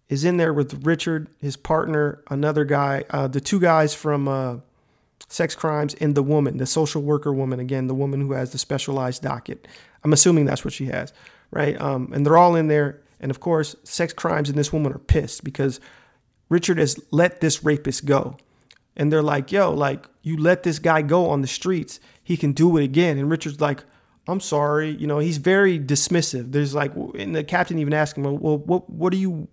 is 0.09 0.25
in 0.25 0.37
there 0.37 0.53
with 0.53 0.87
Richard, 0.87 1.29
his 1.41 1.57
partner, 1.57 2.23
another 2.31 2.65
guy, 2.65 3.05
uh, 3.11 3.27
the 3.27 3.41
two 3.41 3.59
guys 3.59 3.95
from 3.95 4.29
uh, 4.29 4.57
Sex 5.29 5.55
Crimes, 5.55 5.95
and 5.95 6.15
the 6.15 6.23
woman, 6.23 6.59
the 6.59 6.67
social 6.67 7.03
worker 7.03 7.33
woman, 7.33 7.59
again, 7.59 7.87
the 7.89 7.95
woman 7.95 8.21
who 8.21 8.33
has 8.33 8.53
the 8.53 8.59
specialized 8.59 9.23
docket. 9.23 9.67
I'm 10.05 10.13
assuming 10.13 10.47
that's 10.47 10.65
what 10.65 10.75
she 10.75 10.87
has, 10.87 11.13
right? 11.51 11.81
Um, 11.81 12.13
and 12.15 12.25
they're 12.25 12.37
all 12.37 12.55
in 12.55 12.69
there. 12.69 13.01
And 13.19 13.31
of 13.31 13.41
course, 13.41 13.75
Sex 13.83 14.13
Crimes 14.13 14.49
and 14.49 14.59
this 14.59 14.73
woman 14.73 14.93
are 14.93 14.99
pissed 14.99 15.43
because 15.43 15.81
Richard 16.49 16.79
has 16.79 17.01
let 17.11 17.41
this 17.41 17.65
rapist 17.65 18.05
go. 18.05 18.37
And 18.97 19.13
they're 19.13 19.23
like, 19.23 19.51
yo, 19.51 19.73
like, 19.73 20.07
you 20.23 20.37
let 20.37 20.63
this 20.63 20.79
guy 20.79 21.03
go 21.03 21.29
on 21.29 21.41
the 21.41 21.49
streets, 21.49 21.99
he 22.23 22.37
can 22.37 22.53
do 22.53 22.77
it 22.77 22.85
again. 22.85 23.19
And 23.19 23.31
Richard's 23.31 23.61
like, 23.61 23.85
I'm 24.29 24.41
sorry. 24.41 24.91
You 24.91 25.07
know, 25.07 25.19
he's 25.19 25.39
very 25.39 25.79
dismissive. 25.79 26.53
There's 26.53 26.75
like, 26.75 26.93
and 27.19 27.35
the 27.35 27.45
captain 27.45 27.79
even 27.79 27.93
asked 27.93 28.17
him, 28.17 28.25
well, 28.25 28.59
what, 28.59 28.89
what 28.89 29.13
do 29.13 29.19
you, 29.19 29.49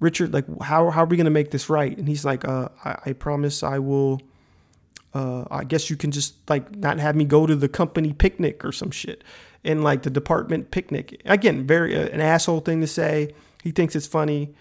Richard, 0.00 0.32
like, 0.32 0.44
how, 0.60 0.90
how 0.90 1.04
are 1.04 1.06
we 1.06 1.16
going 1.16 1.24
to 1.24 1.30
make 1.30 1.50
this 1.50 1.70
right? 1.70 1.96
And 1.96 2.08
he's 2.08 2.24
like, 2.24 2.46
uh, 2.46 2.68
I, 2.84 2.98
I 3.06 3.12
promise 3.12 3.62
I 3.62 3.78
will. 3.78 4.20
Uh, 5.12 5.44
I 5.48 5.62
guess 5.62 5.90
you 5.90 5.96
can 5.96 6.10
just 6.10 6.34
like 6.50 6.74
not 6.74 6.98
have 6.98 7.14
me 7.14 7.24
go 7.24 7.46
to 7.46 7.54
the 7.54 7.68
company 7.68 8.12
picnic 8.12 8.64
or 8.64 8.72
some 8.72 8.90
shit, 8.90 9.22
and 9.62 9.84
like 9.84 10.02
the 10.02 10.10
department 10.10 10.72
picnic. 10.72 11.22
Again, 11.24 11.68
very 11.68 11.96
uh, 11.96 12.08
an 12.08 12.20
asshole 12.20 12.60
thing 12.60 12.80
to 12.80 12.88
say. 12.88 13.32
He 13.62 13.70
thinks 13.70 13.94
it's 13.94 14.08
funny, 14.08 14.54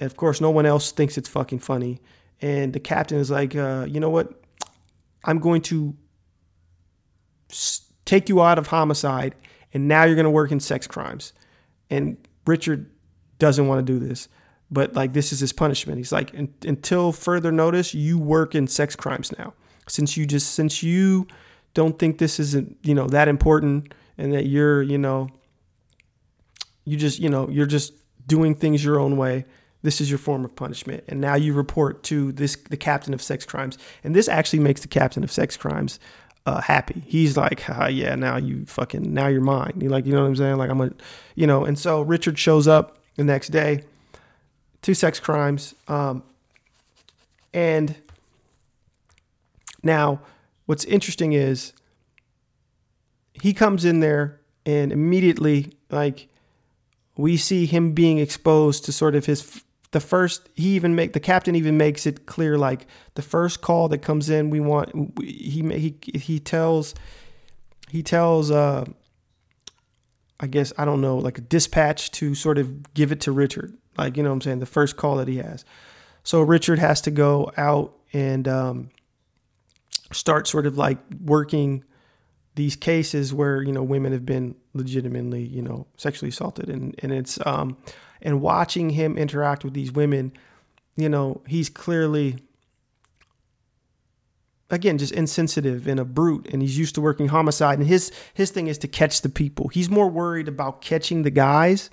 and 0.00 0.10
of 0.10 0.16
course, 0.16 0.40
no 0.40 0.50
one 0.50 0.66
else 0.66 0.90
thinks 0.90 1.16
it's 1.16 1.28
fucking 1.28 1.60
funny. 1.60 2.00
And 2.42 2.72
the 2.72 2.80
captain 2.80 3.18
is 3.18 3.30
like, 3.30 3.54
uh, 3.54 3.86
you 3.88 4.00
know 4.00 4.10
what? 4.10 4.42
I'm 5.24 5.38
going 5.38 5.62
to 5.62 5.94
take 8.04 8.28
you 8.28 8.42
out 8.42 8.58
of 8.58 8.66
homicide, 8.66 9.36
and 9.72 9.86
now 9.86 10.04
you're 10.04 10.16
going 10.16 10.24
to 10.24 10.30
work 10.30 10.50
in 10.50 10.58
sex 10.58 10.88
crimes. 10.88 11.32
And 11.88 12.16
Richard 12.46 12.90
doesn't 13.38 13.68
want 13.68 13.86
to 13.86 13.92
do 13.92 14.04
this 14.04 14.28
but 14.70 14.94
like 14.94 15.12
this 15.12 15.32
is 15.32 15.40
his 15.40 15.52
punishment. 15.52 15.98
He's 15.98 16.12
like, 16.12 16.32
until 16.34 17.12
further 17.12 17.50
notice, 17.50 17.94
you 17.94 18.18
work 18.18 18.54
in 18.54 18.66
sex 18.66 18.94
crimes 18.94 19.32
now. 19.38 19.54
Since 19.88 20.16
you 20.16 20.26
just 20.26 20.54
since 20.54 20.82
you 20.82 21.26
don't 21.74 21.98
think 21.98 22.18
this 22.18 22.38
isn't 22.38 22.76
you 22.82 22.94
know 22.94 23.06
that 23.08 23.28
important, 23.28 23.92
and 24.16 24.32
that 24.32 24.46
you're 24.46 24.82
you 24.82 24.98
know 24.98 25.28
you 26.84 26.96
just 26.96 27.18
you 27.18 27.28
know 27.28 27.48
you're 27.48 27.66
just 27.66 27.94
doing 28.26 28.54
things 28.54 28.84
your 28.84 29.00
own 29.00 29.16
way. 29.16 29.44
This 29.82 30.00
is 30.00 30.10
your 30.10 30.18
form 30.18 30.44
of 30.44 30.54
punishment, 30.54 31.04
and 31.08 31.20
now 31.20 31.34
you 31.34 31.54
report 31.54 32.02
to 32.04 32.32
this 32.32 32.56
the 32.68 32.76
captain 32.76 33.14
of 33.14 33.22
sex 33.22 33.44
crimes, 33.44 33.78
and 34.04 34.14
this 34.14 34.28
actually 34.28 34.60
makes 34.60 34.82
the 34.82 34.88
captain 34.88 35.24
of 35.24 35.32
sex 35.32 35.56
crimes 35.56 35.98
uh, 36.46 36.60
happy. 36.60 37.02
He's 37.06 37.36
like, 37.36 37.68
ah, 37.68 37.88
yeah, 37.88 38.14
now 38.14 38.36
you 38.36 38.66
fucking 38.66 39.12
now 39.12 39.26
you're 39.26 39.40
mine. 39.40 39.72
You 39.80 39.88
like, 39.88 40.06
you 40.06 40.12
know 40.12 40.20
what 40.20 40.28
I'm 40.28 40.36
saying? 40.36 40.56
Like 40.56 40.70
I'm 40.70 40.80
a, 40.80 40.90
you 41.34 41.46
know. 41.46 41.64
And 41.64 41.78
so 41.78 42.02
Richard 42.02 42.38
shows 42.38 42.68
up 42.68 42.98
the 43.16 43.24
next 43.24 43.48
day 43.48 43.82
two 44.82 44.94
sex 44.94 45.20
crimes. 45.20 45.74
Um, 45.88 46.22
and 47.52 47.96
now, 49.82 50.20
what's 50.66 50.84
interesting 50.84 51.32
is 51.32 51.72
he 53.32 53.52
comes 53.52 53.84
in 53.84 54.00
there 54.00 54.40
and 54.66 54.92
immediately, 54.92 55.72
like, 55.90 56.28
we 57.16 57.36
see 57.36 57.66
him 57.66 57.92
being 57.92 58.18
exposed 58.18 58.84
to 58.84 58.92
sort 58.92 59.14
of 59.14 59.26
his 59.26 59.62
the 59.92 60.00
first 60.00 60.48
he 60.54 60.76
even 60.76 60.94
make 60.94 61.12
the 61.12 61.20
captain 61.20 61.56
even 61.56 61.76
makes 61.76 62.06
it 62.06 62.24
clear 62.24 62.56
like 62.56 62.86
the 63.14 63.22
first 63.22 63.60
call 63.60 63.88
that 63.88 63.98
comes 63.98 64.30
in 64.30 64.48
we 64.50 64.60
want 64.60 65.18
he 65.20 65.62
he 65.62 66.18
he 66.18 66.38
tells 66.38 66.94
he 67.90 68.02
tells 68.02 68.50
uh 68.50 68.84
I 70.38 70.46
guess 70.46 70.72
I 70.78 70.84
don't 70.84 71.00
know 71.00 71.18
like 71.18 71.38
a 71.38 71.42
dispatch 71.42 72.10
to 72.12 72.34
sort 72.34 72.56
of 72.56 72.94
give 72.94 73.12
it 73.12 73.20
to 73.22 73.32
Richard 73.32 73.76
like 74.00 74.16
you 74.16 74.22
know 74.22 74.30
what 74.30 74.34
I'm 74.34 74.40
saying? 74.40 74.58
The 74.60 74.66
first 74.66 74.96
call 74.96 75.16
that 75.16 75.28
he 75.28 75.36
has. 75.36 75.64
So 76.22 76.40
Richard 76.42 76.78
has 76.78 77.00
to 77.02 77.10
go 77.10 77.52
out 77.56 77.96
and 78.12 78.48
um 78.48 78.90
start 80.12 80.48
sort 80.48 80.66
of 80.66 80.76
like 80.76 80.98
working 81.24 81.84
these 82.56 82.74
cases 82.74 83.32
where 83.32 83.62
you 83.62 83.72
know 83.72 83.82
women 83.82 84.12
have 84.12 84.26
been 84.26 84.56
legitimately 84.74 85.42
you 85.42 85.62
know 85.62 85.86
sexually 85.96 86.30
assaulted. 86.30 86.68
And 86.68 86.94
and 87.02 87.12
it's 87.12 87.38
um 87.46 87.76
and 88.22 88.40
watching 88.40 88.90
him 88.90 89.16
interact 89.16 89.64
with 89.64 89.74
these 89.74 89.92
women 89.92 90.32
you 90.96 91.08
know 91.08 91.42
he's 91.46 91.68
clearly 91.68 92.38
again 94.70 94.98
just 94.98 95.12
insensitive 95.12 95.86
and 95.86 96.00
a 96.00 96.04
brute. 96.04 96.48
And 96.52 96.62
he's 96.62 96.78
used 96.78 96.94
to 96.94 97.00
working 97.00 97.28
homicide. 97.28 97.78
And 97.78 97.86
his 97.86 98.10
his 98.34 98.50
thing 98.50 98.66
is 98.66 98.78
to 98.78 98.88
catch 98.88 99.20
the 99.20 99.28
people. 99.28 99.68
He's 99.68 99.90
more 99.90 100.08
worried 100.08 100.48
about 100.48 100.80
catching 100.80 101.22
the 101.22 101.30
guys 101.30 101.90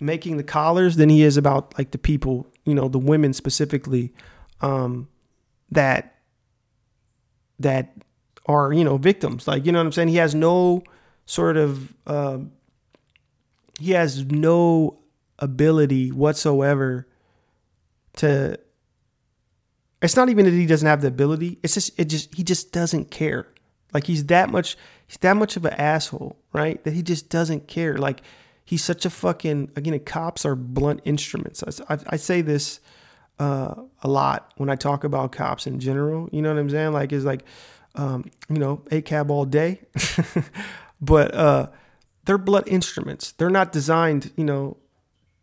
making 0.00 0.36
the 0.36 0.44
collars 0.44 0.96
than 0.96 1.08
he 1.08 1.22
is 1.22 1.36
about 1.36 1.76
like 1.78 1.90
the 1.92 1.98
people 1.98 2.46
you 2.64 2.74
know 2.74 2.88
the 2.88 2.98
women 2.98 3.32
specifically 3.32 4.12
um 4.60 5.08
that 5.70 6.14
that 7.58 7.94
are 8.46 8.72
you 8.72 8.84
know 8.84 8.96
victims. 8.96 9.46
Like 9.48 9.66
you 9.66 9.72
know 9.72 9.78
what 9.78 9.86
i'm 9.86 9.92
saying? 9.92 10.08
He 10.08 10.16
has 10.16 10.34
no 10.34 10.82
sort 11.26 11.56
of 11.56 11.94
uh, 12.06 12.38
he 13.78 13.92
has 13.92 14.24
no 14.26 14.98
ability 15.38 16.10
whatsoever 16.12 17.06
to 18.16 18.58
it's 20.00 20.16
not 20.16 20.28
even 20.28 20.44
that 20.44 20.52
he 20.52 20.66
doesn't 20.66 20.86
have 20.86 21.00
the 21.00 21.08
ability 21.08 21.58
it's 21.62 21.74
just 21.74 21.98
it 21.98 22.04
just 22.04 22.34
he 22.34 22.42
just 22.42 22.72
doesn't 22.72 23.10
care. 23.10 23.46
Like 23.92 24.04
he's 24.06 24.26
that 24.26 24.50
much 24.50 24.76
he's 25.06 25.18
that 25.18 25.36
much 25.36 25.56
of 25.56 25.64
an 25.64 25.74
asshole 25.74 26.38
right? 26.52 26.82
That 26.84 26.92
he 26.92 27.02
just 27.02 27.30
doesn't 27.30 27.66
care. 27.66 27.96
Like 27.96 28.22
he's 28.64 28.82
such 28.82 29.04
a 29.04 29.10
fucking 29.10 29.70
again 29.76 29.98
cops 30.00 30.44
are 30.44 30.56
blunt 30.56 31.00
instruments 31.04 31.62
i, 31.62 31.94
I, 31.94 31.98
I 32.10 32.16
say 32.16 32.40
this 32.40 32.80
uh, 33.38 33.74
a 34.02 34.08
lot 34.08 34.52
when 34.56 34.70
i 34.70 34.76
talk 34.76 35.04
about 35.04 35.32
cops 35.32 35.66
in 35.66 35.80
general 35.80 36.28
you 36.32 36.42
know 36.42 36.52
what 36.52 36.60
i'm 36.60 36.70
saying 36.70 36.92
like 36.92 37.12
it's 37.12 37.24
like 37.24 37.44
um, 37.96 38.30
you 38.48 38.58
know 38.58 38.82
a 38.90 39.00
cab 39.02 39.30
all 39.30 39.44
day 39.44 39.80
but 41.00 41.34
uh, 41.34 41.68
they're 42.24 42.38
blunt 42.38 42.68
instruments 42.68 43.32
they're 43.32 43.50
not 43.50 43.72
designed 43.72 44.32
you 44.36 44.44
know 44.44 44.76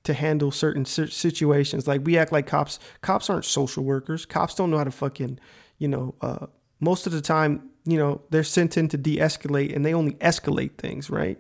to 0.04 0.14
handle 0.14 0.52
certain 0.52 0.86
situations. 0.86 1.88
Like 1.88 2.02
we 2.04 2.18
act 2.18 2.32
like 2.32 2.48
cops. 2.48 2.80
Cops 3.02 3.30
aren't 3.30 3.46
social 3.46 3.84
workers. 3.84 4.26
Cops 4.26 4.56
don't 4.56 4.72
know 4.72 4.78
how 4.78 4.84
to 4.84 4.92
fucking, 4.92 5.40
you 5.78 5.88
know. 5.88 6.16
Uh, 6.22 6.48
most 6.80 7.06
of 7.06 7.14
the 7.14 7.22
time, 7.22 7.70
you 7.86 7.98
know, 7.98 8.22
they're 8.32 8.44
sent 8.44 8.78
in 8.78 8.88
to 8.90 8.98
de-escalate, 8.98 9.76
and 9.76 9.86
they 9.86 9.94
only 9.94 10.14
escalate 10.14 10.78
things, 10.78 11.10
right? 11.10 11.40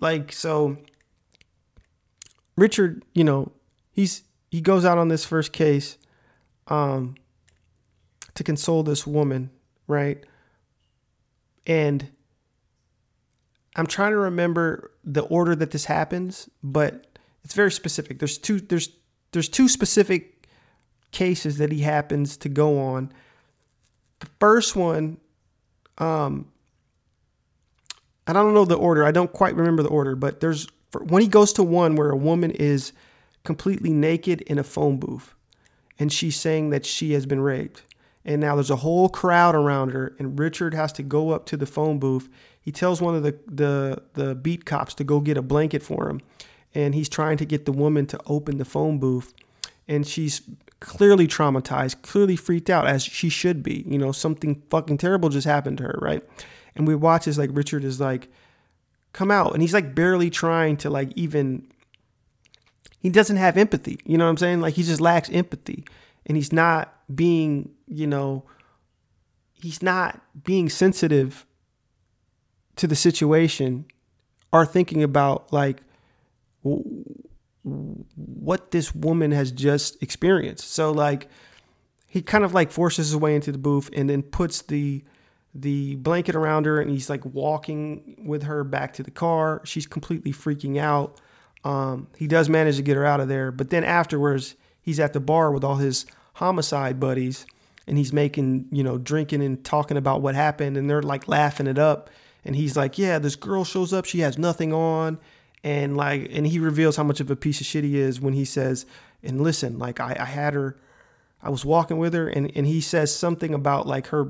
Like 0.00 0.32
so. 0.32 0.78
Richard, 2.58 3.04
you 3.14 3.22
know, 3.22 3.52
he's 3.92 4.24
he 4.50 4.60
goes 4.60 4.84
out 4.84 4.98
on 4.98 5.08
this 5.08 5.24
first 5.24 5.52
case, 5.52 5.96
um, 6.66 7.14
to 8.34 8.42
console 8.42 8.82
this 8.82 9.06
woman, 9.06 9.50
right? 9.86 10.24
And 11.66 12.10
I'm 13.76 13.86
trying 13.86 14.10
to 14.10 14.18
remember 14.18 14.90
the 15.04 15.20
order 15.22 15.54
that 15.54 15.70
this 15.70 15.84
happens, 15.84 16.48
but 16.62 17.06
it's 17.44 17.54
very 17.54 17.70
specific. 17.70 18.18
There's 18.18 18.38
two 18.38 18.58
there's 18.58 18.90
there's 19.30 19.48
two 19.48 19.68
specific 19.68 20.48
cases 21.12 21.58
that 21.58 21.70
he 21.70 21.80
happens 21.82 22.36
to 22.38 22.48
go 22.48 22.80
on. 22.80 23.12
The 24.18 24.28
first 24.40 24.74
one, 24.74 25.18
um, 25.98 26.50
I 28.26 28.32
don't 28.32 28.52
know 28.52 28.64
the 28.64 28.74
order. 28.74 29.04
I 29.04 29.12
don't 29.12 29.32
quite 29.32 29.54
remember 29.54 29.84
the 29.84 29.90
order, 29.90 30.16
but 30.16 30.40
there's 30.40 30.66
when 30.92 31.22
he 31.22 31.28
goes 31.28 31.52
to 31.54 31.62
one 31.62 31.96
where 31.96 32.10
a 32.10 32.16
woman 32.16 32.50
is 32.50 32.92
completely 33.44 33.90
naked 33.90 34.40
in 34.42 34.58
a 34.58 34.64
phone 34.64 34.98
booth, 34.98 35.34
and 35.98 36.12
she's 36.12 36.36
saying 36.36 36.70
that 36.70 36.86
she 36.86 37.12
has 37.12 37.26
been 37.26 37.40
raped. 37.40 37.82
And 38.24 38.40
now 38.40 38.56
there's 38.56 38.70
a 38.70 38.76
whole 38.76 39.08
crowd 39.08 39.54
around 39.54 39.90
her, 39.90 40.14
and 40.18 40.38
Richard 40.38 40.74
has 40.74 40.92
to 40.94 41.02
go 41.02 41.30
up 41.30 41.46
to 41.46 41.56
the 41.56 41.66
phone 41.66 41.98
booth. 41.98 42.28
He 42.60 42.72
tells 42.72 43.00
one 43.00 43.14
of 43.14 43.22
the 43.22 43.38
the 43.46 44.02
the 44.14 44.34
beat 44.34 44.64
cops 44.64 44.94
to 44.94 45.04
go 45.04 45.20
get 45.20 45.36
a 45.36 45.42
blanket 45.42 45.82
for 45.82 46.08
him 46.10 46.20
and 46.74 46.94
he's 46.94 47.08
trying 47.08 47.36
to 47.38 47.44
get 47.44 47.64
the 47.64 47.72
woman 47.72 48.06
to 48.06 48.20
open 48.26 48.58
the 48.58 48.64
phone 48.64 48.98
booth 48.98 49.34
and 49.86 50.06
she's 50.06 50.42
clearly 50.80 51.26
traumatized, 51.26 52.02
clearly 52.02 52.36
freaked 52.36 52.70
out 52.70 52.86
as 52.86 53.02
she 53.02 53.28
should 53.28 53.62
be. 53.62 53.84
You 53.88 53.98
know, 53.98 54.12
something 54.12 54.62
fucking 54.70 54.98
terrible 54.98 55.28
just 55.28 55.46
happened 55.46 55.78
to 55.78 55.84
her, 55.84 55.98
right? 56.00 56.22
And 56.76 56.86
we 56.86 56.94
watch 56.94 57.26
as 57.26 57.38
like 57.38 57.50
Richard 57.52 57.84
is 57.84 57.98
like, 57.98 58.28
come 59.12 59.30
out. 59.30 59.52
And 59.52 59.62
he's 59.62 59.74
like 59.74 59.94
barely 59.94 60.30
trying 60.30 60.76
to 60.78 60.90
like 60.90 61.12
even 61.16 61.66
he 63.00 63.10
doesn't 63.10 63.36
have 63.36 63.56
empathy. 63.56 63.98
You 64.04 64.18
know 64.18 64.24
what 64.24 64.30
I'm 64.30 64.36
saying? 64.36 64.60
Like 64.60 64.74
he 64.74 64.82
just 64.82 65.00
lacks 65.00 65.30
empathy. 65.30 65.84
And 66.26 66.36
he's 66.36 66.52
not 66.52 66.94
being, 67.14 67.70
you 67.86 68.06
know, 68.06 68.44
he's 69.54 69.82
not 69.82 70.20
being 70.44 70.68
sensitive 70.68 71.46
to 72.76 72.86
the 72.86 72.96
situation 72.96 73.86
or 74.52 74.66
thinking 74.66 75.02
about 75.02 75.52
like 75.52 75.80
what 77.62 78.70
this 78.70 78.94
woman 78.94 79.32
has 79.32 79.50
just 79.52 80.02
experienced. 80.02 80.70
So 80.70 80.90
like 80.90 81.28
he 82.06 82.22
kind 82.22 82.44
of 82.44 82.54
like 82.54 82.70
forces 82.70 83.08
his 83.08 83.16
way 83.16 83.34
into 83.34 83.52
the 83.52 83.58
booth 83.58 83.90
and 83.94 84.08
then 84.08 84.22
puts 84.22 84.62
the 84.62 85.04
the 85.54 85.96
blanket 85.96 86.34
around 86.34 86.66
her 86.66 86.80
and 86.80 86.90
he's 86.90 87.10
like 87.10 87.24
walking 87.24 88.22
with 88.24 88.44
her 88.44 88.64
back 88.64 88.92
to 88.94 89.02
the 89.02 89.10
car. 89.10 89.60
She's 89.64 89.86
completely 89.86 90.32
freaking 90.32 90.78
out. 90.78 91.20
Um, 91.64 92.08
he 92.16 92.26
does 92.26 92.48
manage 92.48 92.76
to 92.76 92.82
get 92.82 92.96
her 92.96 93.04
out 93.04 93.20
of 93.20 93.28
there, 93.28 93.50
but 93.50 93.70
then 93.70 93.84
afterwards 93.84 94.54
he's 94.80 95.00
at 95.00 95.12
the 95.12 95.20
bar 95.20 95.50
with 95.50 95.64
all 95.64 95.76
his 95.76 96.06
homicide 96.34 97.00
buddies 97.00 97.46
and 97.86 97.98
he's 97.98 98.12
making, 98.12 98.68
you 98.70 98.84
know, 98.84 98.98
drinking 98.98 99.42
and 99.42 99.64
talking 99.64 99.96
about 99.96 100.22
what 100.22 100.34
happened 100.34 100.76
and 100.76 100.88
they're 100.88 101.02
like 101.02 101.26
laughing 101.26 101.66
it 101.66 101.78
up 101.78 102.10
and 102.44 102.54
he's 102.54 102.76
like, 102.76 102.98
"Yeah, 102.98 103.18
this 103.18 103.34
girl 103.34 103.64
shows 103.64 103.92
up, 103.92 104.04
she 104.04 104.20
has 104.20 104.38
nothing 104.38 104.72
on." 104.72 105.18
and 105.64 105.96
like 105.96 106.28
and 106.32 106.46
he 106.46 106.58
reveals 106.58 106.96
how 106.96 107.02
much 107.02 107.20
of 107.20 107.30
a 107.30 107.36
piece 107.36 107.60
of 107.60 107.66
shit 107.66 107.84
he 107.84 107.98
is 107.98 108.20
when 108.20 108.34
he 108.34 108.44
says 108.44 108.86
and 109.22 109.40
listen 109.40 109.78
like 109.78 110.00
i, 110.00 110.16
I 110.18 110.24
had 110.24 110.54
her 110.54 110.76
i 111.42 111.50
was 111.50 111.64
walking 111.64 111.98
with 111.98 112.14
her 112.14 112.28
and, 112.28 112.50
and 112.54 112.66
he 112.66 112.80
says 112.80 113.14
something 113.14 113.52
about 113.54 113.86
like 113.86 114.08
her 114.08 114.28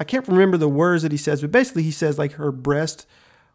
i 0.00 0.04
can't 0.04 0.26
remember 0.26 0.56
the 0.56 0.68
words 0.68 1.04
that 1.04 1.12
he 1.12 1.18
says 1.18 1.40
but 1.40 1.52
basically 1.52 1.84
he 1.84 1.92
says 1.92 2.18
like 2.18 2.32
her 2.32 2.50
breast 2.50 3.06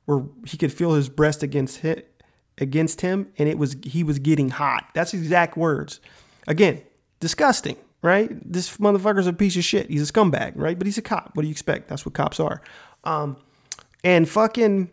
or 0.08 0.30
he 0.46 0.58
could 0.58 0.72
feel 0.72 0.93
his 0.93 1.10
breast 1.10 1.43
against 1.43 1.78
hit 1.78 2.16
against 2.58 3.02
him 3.02 3.28
and 3.38 3.50
it 3.50 3.58
was 3.58 3.76
he 3.84 4.04
was 4.04 4.20
getting 4.20 4.50
hot. 4.50 4.86
That's 4.93 5.14
exact 5.14 5.58
words. 5.58 6.00
Again 6.48 6.82
disgusting 7.20 7.78
right? 8.02 8.30
This 8.52 8.78
motherfucker's 8.78 9.26
a 9.26 9.34
piece 9.34 9.58
of 9.58 9.64
shit. 9.64 9.89
He's 9.89 10.08
a 10.08 10.14
scumbag 10.14 10.54
right? 10.56 10.78
But 10.78 10.86
he's 10.86 10.98
a 10.98 11.02
cop. 11.02 11.32
What 11.34 11.41
do 11.41 11.48
you 11.48 11.52
expect? 11.52 11.88
That's 11.88 12.06
what 12.06 12.14
cops 12.14 12.39
are. 12.39 12.62
Um 13.04 13.38
and 14.04 14.28
fucking 14.30 14.91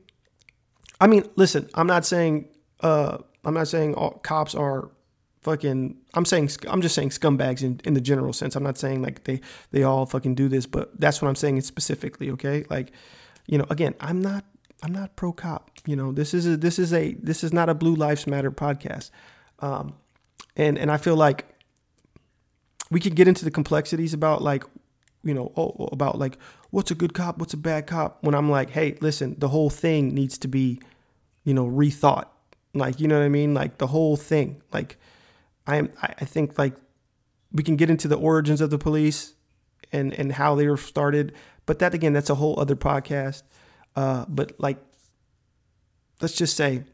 I 1.00 1.06
mean, 1.08 1.28
listen, 1.36 1.68
I'm 1.74 1.86
not 1.86 2.06
saying 2.06 2.48
uh, 2.80 3.18
I'm 3.44 3.54
not 3.54 3.68
saying 3.68 3.94
all 3.94 4.12
cops 4.22 4.54
are 4.54 4.90
fucking. 5.42 5.96
I'm 6.14 6.24
saying 6.24 6.50
I'm 6.68 6.80
just 6.80 6.94
saying 6.94 7.10
scumbags 7.10 7.62
in, 7.62 7.80
in 7.84 7.94
the 7.94 8.00
general 8.00 8.32
sense. 8.32 8.56
I'm 8.56 8.62
not 8.62 8.78
saying 8.78 9.02
like 9.02 9.24
they 9.24 9.40
they 9.70 9.82
all 9.82 10.06
fucking 10.06 10.34
do 10.34 10.48
this, 10.48 10.66
but 10.66 10.98
that's 11.00 11.20
what 11.20 11.28
I'm 11.28 11.36
saying 11.36 11.60
specifically. 11.62 12.30
Okay, 12.30 12.64
like 12.70 12.92
you 13.46 13.58
know, 13.58 13.66
again, 13.70 13.94
I'm 14.00 14.20
not 14.20 14.44
I'm 14.82 14.92
not 14.92 15.16
pro 15.16 15.32
cop. 15.32 15.70
You 15.86 15.96
know, 15.96 16.12
this 16.12 16.34
is 16.34 16.46
a 16.46 16.56
this 16.56 16.78
is 16.78 16.92
a 16.92 17.14
this 17.14 17.44
is 17.44 17.52
not 17.52 17.68
a 17.68 17.74
Blue 17.74 17.94
Lives 17.94 18.26
Matter 18.26 18.50
podcast, 18.50 19.10
um, 19.60 19.94
and 20.56 20.78
and 20.78 20.90
I 20.90 20.96
feel 20.96 21.16
like 21.16 21.46
we 22.90 23.00
could 23.00 23.14
get 23.14 23.28
into 23.28 23.44
the 23.44 23.50
complexities 23.50 24.14
about 24.14 24.42
like 24.42 24.64
you 25.24 25.34
know 25.34 25.52
oh, 25.56 25.88
about 25.92 26.18
like 26.18 26.38
what's 26.70 26.90
a 26.90 26.94
good 26.94 27.14
cop, 27.14 27.38
what's 27.38 27.54
a 27.54 27.58
bad 27.58 27.86
cop. 27.86 28.22
When 28.22 28.34
I'm 28.34 28.50
like, 28.50 28.70
hey, 28.70 28.96
listen, 29.00 29.36
the 29.38 29.48
whole 29.48 29.70
thing 29.70 30.14
needs 30.14 30.38
to 30.38 30.48
be 30.48 30.80
you 31.44 31.54
know, 31.54 31.66
rethought. 31.66 32.26
Like, 32.74 33.00
you 33.00 33.08
know 33.08 33.18
what 33.18 33.24
I 33.24 33.28
mean? 33.28 33.54
Like 33.54 33.78
the 33.78 33.88
whole 33.88 34.16
thing. 34.16 34.62
Like 34.72 34.98
I 35.66 35.88
I 36.02 36.24
think 36.24 36.58
like 36.58 36.74
we 37.52 37.62
can 37.62 37.76
get 37.76 37.90
into 37.90 38.08
the 38.08 38.16
origins 38.16 38.60
of 38.60 38.70
the 38.70 38.78
police 38.78 39.34
and 39.92 40.12
and 40.14 40.32
how 40.32 40.54
they 40.54 40.66
were 40.66 40.76
started, 40.76 41.32
but 41.66 41.78
that 41.80 41.94
again, 41.94 42.12
that's 42.12 42.30
a 42.30 42.34
whole 42.34 42.58
other 42.58 42.76
podcast. 42.76 43.42
Uh, 43.94 44.24
but 44.28 44.52
like 44.58 44.78
let's 46.20 46.34
just 46.34 46.56
say 46.56 46.84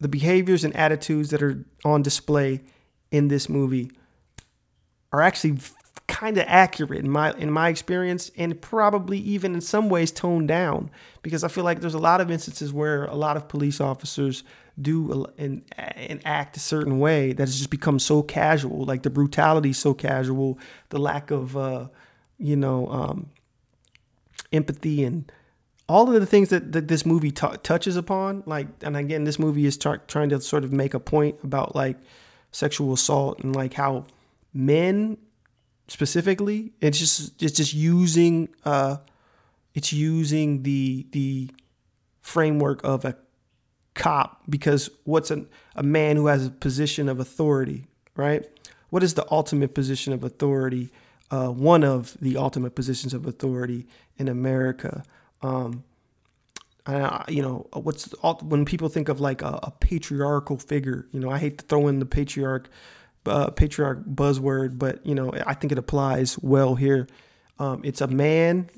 the 0.00 0.08
behaviors 0.08 0.64
and 0.64 0.74
attitudes 0.76 1.30
that 1.30 1.42
are 1.42 1.64
on 1.84 2.02
display 2.02 2.60
in 3.10 3.28
this 3.28 3.48
movie 3.48 3.90
are 5.12 5.22
actually 5.22 5.58
kind 6.12 6.36
of 6.36 6.44
accurate 6.46 7.02
in 7.02 7.10
my 7.10 7.32
in 7.32 7.50
my 7.50 7.70
experience 7.70 8.30
and 8.36 8.60
probably 8.60 9.18
even 9.18 9.54
in 9.54 9.62
some 9.62 9.88
ways 9.88 10.12
toned 10.12 10.46
down 10.46 10.90
because 11.22 11.42
I 11.42 11.48
feel 11.48 11.64
like 11.64 11.80
there's 11.80 11.94
a 11.94 11.98
lot 11.98 12.20
of 12.20 12.30
instances 12.30 12.70
where 12.70 13.06
a 13.06 13.14
lot 13.14 13.38
of 13.38 13.48
police 13.48 13.80
officers 13.80 14.44
do 14.80 15.26
and 15.38 15.64
and 15.78 16.20
act 16.26 16.58
a 16.58 16.60
certain 16.60 16.98
way 16.98 17.32
that 17.32 17.42
has 17.42 17.56
just 17.56 17.70
become 17.70 17.98
so 17.98 18.22
casual. 18.22 18.84
Like 18.84 19.02
the 19.02 19.10
brutality 19.10 19.72
so 19.72 19.94
casual, 19.94 20.58
the 20.90 20.98
lack 20.98 21.30
of 21.30 21.56
uh, 21.56 21.88
you 22.38 22.56
know 22.56 22.88
um, 22.88 23.30
empathy 24.52 25.04
and 25.04 25.32
all 25.88 26.12
of 26.14 26.20
the 26.20 26.26
things 26.26 26.50
that, 26.50 26.72
that 26.72 26.88
this 26.88 27.06
movie 27.06 27.30
t- 27.30 27.56
touches 27.62 27.96
upon. 27.96 28.42
Like, 28.46 28.68
and 28.82 28.96
again, 28.96 29.24
this 29.24 29.38
movie 29.38 29.64
is 29.64 29.76
trying 29.76 30.28
to 30.28 30.40
sort 30.42 30.64
of 30.64 30.72
make 30.72 30.92
a 30.92 31.00
point 31.00 31.38
about 31.42 31.74
like 31.74 31.96
sexual 32.50 32.92
assault 32.92 33.40
and 33.40 33.56
like 33.56 33.74
how 33.74 34.04
men 34.52 35.16
specifically 35.92 36.72
it's 36.80 36.98
just 36.98 37.42
it's 37.42 37.52
just 37.52 37.74
using 37.74 38.48
uh 38.64 38.96
it's 39.74 39.92
using 39.92 40.62
the 40.62 41.06
the 41.10 41.50
framework 42.22 42.82
of 42.82 43.04
a 43.04 43.14
cop 43.94 44.40
because 44.48 44.88
what's 45.04 45.30
an, 45.30 45.46
a 45.76 45.82
man 45.82 46.16
who 46.16 46.28
has 46.28 46.46
a 46.46 46.50
position 46.50 47.10
of 47.10 47.20
authority 47.20 47.86
right? 48.16 48.46
What 48.88 49.02
is 49.02 49.14
the 49.14 49.26
ultimate 49.30 49.74
position 49.74 50.14
of 50.14 50.24
authority 50.24 50.90
uh, 51.30 51.48
one 51.48 51.84
of 51.84 52.16
the 52.20 52.36
ultimate 52.38 52.74
positions 52.74 53.12
of 53.12 53.26
authority 53.26 53.86
in 54.16 54.28
america? 54.28 55.02
Um, 55.42 55.84
uh, 56.86 57.22
you 57.28 57.42
know 57.42 57.66
what's 57.74 58.14
when 58.42 58.64
people 58.64 58.88
think 58.88 59.10
of 59.10 59.20
like 59.20 59.42
a, 59.42 59.60
a 59.62 59.72
patriarchal 59.78 60.58
figure 60.58 61.06
you 61.12 61.20
know 61.20 61.30
i 61.30 61.38
hate 61.38 61.58
to 61.58 61.64
throw 61.66 61.86
in 61.86 62.00
the 62.00 62.06
patriarch 62.06 62.68
uh, 63.26 63.50
patriarch 63.50 64.04
buzzword 64.04 64.78
but 64.78 65.04
you 65.06 65.14
know 65.14 65.32
i 65.46 65.54
think 65.54 65.72
it 65.72 65.78
applies 65.78 66.38
well 66.38 66.74
here. 66.74 67.06
Um, 67.58 67.82
it's 67.84 68.00
a 68.00 68.08
man 68.08 68.68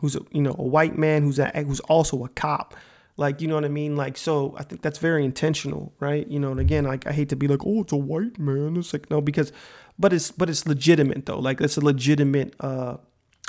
who's 0.00 0.14
a, 0.14 0.20
you 0.30 0.42
know 0.42 0.54
a 0.58 0.62
white 0.62 0.96
man 0.96 1.22
who's 1.22 1.38
a, 1.38 1.48
who's 1.64 1.80
also 1.80 2.24
a 2.24 2.28
cop. 2.28 2.74
Like 3.16 3.40
you 3.40 3.48
know 3.48 3.56
what 3.56 3.64
i 3.64 3.68
mean? 3.68 3.96
Like 3.96 4.16
so 4.16 4.54
i 4.58 4.62
think 4.62 4.82
that's 4.82 4.98
very 4.98 5.24
intentional 5.24 5.92
right? 6.00 6.26
You 6.26 6.38
know 6.38 6.50
and 6.50 6.60
again 6.60 6.84
like 6.84 7.06
i 7.06 7.12
hate 7.12 7.28
to 7.30 7.36
be 7.36 7.48
like 7.48 7.66
oh 7.66 7.82
it's 7.82 7.92
a 7.92 7.96
white 7.96 8.38
man. 8.38 8.76
It's 8.76 8.92
like 8.92 9.10
no 9.10 9.20
because 9.20 9.52
but 9.98 10.12
it's 10.12 10.30
but 10.30 10.48
it's 10.48 10.66
legitimate 10.66 11.26
though. 11.26 11.38
Like 11.38 11.58
that's 11.58 11.76
a 11.76 11.84
legitimate 11.84 12.54
uh 12.60 12.98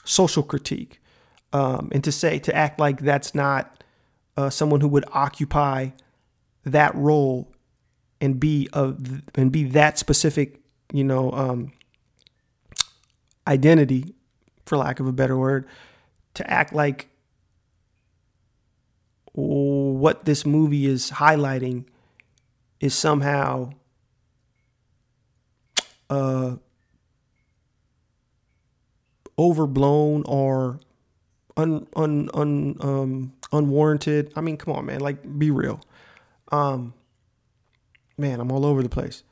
social 0.04 0.44
critique. 0.44 1.02
Um 1.54 1.90
and 1.92 2.04
to 2.04 2.12
say 2.12 2.40
to 2.40 2.56
act 2.56 2.80
like 2.80 3.02
that's 3.02 3.36
not 3.36 3.84
uh, 4.38 4.50
someone 4.50 4.82
who 4.82 4.88
would 4.88 5.06
occupy 5.12 5.90
that 6.66 6.96
role 6.96 7.51
and 8.22 8.40
be 8.40 8.70
of 8.74 9.24
and 9.36 9.52
be 9.52 9.66
that 9.66 9.98
specific 10.00 10.62
you 10.94 11.04
know 11.04 11.32
um 11.34 11.74
identity 13.48 14.16
for 14.66 14.78
lack 14.78 15.00
of 15.02 15.08
a 15.08 15.14
better 15.14 15.38
word 15.38 15.68
to 16.36 16.50
act 16.50 16.74
like 16.74 17.10
what 19.34 20.26
this 20.26 20.46
movie 20.46 20.86
is 20.86 21.12
highlighting 21.12 21.86
is 22.80 22.94
somehow 22.94 23.72
uh, 26.10 26.56
overblown 29.40 30.24
or 30.28 30.80
un, 31.58 31.88
un, 31.96 32.30
un, 32.34 32.78
um, 32.82 33.34
unwarranted. 33.52 34.34
I 34.36 34.42
mean, 34.42 34.58
come 34.58 34.76
on, 34.76 34.86
man. 34.86 35.00
Like, 35.00 35.40
be 35.40 35.52
real. 35.52 35.80
Um, 36.52 36.94
man, 38.18 38.40
I'm 38.40 38.52
all 38.52 38.66
over 38.66 38.84
the 38.84 38.90
place. 38.90 39.24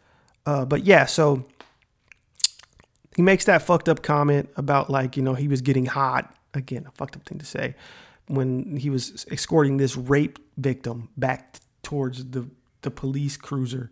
Uh, 0.46 0.66
but 0.66 0.86
yeah, 0.86 1.06
so 1.06 1.46
he 3.16 3.22
makes 3.22 3.46
that 3.46 3.62
fucked 3.62 3.90
up 3.90 4.02
comment 4.02 4.50
about 4.56 4.90
like, 4.90 5.18
you 5.18 5.24
know, 5.24 5.34
he 5.34 5.48
was 5.48 5.62
getting 5.62 5.86
hot. 5.86 6.34
Again, 6.54 6.86
a 6.88 6.92
fucked 6.92 7.16
up 7.16 7.26
thing 7.26 7.38
to 7.38 7.46
say 7.46 7.76
when 8.30 8.78
he 8.78 8.90
was 8.90 9.26
escorting 9.32 9.78
this 9.78 9.98
rape 9.98 10.40
victim 10.58 11.10
back 11.18 11.58
towards 11.84 12.26
the, 12.26 12.48
the 12.82 12.92
police 12.92 13.38
cruiser. 13.38 13.92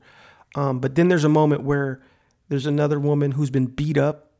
Um, 0.56 0.80
but 0.80 0.96
then 0.96 1.08
there's 1.08 1.24
a 1.24 1.30
moment 1.30 1.64
where 1.64 2.02
there's 2.48 2.68
another 2.68 3.00
woman 3.00 3.32
who's 3.32 3.50
been 3.50 3.66
beat 3.66 3.98
up, 3.98 4.32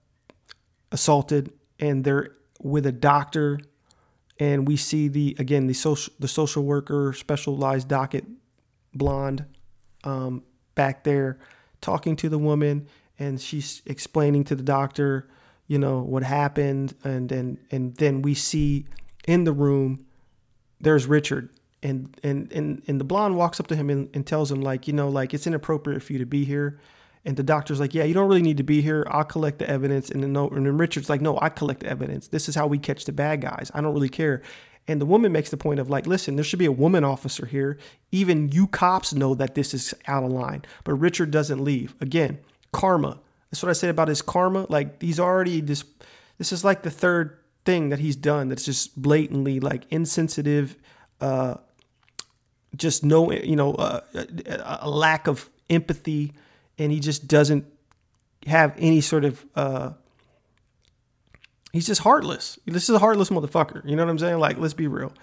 assaulted, 0.92 1.52
and 1.80 2.04
they're 2.04 2.32
with 2.62 2.86
a 2.86 2.92
doctor. 2.92 3.60
And 4.40 4.68
we 4.68 4.78
see 4.78 5.08
the 5.08 5.36
again 5.40 5.66
the 5.66 5.74
social 5.74 6.14
the 6.20 6.28
social 6.28 6.64
worker 6.64 7.12
specialized 7.14 7.88
docket 7.88 8.24
blonde 8.94 9.46
um, 10.04 10.44
back 10.76 11.04
there 11.04 11.38
talking 11.82 12.16
to 12.18 12.30
the 12.30 12.40
woman, 12.40 12.88
and 13.20 13.40
she's 13.40 13.82
explaining 13.86 14.44
to 14.46 14.56
the 14.56 14.64
doctor, 14.64 15.28
you 15.68 15.78
know, 15.78 16.02
what 16.02 16.24
happened, 16.24 16.96
and 17.04 17.32
and 17.32 17.58
and 17.72 17.96
then 17.96 18.22
we 18.22 18.34
see 18.34 18.86
in 19.28 19.44
the 19.44 19.54
room 19.54 20.06
there's 20.80 21.06
Richard. 21.06 21.50
And 21.84 22.18
and 22.24 22.52
and, 22.52 22.82
and 22.88 23.00
the 23.00 23.04
blonde 23.04 23.38
walks 23.38 23.60
up 23.60 23.68
to 23.68 23.76
him 23.76 23.90
and, 23.90 24.10
and 24.14 24.26
tells 24.26 24.52
him 24.52 24.62
like 24.62 24.88
you 24.88 24.94
know 24.94 25.10
like 25.10 25.34
it's 25.34 25.46
inappropriate 25.46 26.02
for 26.02 26.14
you 26.14 26.20
to 26.20 26.26
be 26.26 26.44
here. 26.44 26.80
And 27.24 27.36
the 27.36 27.44
doctor's 27.44 27.80
like 27.80 27.94
yeah 27.94 28.04
you 28.04 28.16
don't 28.16 28.28
really 28.28 28.42
need 28.42 28.58
to 28.58 28.64
be 28.64 28.82
here. 28.82 29.06
I'll 29.10 29.24
collect 29.24 29.60
the 29.60 29.70
evidence. 29.70 30.10
And 30.10 30.24
then 30.24 30.34
no 30.34 30.50
and 30.50 30.66
then 30.66 30.78
Richard's 30.78 31.10
like 31.10 31.22
no 31.22 31.38
I 31.40 31.50
collect 31.50 31.82
the 31.82 31.88
evidence. 31.88 32.30
This 32.30 32.50
is 32.50 32.56
how 32.56 32.66
we 32.66 32.80
catch 32.80 33.06
the 33.06 33.12
bad 33.12 33.42
guys. 33.42 33.70
I 33.76 33.82
don't 33.82 33.94
really 33.94 34.10
care 34.10 34.42
and 34.88 35.02
the 35.02 35.06
woman 35.06 35.32
makes 35.32 35.50
the 35.50 35.58
point 35.58 35.80
of 35.80 35.90
like 35.90 36.08
listen 36.08 36.36
there 36.36 36.46
should 36.46 36.60
be 36.60 36.66
a 36.66 36.72
woman 36.72 37.04
officer 37.04 37.46
here. 37.46 37.78
Even 38.12 38.50
you 38.52 38.68
cops 38.68 39.14
know 39.14 39.36
that 39.36 39.56
this 39.56 39.74
is 39.74 39.94
out 40.08 40.24
of 40.24 40.32
line. 40.32 40.64
But 40.84 40.94
Richard 40.94 41.32
doesn't 41.32 41.64
leave. 41.64 41.96
Again 42.00 42.40
karma. 42.72 43.20
That's 43.50 43.64
what 43.64 43.70
I 43.70 43.74
said 43.74 43.90
about 43.90 44.08
his 44.08 44.22
karma. 44.22 44.66
Like 44.70 45.02
he's 45.02 45.20
already 45.20 45.62
this 45.62 45.84
this 46.38 46.52
is 46.52 46.64
like 46.64 46.84
the 46.84 46.92
third 46.92 47.40
thing 47.66 47.90
that 47.90 48.00
he's 48.00 48.16
done 48.16 48.50
that's 48.50 48.64
just 48.64 49.00
blatantly 49.02 49.60
like 49.60 49.84
insensitive 49.90 50.78
uh 51.20 51.56
just 52.76 53.04
no 53.04 53.32
you 53.32 53.56
know 53.56 53.74
uh, 53.74 54.02
a, 54.82 54.90
lack 54.90 55.28
of 55.28 55.50
empathy. 55.70 56.34
And 56.78 56.92
he 56.92 57.00
just 57.00 57.28
doesn't 57.28 57.66
have 58.46 58.76
any 58.78 59.02
sort 59.02 59.26
of 59.26 59.46
uh 59.56 59.92
he's 61.78 61.86
just 61.86 62.02
heartless. 62.02 62.58
This 62.66 62.90
is 62.90 62.96
a 62.96 63.00
heartless 63.00 63.30
motherfucker. 63.30 63.88
You 63.88 63.96
know 63.96 64.04
what 64.04 64.10
i'm 64.10 64.18
saying? 64.18 64.40
Like 64.40 64.58
let's 64.58 64.74
be 64.74 64.88
real. 64.88 65.14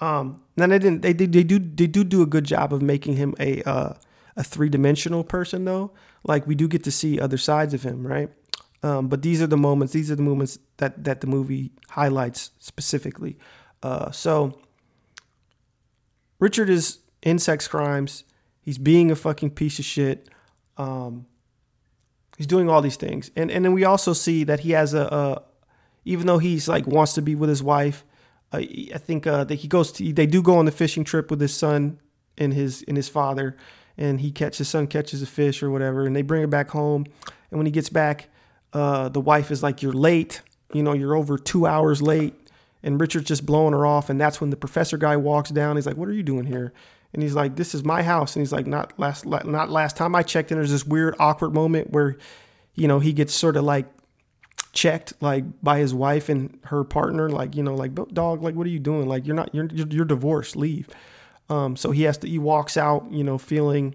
Um 0.00 0.42
then 0.54 0.70
they 0.70 0.78
didn't 0.78 1.02
they, 1.02 1.12
they, 1.12 1.26
they 1.26 1.42
do 1.42 1.58
they 1.58 1.88
do 1.88 2.04
do 2.04 2.22
a 2.22 2.26
good 2.26 2.44
job 2.44 2.72
of 2.72 2.80
making 2.82 3.16
him 3.16 3.34
a 3.40 3.62
uh 3.64 3.94
a 4.36 4.44
three-dimensional 4.44 5.24
person 5.24 5.64
though. 5.64 5.90
Like 6.22 6.46
we 6.46 6.54
do 6.54 6.68
get 6.68 6.84
to 6.84 6.92
see 6.92 7.18
other 7.20 7.36
sides 7.36 7.74
of 7.74 7.82
him 7.82 8.06
right? 8.06 8.30
Um, 8.84 9.08
but 9.08 9.22
these 9.22 9.42
are 9.42 9.48
the 9.48 9.56
moments 9.56 9.92
these 9.92 10.08
are 10.10 10.16
the 10.16 10.22
moments 10.22 10.58
that 10.76 11.02
that 11.02 11.20
the 11.20 11.26
movie 11.26 11.72
highlights 11.88 12.52
specifically. 12.60 13.36
Uh, 13.82 14.12
so 14.12 14.60
richard 16.38 16.70
is 16.70 16.98
in 17.22 17.40
sex 17.40 17.66
crimes. 17.66 18.22
He's 18.62 18.78
being 18.78 19.10
a 19.10 19.16
fucking 19.16 19.50
piece 19.50 19.78
of 19.80 19.84
shit. 19.84 20.28
Um, 20.76 21.26
he's 22.36 22.46
doing 22.46 22.68
all 22.68 22.82
these 22.82 22.96
things. 22.96 23.30
And 23.34 23.50
and 23.50 23.64
then 23.64 23.72
we 23.72 23.84
also 23.84 24.12
see 24.12 24.44
that 24.44 24.60
he 24.60 24.70
has 24.72 24.94
a, 24.94 25.02
a 25.02 25.42
even 26.04 26.26
though 26.26 26.38
he's 26.38 26.68
like 26.68 26.86
wants 26.86 27.14
to 27.14 27.22
be 27.22 27.34
with 27.34 27.48
his 27.48 27.62
wife 27.62 28.04
uh, 28.52 28.58
i 28.58 28.98
think 28.98 29.26
uh, 29.26 29.44
that 29.44 29.56
he 29.56 29.68
goes 29.68 29.92
to 29.92 30.12
they 30.12 30.26
do 30.26 30.42
go 30.42 30.56
on 30.56 30.64
the 30.64 30.72
fishing 30.72 31.04
trip 31.04 31.30
with 31.30 31.40
his 31.40 31.54
son 31.54 31.98
and 32.38 32.52
his 32.52 32.84
and 32.88 32.96
his 32.96 33.08
father 33.08 33.56
and 33.96 34.20
he 34.20 34.30
catches 34.30 34.58
his 34.58 34.68
son 34.68 34.86
catches 34.86 35.22
a 35.22 35.26
fish 35.26 35.62
or 35.62 35.70
whatever 35.70 36.06
and 36.06 36.14
they 36.14 36.22
bring 36.22 36.42
it 36.42 36.50
back 36.50 36.70
home 36.70 37.04
and 37.50 37.58
when 37.58 37.66
he 37.66 37.72
gets 37.72 37.88
back 37.88 38.28
uh, 38.74 39.08
the 39.08 39.20
wife 39.20 39.50
is 39.50 39.62
like, 39.62 39.80
You're 39.80 39.92
late. 39.92 40.42
You 40.72 40.82
know, 40.82 40.92
you're 40.92 41.14
over 41.14 41.38
two 41.38 41.66
hours 41.66 42.02
late. 42.02 42.34
And 42.82 43.00
Richard's 43.00 43.26
just 43.26 43.46
blowing 43.46 43.72
her 43.72 43.86
off. 43.86 44.10
And 44.10 44.20
that's 44.20 44.40
when 44.40 44.50
the 44.50 44.56
professor 44.56 44.98
guy 44.98 45.16
walks 45.16 45.50
down. 45.50 45.76
He's 45.76 45.86
like, 45.86 45.96
What 45.96 46.08
are 46.08 46.12
you 46.12 46.24
doing 46.24 46.44
here? 46.44 46.72
And 47.14 47.22
he's 47.22 47.34
like, 47.34 47.56
This 47.56 47.74
is 47.74 47.84
my 47.84 48.02
house. 48.02 48.34
And 48.34 48.42
he's 48.42 48.52
like, 48.52 48.66
Not 48.66 48.98
last, 48.98 49.24
not 49.24 49.70
last 49.70 49.96
time 49.96 50.14
I 50.14 50.22
checked. 50.22 50.50
And 50.50 50.58
there's 50.58 50.72
this 50.72 50.84
weird, 50.84 51.14
awkward 51.18 51.54
moment 51.54 51.90
where, 51.90 52.16
you 52.74 52.88
know, 52.88 52.98
he 52.98 53.12
gets 53.12 53.32
sort 53.32 53.56
of 53.56 53.64
like 53.64 53.86
checked 54.74 55.12
like 55.20 55.44
by 55.62 55.78
his 55.78 55.94
wife 55.94 56.28
and 56.28 56.58
her 56.64 56.84
partner 56.84 57.30
like 57.30 57.54
you 57.54 57.62
know 57.62 57.74
like 57.74 57.94
dog 58.12 58.42
like 58.42 58.54
what 58.54 58.66
are 58.66 58.70
you 58.70 58.80
doing 58.80 59.08
like 59.08 59.26
you're 59.26 59.36
not 59.36 59.54
you're 59.54 59.68
you're 59.72 60.04
divorced 60.04 60.56
leave 60.56 60.88
um 61.48 61.76
so 61.76 61.92
he 61.92 62.02
has 62.02 62.18
to 62.18 62.28
he 62.28 62.38
walks 62.38 62.76
out 62.76 63.06
you 63.10 63.22
know 63.22 63.38
feeling 63.38 63.94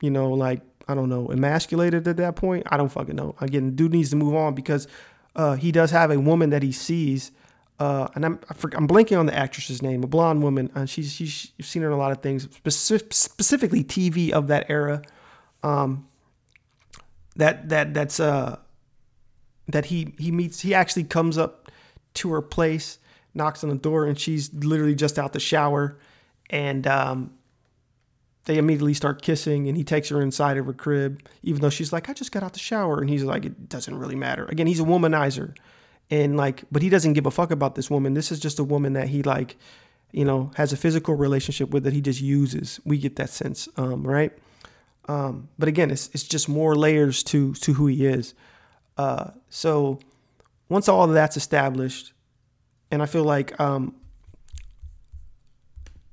you 0.00 0.10
know 0.10 0.30
like 0.30 0.62
I 0.88 0.94
don't 0.94 1.08
know, 1.08 1.28
emasculated 1.30 2.06
at 2.08 2.16
that 2.18 2.36
point. 2.36 2.66
I 2.70 2.76
don't 2.76 2.90
fucking 2.90 3.16
know. 3.16 3.34
Again, 3.40 3.74
dude 3.74 3.92
needs 3.92 4.10
to 4.10 4.16
move 4.16 4.34
on 4.34 4.54
because 4.54 4.86
uh, 5.34 5.54
he 5.54 5.72
does 5.72 5.90
have 5.90 6.10
a 6.10 6.20
woman 6.20 6.50
that 6.50 6.62
he 6.62 6.72
sees, 6.72 7.32
uh, 7.78 8.08
and 8.14 8.24
I'm 8.24 8.38
I 8.48 8.54
am 8.76 8.86
blanking 8.86 9.18
on 9.18 9.26
the 9.26 9.34
actress's 9.34 9.82
name, 9.82 10.02
a 10.04 10.06
blonde 10.06 10.42
woman. 10.42 10.70
Uh, 10.74 10.86
she's 10.86 11.12
she's 11.12 11.52
you've 11.56 11.66
seen 11.66 11.82
her 11.82 11.88
in 11.88 11.94
a 11.94 11.98
lot 11.98 12.12
of 12.12 12.22
things, 12.22 12.44
specific, 12.54 13.12
specifically 13.12 13.82
TV 13.82 14.30
of 14.30 14.48
that 14.48 14.66
era. 14.68 15.02
Um, 15.62 16.06
that 17.36 17.68
that 17.70 17.94
that's 17.94 18.20
uh 18.20 18.58
that 19.68 19.86
he 19.86 20.14
he 20.18 20.30
meets. 20.30 20.60
He 20.60 20.74
actually 20.74 21.04
comes 21.04 21.38
up 21.38 21.70
to 22.14 22.30
her 22.30 22.42
place, 22.42 22.98
knocks 23.34 23.64
on 23.64 23.70
the 23.70 23.76
door, 23.76 24.06
and 24.06 24.18
she's 24.18 24.52
literally 24.52 24.94
just 24.94 25.18
out 25.18 25.32
the 25.32 25.40
shower, 25.40 25.96
and 26.50 26.86
um, 26.86 27.32
they 28.44 28.58
immediately 28.58 28.94
start 28.94 29.22
kissing 29.22 29.68
and 29.68 29.76
he 29.76 29.84
takes 29.84 30.10
her 30.10 30.20
inside 30.20 30.58
of 30.58 30.66
her 30.66 30.74
crib 30.74 31.26
even 31.42 31.62
though 31.62 31.70
she's 31.70 31.94
like 31.94 32.10
i 32.10 32.12
just 32.12 32.30
got 32.30 32.42
out 32.42 32.52
the 32.52 32.58
shower 32.58 33.00
and 33.00 33.08
he's 33.08 33.24
like 33.24 33.46
it 33.46 33.70
doesn't 33.70 33.98
really 33.98 34.14
matter 34.14 34.44
again 34.50 34.66
he's 34.66 34.80
a 34.80 34.84
womanizer 34.84 35.56
and 36.10 36.36
like 36.36 36.62
but 36.70 36.82
he 36.82 36.90
doesn't 36.90 37.14
give 37.14 37.24
a 37.24 37.30
fuck 37.30 37.50
about 37.50 37.74
this 37.74 37.88
woman 37.88 38.12
this 38.12 38.30
is 38.30 38.38
just 38.38 38.58
a 38.58 38.64
woman 38.64 38.92
that 38.92 39.08
he 39.08 39.22
like 39.22 39.56
you 40.14 40.24
know, 40.24 40.52
has 40.54 40.72
a 40.72 40.76
physical 40.76 41.16
relationship 41.16 41.70
with 41.70 41.82
that 41.82 41.92
he 41.92 42.00
just 42.00 42.20
uses. 42.20 42.80
We 42.84 42.98
get 42.98 43.16
that 43.16 43.30
sense, 43.30 43.68
um, 43.76 44.06
right? 44.06 44.32
Um, 45.08 45.48
but 45.58 45.68
again, 45.68 45.90
it's 45.90 46.08
it's 46.14 46.22
just 46.22 46.48
more 46.48 46.76
layers 46.76 47.24
to 47.24 47.52
to 47.54 47.72
who 47.74 47.88
he 47.88 48.06
is. 48.06 48.32
Uh, 48.96 49.30
so 49.48 49.98
once 50.68 50.88
all 50.88 51.04
of 51.04 51.12
that's 51.12 51.36
established, 51.36 52.12
and 52.90 53.02
I 53.02 53.06
feel 53.06 53.24
like 53.24 53.58
um, 53.60 53.94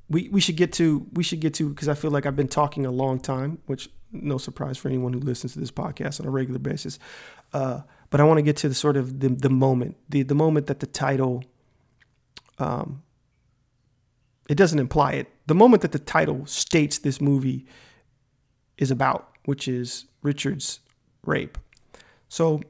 we 0.09 0.29
we 0.29 0.41
should 0.41 0.57
get 0.57 0.73
to 0.73 1.05
we 1.13 1.23
should 1.23 1.39
get 1.39 1.53
to 1.55 1.69
because 1.69 1.87
I 1.87 1.93
feel 1.93 2.11
like 2.11 2.25
I've 2.25 2.35
been 2.35 2.47
talking 2.47 2.85
a 2.85 2.91
long 2.91 3.19
time, 3.19 3.59
which 3.65 3.89
no 4.11 4.37
surprise 4.37 4.77
for 4.77 4.89
anyone 4.89 5.13
who 5.13 5.19
listens 5.19 5.53
to 5.53 5.59
this 5.59 5.71
podcast 5.71 6.19
on 6.19 6.27
a 6.27 6.29
regular 6.29 6.59
basis. 6.59 6.99
Uh, 7.53 7.81
but 8.09 8.19
I 8.19 8.23
want 8.25 8.39
to 8.39 8.43
get 8.43 8.57
to 8.57 8.69
the 8.69 8.75
sort 8.75 8.97
of 8.97 9.19
the 9.19 9.29
the 9.29 9.49
moment, 9.49 9.97
the 10.09 10.23
the 10.23 10.35
moment 10.35 10.67
that 10.67 10.79
the 10.79 10.87
title, 10.87 11.43
um, 12.59 13.03
it 14.49 14.55
doesn't 14.55 14.79
imply 14.79 15.13
it. 15.13 15.27
The 15.47 15.55
moment 15.55 15.81
that 15.81 15.91
the 15.91 15.99
title 15.99 16.45
states 16.45 16.99
this 16.99 17.21
movie 17.21 17.65
is 18.77 18.91
about, 18.91 19.29
which 19.45 19.67
is 19.67 20.05
Richard's 20.21 20.79
rape. 21.25 21.57
So 22.27 22.61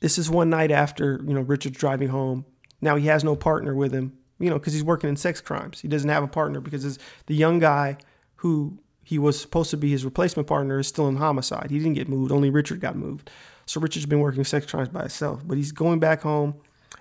this 0.00 0.18
is 0.18 0.30
one 0.30 0.50
night 0.50 0.70
after 0.70 1.20
you 1.26 1.34
know 1.34 1.42
Richard's 1.42 1.78
driving 1.78 2.08
home. 2.08 2.44
Now 2.80 2.96
he 2.96 3.06
has 3.06 3.22
no 3.22 3.36
partner 3.36 3.74
with 3.74 3.92
him, 3.92 4.16
you 4.38 4.48
know, 4.50 4.58
because 4.58 4.72
he's 4.72 4.84
working 4.84 5.10
in 5.10 5.16
sex 5.16 5.40
crimes. 5.40 5.80
He 5.80 5.88
doesn't 5.88 6.08
have 6.08 6.24
a 6.24 6.28
partner 6.28 6.60
because 6.60 6.98
the 7.26 7.34
young 7.34 7.58
guy 7.58 7.98
who 8.36 8.78
he 9.02 9.18
was 9.18 9.38
supposed 9.38 9.70
to 9.70 9.76
be 9.76 9.90
his 9.90 10.04
replacement 10.04 10.48
partner 10.48 10.78
is 10.78 10.86
still 10.86 11.08
in 11.08 11.16
homicide. 11.16 11.70
He 11.70 11.78
didn't 11.78 11.94
get 11.94 12.08
moved. 12.08 12.32
Only 12.32 12.48
Richard 12.48 12.80
got 12.80 12.96
moved. 12.96 13.30
So 13.66 13.80
Richard's 13.80 14.06
been 14.06 14.20
working 14.20 14.44
sex 14.44 14.66
crimes 14.66 14.88
by 14.88 15.00
himself, 15.00 15.42
but 15.46 15.56
he's 15.56 15.72
going 15.72 16.00
back 16.00 16.22
home 16.22 16.54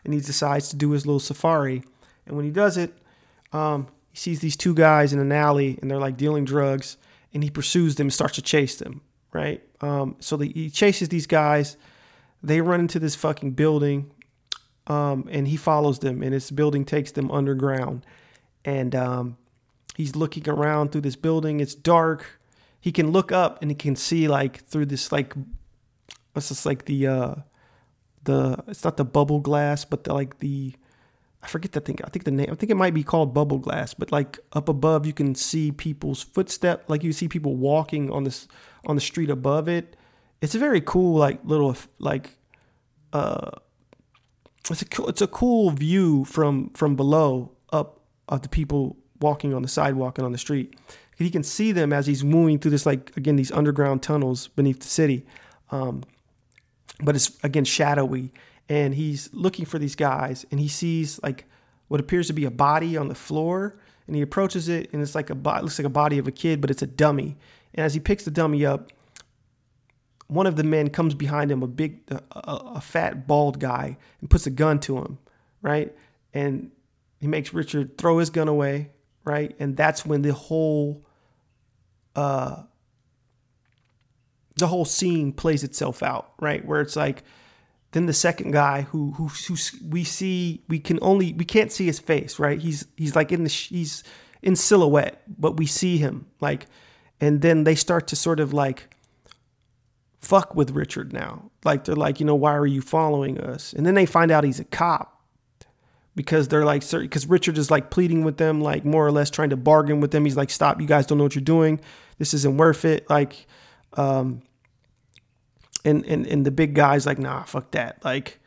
and 0.04 0.14
he 0.14 0.20
decides 0.20 0.70
to 0.70 0.76
do 0.76 0.92
his 0.92 1.06
little 1.06 1.20
safari. 1.20 1.84
And 2.26 2.36
when 2.36 2.46
he 2.46 2.52
does 2.52 2.78
it, 2.78 2.94
um, 3.54 3.88
he 4.12 4.18
sees 4.18 4.40
these 4.40 4.58
two 4.58 4.74
guys 4.74 5.14
in 5.14 5.20
an 5.20 5.32
alley 5.32 5.80
and 5.82 5.90
they're 5.90 6.00
like 6.00 6.18
dealing 6.18 6.46
drugs 6.46 6.98
and 7.34 7.44
he 7.44 7.50
pursues 7.50 7.96
them 7.96 8.06
and 8.06 8.14
starts 8.14 8.36
to 8.36 8.42
chase 8.42 8.76
them, 8.78 9.02
right? 9.34 9.64
Um, 9.82 10.16
so 10.20 10.36
the, 10.38 10.52
he 10.52 10.70
chases 10.70 11.10
these 11.10 11.28
guys. 11.28 11.78
They 12.42 12.62
run 12.62 12.80
into 12.80 13.00
this 13.00 13.16
fucking 13.16 13.52
building 13.52 14.12
um, 14.88 15.28
and 15.32 15.48
he 15.48 15.58
follows 15.58 16.00
them 16.00 16.24
and 16.24 16.34
this 16.34 16.52
building 16.52 16.86
takes 16.86 17.12
them 17.12 17.32
underground. 17.32 18.06
And 18.66 18.96
um, 18.96 19.38
he's 19.96 20.16
looking 20.16 20.48
around 20.50 20.92
through 20.92 21.02
this 21.02 21.16
building. 21.16 21.60
It's 21.60 21.76
dark. 21.76 22.40
He 22.80 22.92
can 22.92 23.12
look 23.12 23.32
up 23.32 23.62
and 23.62 23.70
he 23.70 23.76
can 23.76 23.96
see 23.96 24.28
like 24.28 24.66
through 24.66 24.86
this 24.86 25.12
like 25.12 25.34
what's 26.34 26.50
this 26.50 26.66
like 26.66 26.86
the 26.86 27.08
uh 27.08 27.36
the 28.24 28.64
it's 28.68 28.84
not 28.84 28.98
the 28.98 29.06
bubble 29.06 29.40
glass, 29.40 29.86
but 29.86 30.04
the 30.06 30.14
like 30.14 30.40
the 30.40 30.74
I 31.42 31.48
forget 31.48 31.72
the 31.72 31.80
thing. 31.80 31.98
I 32.04 32.10
think 32.10 32.26
the 32.26 32.32
name. 32.32 32.50
I 32.52 32.56
think 32.56 32.70
it 32.70 32.76
might 32.76 32.94
be 32.94 33.04
called 33.04 33.34
bubble 33.34 33.60
glass. 33.60 33.94
But 33.94 34.12
like 34.12 34.40
up 34.54 34.68
above, 34.68 35.06
you 35.06 35.14
can 35.14 35.36
see 35.36 35.72
people's 35.72 36.22
footstep. 36.22 36.86
Like 36.90 37.04
you 37.04 37.14
see 37.14 37.28
people 37.28 37.56
walking 37.56 38.12
on 38.12 38.24
this 38.24 38.48
on 38.86 38.96
the 38.96 39.02
street 39.02 39.30
above 39.30 39.68
it. 39.68 39.96
It's 40.42 40.56
a 40.56 40.60
very 40.60 40.82
cool, 40.82 41.18
like 41.18 41.40
little 41.44 41.76
like 42.00 42.38
uh, 43.14 43.52
it's 44.70 44.82
a 44.82 44.86
cool, 44.86 45.08
it's 45.08 45.22
a 45.22 45.28
cool 45.28 45.72
view 45.72 46.26
from 46.26 46.70
from 46.72 46.96
below 46.96 47.52
up 47.72 48.00
of 48.28 48.42
the 48.42 48.50
people 48.50 48.98
walking 49.20 49.54
on 49.54 49.62
the 49.62 49.68
sidewalk 49.68 50.18
and 50.18 50.26
on 50.26 50.32
the 50.32 50.38
street. 50.38 50.76
He 51.18 51.30
can 51.30 51.44
see 51.44 51.74
them 51.74 51.92
as 51.92 52.08
he's 52.08 52.24
moving 52.24 52.60
through 52.60 52.72
this 52.72 52.86
like 52.86 53.16
again 53.18 53.36
these 53.36 53.52
underground 53.52 54.02
tunnels 54.02 54.48
beneath 54.48 54.80
the 54.80 54.88
city. 54.88 55.26
Um, 55.72 56.04
but 57.02 57.16
it's 57.16 57.38
again 57.44 57.66
shadowy 57.66 58.32
and 58.68 58.94
he's 58.94 59.30
looking 59.34 59.66
for 59.66 59.80
these 59.80 59.96
guys 59.96 60.46
and 60.52 60.60
he 60.60 60.68
sees 60.68 61.22
like 61.24 61.46
what 61.88 62.00
appears 62.00 62.28
to 62.28 62.34
be 62.34 62.46
a 62.46 62.52
body 62.52 62.98
on 62.98 63.08
the 63.08 63.16
floor 63.16 63.76
and 64.08 64.16
he 64.16 64.22
approaches 64.22 64.70
it 64.70 64.90
and 64.94 65.02
it's 65.02 65.16
like 65.16 65.30
a 65.30 65.36
body 65.36 65.64
looks 65.64 65.80
like 65.80 65.86
a 65.86 65.90
body 65.90 66.18
of 66.18 66.28
a 66.28 66.32
kid 66.32 66.62
but 66.62 66.70
it's 66.70 66.82
a 66.82 66.88
dummy 66.88 67.38
and 67.74 67.86
as 67.86 67.94
he 67.94 68.00
picks 68.00 68.24
the 68.24 68.32
dummy 68.32 68.66
up 68.66 68.92
one 70.30 70.48
of 70.48 70.56
the 70.56 70.64
men 70.64 70.90
comes 70.90 71.14
behind 71.14 71.52
him 71.52 71.62
a 71.62 71.68
big 71.68 72.00
a, 72.10 72.22
a 72.32 72.82
fat 72.82 73.28
bald 73.28 73.60
guy 73.60 73.98
and 74.22 74.30
puts 74.30 74.48
a 74.48 74.52
gun 74.52 74.80
to 74.80 74.98
him 74.98 75.18
right 75.62 75.94
and 76.34 76.72
he 77.20 77.28
makes 77.28 77.54
richard 77.54 77.98
throw 77.98 78.18
his 78.20 78.30
gun 78.30 78.48
away 78.48 78.90
right 79.26 79.56
and 79.60 79.76
that's 79.76 80.06
when 80.06 80.22
the 80.22 80.34
whole 80.34 81.06
uh 82.16 82.64
the 84.60 84.68
whole 84.68 84.86
scene 84.86 85.32
plays 85.32 85.64
itself 85.64 86.04
out, 86.04 86.34
right? 86.40 86.64
Where 86.64 86.82
it's 86.82 86.96
like 86.96 87.24
then 87.92 88.06
the 88.06 88.14
second 88.14 88.52
guy 88.52 88.82
who 88.82 89.12
who 89.14 89.28
who 89.28 89.56
we 89.88 90.04
see 90.04 90.64
we 90.68 90.80
can 90.80 91.00
only 91.02 91.34
we 91.34 91.46
can't 91.46 91.72
see 91.72 91.86
his 91.86 92.00
face, 92.00 92.38
right? 92.38 92.62
He's 92.62 92.86
he's 92.96 93.16
like 93.16 93.32
in 93.32 93.44
the 93.44 93.50
he's 93.50 94.04
in 94.42 94.56
silhouette, 94.56 95.24
but 95.28 95.58
we 95.58 95.66
see 95.66 95.98
him 95.98 96.28
like 96.40 96.68
and 97.20 97.42
then 97.42 97.64
they 97.64 97.76
start 97.76 98.08
to 98.08 98.16
sort 98.16 98.40
of 98.40 98.54
like 98.54 98.94
fuck 100.20 100.56
with 100.56 100.72
Richard 100.72 101.14
now. 101.14 101.50
Like 101.64 101.86
they're 101.86 101.96
like, 101.96 102.20
you 102.20 102.26
know, 102.26 102.36
why 102.36 102.56
are 102.56 102.68
you 102.68 102.82
following 102.82 103.40
us? 103.40 103.74
And 103.74 103.86
then 103.86 103.96
they 103.96 104.06
find 104.06 104.32
out 104.32 104.44
he's 104.44 104.60
a 104.60 104.66
cop 104.66 105.22
because 106.16 106.50
they're 106.50 106.66
like, 106.66 106.90
because 106.90 107.26
Richard 107.28 107.58
is 107.58 107.72
like 107.72 107.90
pleading 107.90 108.24
with 108.24 108.38
them, 108.38 108.62
like 108.62 108.86
more 108.86 109.06
or 109.06 109.12
less 109.12 109.30
trying 109.30 109.50
to 109.52 109.58
bargain 109.58 110.02
with 110.02 110.12
them. 110.12 110.26
He's 110.26 110.38
like, 110.38 110.50
stop, 110.50 110.82
you 110.82 110.88
guys 110.88 111.06
don't 111.06 111.18
know 111.18 111.24
what 111.24 111.36
you're 111.36 111.42
doing. 111.42 111.80
This 112.18 112.34
isn't 112.34 112.58
worth 112.58 112.84
it. 112.86 113.10
Like, 113.10 113.48
um, 113.94 114.42
and 115.86 116.06
and 116.06 116.28
and 116.28 116.46
the 116.46 116.52
big 116.52 116.76
guy's 116.76 117.06
like, 117.06 117.20
nah, 117.20 117.44
fuck 117.44 117.72
that. 117.72 118.04
Like, 118.04 118.40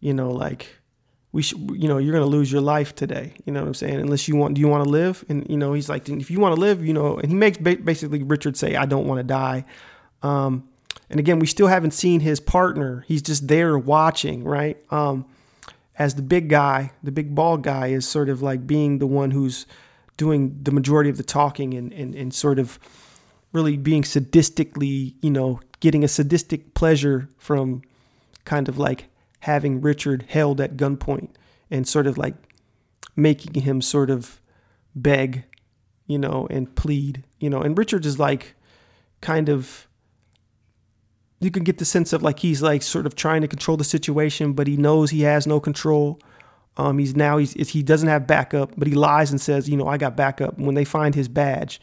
you 0.00 0.12
know, 0.12 0.30
like 0.30 0.76
we 1.32 1.40
should, 1.40 1.58
you 1.74 1.88
know, 1.88 1.96
you're 1.96 2.12
gonna 2.12 2.26
lose 2.26 2.52
your 2.52 2.60
life 2.60 2.94
today. 2.94 3.32
You 3.46 3.54
know 3.54 3.62
what 3.62 3.68
I'm 3.68 3.74
saying? 3.74 4.00
Unless 4.00 4.28
you 4.28 4.36
want, 4.36 4.54
do 4.54 4.60
you 4.60 4.68
want 4.68 4.84
to 4.84 4.90
live? 4.90 5.24
And 5.30 5.46
you 5.48 5.56
know, 5.56 5.72
he's 5.72 5.88
like, 5.88 6.06
if 6.08 6.30
you 6.30 6.38
want 6.38 6.54
to 6.54 6.60
live, 6.60 6.84
you 6.84 6.92
know, 6.92 7.16
and 7.16 7.30
he 7.30 7.34
makes 7.34 7.56
basically 7.56 8.22
Richard 8.22 8.58
say, 8.58 8.76
I 8.76 8.84
don't 8.84 9.06
want 9.06 9.20
to 9.20 9.24
die. 9.24 9.64
Um, 10.22 10.68
and 11.10 11.20
again, 11.20 11.38
we 11.38 11.46
still 11.46 11.66
haven't 11.66 11.92
seen 11.92 12.20
his 12.20 12.40
partner. 12.40 13.04
He's 13.06 13.22
just 13.22 13.48
there 13.48 13.78
watching, 13.78 14.44
right? 14.44 14.78
Um, 14.90 15.26
as 15.96 16.14
the 16.14 16.22
big 16.22 16.48
guy, 16.48 16.92
the 17.02 17.12
big 17.12 17.34
bald 17.34 17.62
guy 17.62 17.88
is 17.88 18.06
sort 18.06 18.28
of 18.28 18.42
like 18.42 18.66
being 18.66 18.98
the 18.98 19.06
one 19.06 19.30
who's 19.30 19.66
doing 20.16 20.58
the 20.62 20.72
majority 20.72 21.10
of 21.10 21.16
the 21.16 21.22
talking 21.22 21.74
and, 21.74 21.92
and, 21.92 22.14
and 22.14 22.34
sort 22.34 22.58
of 22.58 22.78
really 23.52 23.76
being 23.76 24.02
sadistically, 24.02 25.14
you 25.22 25.30
know, 25.30 25.60
getting 25.80 26.02
a 26.02 26.08
sadistic 26.08 26.74
pleasure 26.74 27.28
from 27.38 27.82
kind 28.44 28.68
of 28.68 28.78
like 28.78 29.06
having 29.40 29.80
Richard 29.80 30.24
held 30.28 30.60
at 30.60 30.76
gunpoint 30.76 31.30
and 31.70 31.86
sort 31.86 32.06
of 32.06 32.18
like 32.18 32.34
making 33.14 33.62
him 33.62 33.80
sort 33.80 34.10
of 34.10 34.40
beg, 34.94 35.44
you 36.06 36.18
know, 36.18 36.46
and 36.50 36.74
plead, 36.74 37.22
you 37.38 37.48
know. 37.48 37.60
And 37.60 37.76
Richard 37.78 38.06
is 38.06 38.18
like 38.18 38.54
kind 39.20 39.48
of 39.48 39.86
you 41.40 41.50
can 41.50 41.64
get 41.64 41.78
the 41.78 41.84
sense 41.84 42.12
of 42.12 42.22
like 42.22 42.38
he's 42.38 42.62
like 42.62 42.82
sort 42.82 43.06
of 43.06 43.14
trying 43.14 43.42
to 43.42 43.48
control 43.48 43.76
the 43.76 43.84
situation, 43.84 44.52
but 44.52 44.66
he 44.66 44.76
knows 44.76 45.10
he 45.10 45.22
has 45.22 45.46
no 45.46 45.60
control. 45.60 46.20
Um, 46.76 46.98
he's 46.98 47.14
now 47.14 47.38
he's 47.38 47.52
he 47.52 47.82
doesn't 47.82 48.08
have 48.08 48.26
backup, 48.26 48.72
but 48.76 48.88
he 48.88 48.94
lies 48.94 49.30
and 49.30 49.40
says, 49.40 49.68
you 49.68 49.76
know, 49.76 49.86
I 49.86 49.96
got 49.96 50.16
backup. 50.16 50.58
When 50.58 50.74
they 50.74 50.84
find 50.84 51.14
his 51.14 51.28
badge, 51.28 51.80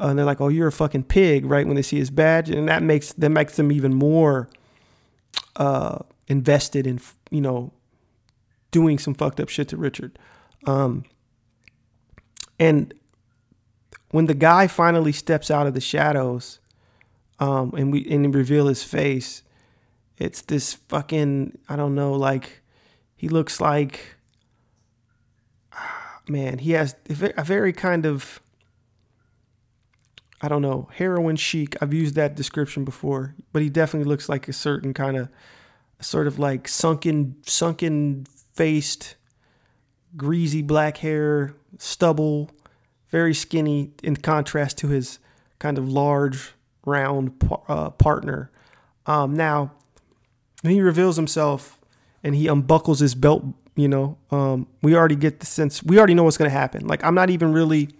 uh, 0.00 0.08
and 0.08 0.18
they're 0.18 0.26
like, 0.26 0.40
"Oh, 0.40 0.48
you're 0.48 0.68
a 0.68 0.72
fucking 0.72 1.04
pig," 1.04 1.46
right? 1.46 1.66
When 1.66 1.76
they 1.76 1.82
see 1.82 1.98
his 1.98 2.10
badge, 2.10 2.50
and 2.50 2.68
that 2.68 2.82
makes 2.82 3.12
that 3.14 3.30
makes 3.30 3.56
them 3.56 3.72
even 3.72 3.94
more 3.94 4.48
uh, 5.56 5.98
invested 6.28 6.86
in 6.86 7.00
you 7.30 7.40
know 7.40 7.72
doing 8.70 8.98
some 8.98 9.14
fucked 9.14 9.40
up 9.40 9.48
shit 9.48 9.68
to 9.68 9.76
Richard. 9.76 10.18
Um, 10.66 11.04
and 12.58 12.92
when 14.10 14.26
the 14.26 14.34
guy 14.34 14.66
finally 14.66 15.12
steps 15.12 15.50
out 15.50 15.66
of 15.66 15.74
the 15.74 15.80
shadows, 15.80 16.58
um, 17.38 17.72
and 17.76 17.92
we 17.92 18.06
and 18.10 18.34
reveal 18.34 18.66
his 18.66 18.82
face, 18.82 19.42
it's 20.18 20.42
this 20.42 20.74
fucking 20.74 21.58
I 21.68 21.76
don't 21.76 21.94
know, 21.94 22.12
like 22.12 22.62
he 23.14 23.28
looks 23.28 23.60
like 23.60 24.16
man, 26.28 26.58
he 26.58 26.72
has 26.72 26.96
a 27.08 27.44
very 27.44 27.72
kind 27.72 28.06
of 28.06 28.40
I 30.42 30.48
don't 30.48 30.62
know, 30.62 30.88
heroin 30.92 31.36
chic. 31.36 31.76
I've 31.80 31.94
used 31.94 32.14
that 32.16 32.34
description 32.34 32.84
before, 32.84 33.34
but 33.52 33.62
he 33.62 33.70
definitely 33.70 34.08
looks 34.08 34.28
like 34.28 34.48
a 34.48 34.52
certain 34.52 34.92
kind 34.92 35.16
of 35.16 35.28
sort 36.00 36.26
of 36.26 36.38
like 36.38 36.68
sunken 36.68 37.36
sunken 37.46 38.26
faced 38.54 39.16
greasy 40.16 40.62
black 40.62 40.98
hair, 40.98 41.54
stubble, 41.78 42.50
very 43.08 43.34
skinny 43.34 43.92
in 44.02 44.16
contrast 44.16 44.78
to 44.78 44.88
his 44.88 45.18
kind 45.58 45.78
of 45.78 45.88
large 45.88 46.52
round 46.86 47.32
uh, 47.68 47.90
partner. 47.90 48.50
Um, 49.04 49.34
now, 49.34 49.72
he 50.62 50.80
reveals 50.80 51.16
himself 51.16 51.78
and 52.24 52.34
he 52.34 52.48
unbuckles 52.48 53.00
his 53.00 53.14
belt, 53.14 53.44
you 53.74 53.88
know, 53.88 54.16
um, 54.30 54.66
we 54.82 54.96
already 54.96 55.16
get 55.16 55.40
the 55.40 55.46
sense, 55.46 55.82
we 55.82 55.98
already 55.98 56.14
know 56.14 56.24
what's 56.24 56.38
going 56.38 56.50
to 56.50 56.56
happen. 56.56 56.86
Like, 56.86 57.04
I'm 57.04 57.14
not 57.14 57.28
even 57.28 57.52
really 57.52 57.90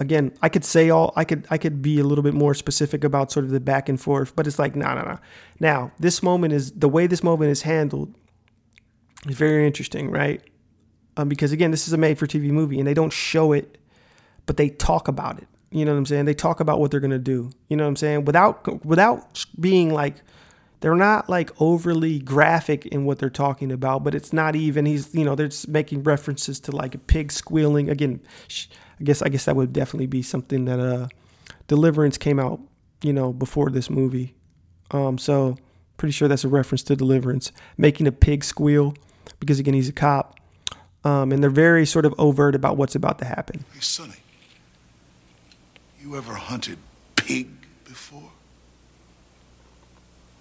again, 0.00 0.32
I 0.42 0.48
could 0.48 0.64
say 0.64 0.90
all 0.90 1.12
I 1.14 1.24
could 1.24 1.46
I 1.50 1.58
could 1.58 1.82
be 1.82 2.00
a 2.00 2.04
little 2.04 2.24
bit 2.24 2.34
more 2.34 2.54
specific 2.54 3.04
about 3.04 3.30
sort 3.30 3.44
of 3.44 3.52
the 3.52 3.60
back 3.60 3.88
and 3.88 4.00
forth, 4.00 4.34
but 4.34 4.46
it's 4.46 4.58
like 4.58 4.74
no 4.74 4.94
no 4.94 5.02
no. 5.02 5.18
Now 5.60 5.92
this 6.00 6.22
moment 6.22 6.52
is 6.54 6.72
the 6.72 6.88
way 6.88 7.06
this 7.06 7.22
moment 7.22 7.50
is 7.52 7.62
handled 7.62 8.12
is 9.28 9.36
very 9.36 9.66
interesting, 9.66 10.10
right? 10.10 10.42
um, 11.16 11.28
because 11.28 11.52
again, 11.52 11.70
this 11.70 11.86
is 11.86 11.92
a 11.92 11.96
made-for-TV 11.96 12.50
movie, 12.50 12.78
and 12.78 12.86
they 12.86 12.94
don't 12.94 13.12
show 13.12 13.52
it, 13.52 13.78
but 14.46 14.56
they 14.56 14.68
talk 14.68 15.08
about 15.08 15.38
it. 15.38 15.48
You 15.74 15.84
know 15.84 15.90
what 15.90 15.98
I'm 15.98 16.06
saying? 16.06 16.26
They 16.26 16.34
talk 16.34 16.60
about 16.60 16.78
what 16.78 16.92
they're 16.92 17.00
gonna 17.00 17.18
do. 17.18 17.50
You 17.68 17.76
know 17.76 17.82
what 17.82 17.88
I'm 17.88 17.96
saying? 17.96 18.26
Without 18.26 18.84
without 18.86 19.44
being 19.58 19.92
like, 19.92 20.14
they're 20.78 20.94
not 20.94 21.28
like 21.28 21.50
overly 21.60 22.20
graphic 22.20 22.86
in 22.86 23.04
what 23.04 23.18
they're 23.18 23.28
talking 23.28 23.72
about, 23.72 24.04
but 24.04 24.14
it's 24.14 24.32
not 24.32 24.54
even. 24.54 24.86
He's 24.86 25.12
you 25.12 25.24
know 25.24 25.34
they're 25.34 25.48
just 25.48 25.66
making 25.66 26.04
references 26.04 26.60
to 26.60 26.70
like 26.70 26.94
a 26.94 26.98
pig 26.98 27.32
squealing. 27.32 27.90
Again, 27.90 28.20
I 29.00 29.04
guess 29.04 29.20
I 29.20 29.28
guess 29.28 29.46
that 29.46 29.56
would 29.56 29.72
definitely 29.72 30.06
be 30.06 30.22
something 30.22 30.64
that 30.66 30.78
uh, 30.78 31.08
Deliverance 31.66 32.18
came 32.18 32.38
out 32.38 32.60
you 33.02 33.12
know 33.12 33.32
before 33.32 33.68
this 33.68 33.90
movie. 33.90 34.36
Um, 34.92 35.18
so 35.18 35.56
pretty 35.96 36.12
sure 36.12 36.28
that's 36.28 36.44
a 36.44 36.48
reference 36.48 36.84
to 36.84 36.94
Deliverance, 36.94 37.50
making 37.76 38.06
a 38.06 38.12
pig 38.12 38.44
squeal 38.44 38.94
because 39.40 39.58
again 39.58 39.74
he's 39.74 39.88
a 39.88 39.92
cop, 39.92 40.38
um, 41.02 41.32
and 41.32 41.42
they're 41.42 41.50
very 41.50 41.84
sort 41.84 42.06
of 42.06 42.14
overt 42.16 42.54
about 42.54 42.76
what's 42.76 42.94
about 42.94 43.18
to 43.18 43.24
happen. 43.24 43.64
Hey, 43.72 43.80
Sonny, 43.80 44.14
you 46.04 46.16
ever 46.16 46.34
hunted 46.34 46.76
pig 47.16 47.48
before? 47.86 48.30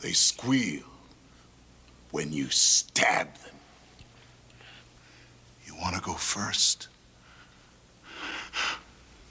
They 0.02 0.12
squeal 0.12 0.84
when 2.12 2.34
you 2.34 2.50
stab 2.50 3.34
them. 3.36 3.56
You 5.66 5.74
want 5.76 5.96
to 5.96 6.02
go 6.02 6.16
first? 6.16 6.90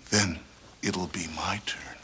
Then 0.08 0.38
it'll 0.82 1.08
be 1.08 1.26
my 1.36 1.60
turn. 1.66 1.96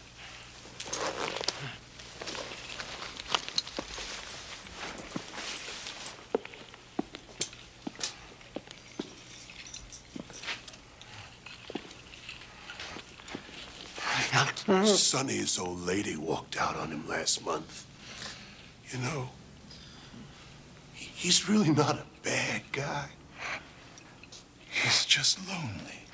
Mm-hmm. 14.68 14.84
Sonny's 14.84 15.58
old 15.58 15.80
lady 15.86 16.14
walked 16.14 16.60
out 16.60 16.76
on 16.76 16.90
him 16.90 17.08
last 17.08 17.42
month. 17.42 17.86
You 18.90 18.98
know, 18.98 19.30
he's 20.92 21.48
really 21.48 21.70
not 21.70 21.94
a 21.96 22.04
bad 22.22 22.60
guy. 22.70 23.06
He's 24.70 25.06
just 25.06 25.38
lonely. 25.48 26.04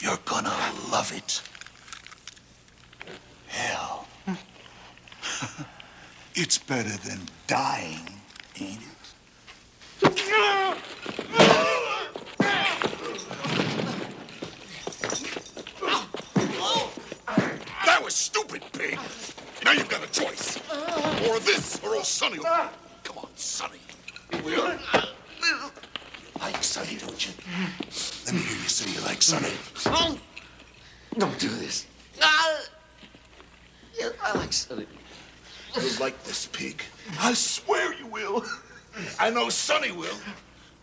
You're 0.00 0.18
gonna 0.26 0.54
love 0.92 1.10
it. 1.16 1.40
Hell. 3.46 4.06
it's 6.34 6.58
better 6.58 6.96
than 7.08 7.20
dying, 7.46 8.10
ain't 8.60 8.82
it? 8.82 8.94
That 17.86 18.02
was 18.02 18.14
stupid, 18.14 18.62
pig. 18.72 18.98
Now 19.64 19.72
you've 19.72 19.88
got 19.88 20.02
a 20.02 20.10
choice. 20.10 20.58
Or 21.28 21.38
this, 21.40 21.80
or 21.84 21.94
old 21.94 22.04
Sonny 22.04 22.38
will... 22.38 22.44
Come 23.04 23.18
on, 23.18 23.28
Sonny. 23.36 23.78
You 24.44 24.78
like 26.40 26.62
Sonny, 26.62 26.96
don't 26.96 27.26
you? 27.26 27.32
Let 28.26 28.34
me 28.34 28.40
hear 28.40 28.56
you 28.56 28.68
say 28.68 28.90
you 28.90 29.00
like 29.02 29.22
Sonny. 29.22 29.52
Don't 31.16 31.38
do 31.38 31.48
this. 31.48 31.86
Ah! 32.20 32.60
Yeah, 33.98 34.08
I 34.22 34.36
like 34.38 34.52
Sonny. 34.52 34.86
You'll 35.76 36.00
like 36.00 36.22
this 36.24 36.46
pig. 36.46 36.82
I 37.20 37.32
swear 37.34 37.94
you 37.94 38.06
will. 38.06 38.44
I 39.20 39.30
will. 39.92 40.16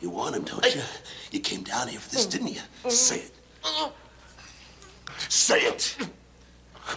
You 0.02 0.10
want 0.10 0.36
him, 0.36 0.44
don't 0.44 0.76
you? 0.76 0.82
You 1.32 1.40
came 1.40 1.64
down 1.64 1.88
here 1.88 2.00
for 2.00 2.10
this, 2.10 2.26
didn't 2.26 2.48
you? 2.48 2.62
Mm-hmm. 2.84 2.90
Say. 2.90 3.24
Say 5.30 5.62
it. 5.62 5.96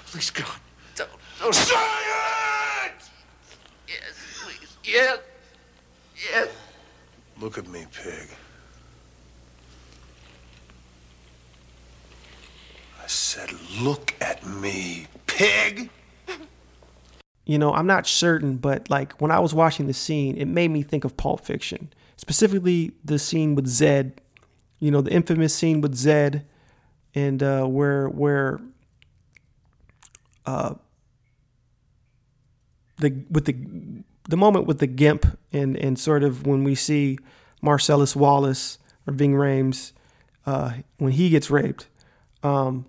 Please, 0.07 0.30
God, 0.30 0.46
don't, 0.96 1.11
don't. 1.40 1.55
Say 1.55 1.74
it! 1.74 2.92
Yes, 3.86 4.14
please. 4.42 4.76
Yes. 4.84 5.18
Yes. 6.30 6.48
Look 7.40 7.59
at 7.59 7.68
me, 7.68 7.86
pig. 7.92 8.28
I 13.02 13.07
said, 13.07 13.50
look 13.80 14.14
at 14.20 14.46
me, 14.46 15.07
pig. 15.26 15.90
you 17.44 17.53
know, 17.64 17.72
I'm 17.72 17.86
not 17.86 18.06
certain, 18.06 18.56
but 18.56 18.90
like 18.90 19.20
when 19.20 19.30
I 19.30 19.40
was 19.40 19.54
watching 19.54 19.86
the 19.86 19.94
scene, 19.94 20.36
it 20.36 20.46
made 20.46 20.70
me 20.70 20.82
think 20.82 21.04
of 21.04 21.16
Pulp 21.16 21.40
Fiction, 21.40 21.92
specifically 22.16 22.92
the 23.04 23.18
scene 23.18 23.54
with 23.54 23.66
Zed, 23.66 24.20
you 24.78 24.90
know, 24.90 25.00
the 25.00 25.10
infamous 25.10 25.54
scene 25.54 25.80
with 25.80 25.94
Zed, 25.94 26.46
and 27.14 27.42
uh, 27.42 27.64
where 27.64 28.08
where 28.08 28.60
uh, 30.44 30.74
the 32.98 33.24
with 33.30 33.46
the 33.46 33.56
the 34.28 34.36
moment 34.36 34.66
with 34.66 34.78
the 34.78 34.86
gimp 34.86 35.38
and 35.52 35.76
and 35.76 35.98
sort 35.98 36.22
of 36.22 36.46
when 36.46 36.64
we 36.64 36.74
see 36.74 37.18
Marcellus 37.62 38.14
Wallace 38.14 38.78
or 39.06 39.14
Ving 39.14 39.32
Rhames 39.32 39.92
uh, 40.44 40.74
when 40.98 41.12
he 41.12 41.30
gets 41.30 41.50
raped, 41.50 41.86
um, 42.42 42.84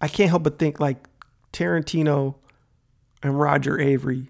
I 0.00 0.08
can't 0.08 0.30
help 0.30 0.44
but 0.44 0.58
think 0.58 0.80
like 0.80 1.06
Tarantino 1.52 2.36
and 3.22 3.38
Roger 3.38 3.76
Avary 3.76 4.28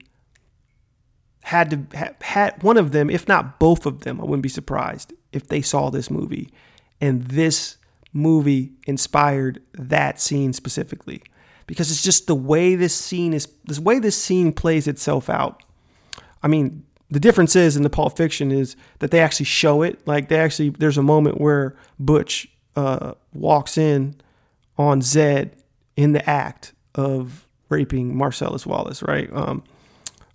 had 1.42 1.70
to 1.70 2.14
had 2.22 2.62
one 2.62 2.76
of 2.76 2.92
them, 2.92 3.10
if 3.10 3.26
not 3.28 3.58
both 3.58 3.86
of 3.86 4.00
them. 4.00 4.20
I 4.20 4.24
wouldn't 4.24 4.42
be 4.42 4.48
surprised 4.48 5.12
if 5.32 5.48
they 5.48 5.62
saw 5.62 5.90
this 5.90 6.10
movie, 6.10 6.52
and 7.00 7.22
this 7.24 7.76
movie 8.12 8.72
inspired 8.86 9.62
that 9.74 10.20
scene 10.20 10.52
specifically 10.52 11.22
because 11.68 11.90
it's 11.90 12.02
just 12.02 12.26
the 12.26 12.34
way 12.34 12.74
this 12.74 12.94
scene 12.94 13.32
is, 13.32 13.46
this 13.66 13.78
way 13.78 14.00
this 14.00 14.20
scene 14.20 14.52
plays 14.52 14.88
itself 14.88 15.28
out. 15.28 15.62
I 16.42 16.48
mean, 16.48 16.84
the 17.10 17.20
difference 17.20 17.54
is 17.54 17.76
in 17.76 17.82
the 17.82 17.90
Pulp 17.90 18.16
Fiction 18.16 18.50
is 18.50 18.74
that 18.98 19.10
they 19.10 19.20
actually 19.20 19.46
show 19.46 19.82
it. 19.82 20.04
Like 20.06 20.28
they 20.28 20.38
actually, 20.38 20.70
there's 20.70 20.98
a 20.98 21.02
moment 21.02 21.40
where 21.40 21.76
Butch 22.00 22.48
uh, 22.74 23.14
walks 23.32 23.76
in 23.78 24.16
on 24.76 25.02
Zed 25.02 25.56
in 25.96 26.12
the 26.12 26.28
act 26.28 26.72
of 26.94 27.46
raping 27.68 28.16
Marcellus 28.16 28.66
Wallace, 28.66 29.02
right? 29.02 29.28
Um, 29.32 29.62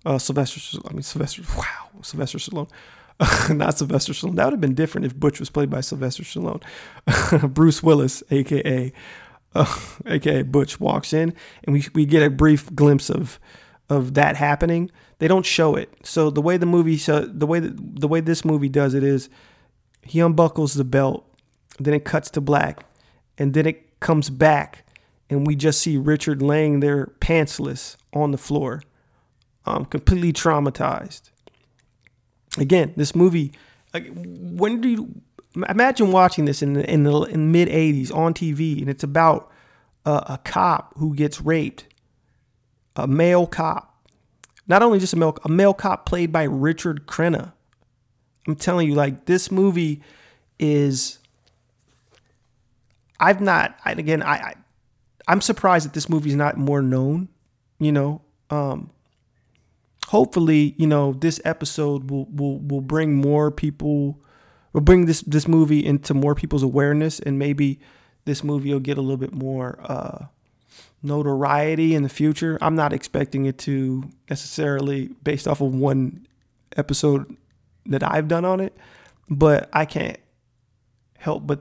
uh, 0.04 0.18
Sylvester, 0.18 0.78
I 0.88 0.92
mean 0.92 1.02
Sylvester, 1.02 1.42
wow, 1.56 1.88
Sylvester 2.02 2.38
Stallone, 2.38 2.68
not 3.56 3.78
Sylvester 3.78 4.12
Stallone. 4.12 4.36
That 4.36 4.44
would 4.44 4.52
have 4.52 4.60
been 4.60 4.74
different 4.74 5.06
if 5.06 5.18
Butch 5.18 5.40
was 5.40 5.50
played 5.50 5.70
by 5.70 5.80
Sylvester 5.80 6.22
Stallone. 6.22 6.62
Bruce 7.54 7.82
Willis, 7.82 8.22
aka, 8.30 8.92
uh, 9.54 9.78
aka 10.06 10.42
Butch, 10.42 10.78
walks 10.78 11.12
in, 11.12 11.34
and 11.64 11.72
we 11.72 11.86
we 11.94 12.06
get 12.06 12.22
a 12.22 12.30
brief 12.30 12.74
glimpse 12.74 13.10
of 13.10 13.38
of 13.88 14.14
that 14.14 14.36
happening. 14.36 14.90
They 15.18 15.28
don't 15.28 15.46
show 15.46 15.74
it, 15.74 15.90
so 16.02 16.30
the 16.30 16.42
way 16.42 16.56
the 16.56 16.66
movie, 16.66 16.98
so 16.98 17.20
the 17.20 17.46
way 17.46 17.60
that 17.60 18.00
the 18.00 18.08
way 18.08 18.20
this 18.20 18.44
movie 18.44 18.68
does 18.68 18.94
it 18.94 19.02
is, 19.02 19.30
he 20.02 20.20
unbuckles 20.20 20.74
the 20.74 20.84
belt, 20.84 21.24
then 21.78 21.94
it 21.94 22.04
cuts 22.04 22.30
to 22.32 22.40
black, 22.40 22.84
and 23.38 23.54
then 23.54 23.66
it 23.66 24.00
comes 24.00 24.28
back 24.28 24.83
and 25.34 25.46
we 25.46 25.56
just 25.56 25.80
see 25.80 25.96
Richard 25.96 26.40
laying 26.40 26.80
there 26.80 27.12
pantsless 27.20 27.96
on 28.12 28.30
the 28.30 28.38
floor, 28.38 28.82
um, 29.66 29.84
completely 29.84 30.32
traumatized. 30.32 31.30
Again, 32.56 32.92
this 32.96 33.16
movie, 33.16 33.52
like, 33.92 34.10
when 34.14 34.80
do 34.80 34.88
you 34.88 35.22
imagine 35.68 36.12
watching 36.12 36.44
this 36.44 36.62
in 36.62 36.74
the, 36.74 36.88
in 36.88 37.02
the 37.02 37.22
in 37.22 37.50
mid 37.50 37.68
'80s 37.68 38.14
on 38.14 38.32
TV, 38.32 38.80
and 38.80 38.88
it's 38.88 39.02
about 39.02 39.50
a, 40.06 40.10
a 40.10 40.40
cop 40.44 40.96
who 40.98 41.14
gets 41.16 41.40
raped, 41.40 41.86
a 42.94 43.08
male 43.08 43.46
cop, 43.48 44.08
not 44.68 44.82
only 44.82 45.00
just 45.00 45.14
a 45.14 45.16
male 45.16 45.36
a 45.44 45.48
male 45.48 45.74
cop 45.74 46.06
played 46.06 46.30
by 46.30 46.44
Richard 46.44 47.06
Crenna. 47.06 47.52
I'm 48.46 48.54
telling 48.54 48.86
you, 48.88 48.94
like 48.94 49.24
this 49.24 49.50
movie 49.50 50.00
is. 50.60 51.18
I've 53.20 53.40
not, 53.40 53.78
again, 53.86 54.22
I, 54.22 54.32
I 54.34 54.54
I'm 55.26 55.40
surprised 55.40 55.86
that 55.86 55.94
this 55.94 56.08
movie's 56.08 56.34
not 56.34 56.56
more 56.56 56.82
known. 56.82 57.28
You 57.78 57.92
know, 57.92 58.22
um, 58.50 58.90
hopefully, 60.06 60.74
you 60.78 60.86
know, 60.86 61.12
this 61.12 61.40
episode 61.44 62.10
will 62.10 62.26
will 62.26 62.58
will 62.58 62.80
bring 62.80 63.14
more 63.14 63.50
people, 63.50 64.20
will 64.72 64.80
bring 64.80 65.06
this 65.06 65.22
this 65.22 65.48
movie 65.48 65.84
into 65.84 66.14
more 66.14 66.34
people's 66.34 66.62
awareness, 66.62 67.20
and 67.20 67.38
maybe 67.38 67.80
this 68.24 68.44
movie 68.44 68.72
will 68.72 68.80
get 68.80 68.98
a 68.98 69.00
little 69.00 69.16
bit 69.16 69.34
more 69.34 69.78
uh, 69.82 70.26
notoriety 71.02 71.94
in 71.94 72.02
the 72.02 72.08
future. 72.08 72.58
I'm 72.60 72.74
not 72.74 72.92
expecting 72.92 73.44
it 73.44 73.58
to 73.58 74.04
necessarily 74.30 75.08
based 75.22 75.46
off 75.46 75.60
of 75.60 75.74
one 75.74 76.26
episode 76.76 77.36
that 77.86 78.02
I've 78.02 78.28
done 78.28 78.44
on 78.44 78.60
it, 78.60 78.76
but 79.28 79.68
I 79.72 79.84
can't 79.84 80.18
help 81.18 81.46
but 81.46 81.60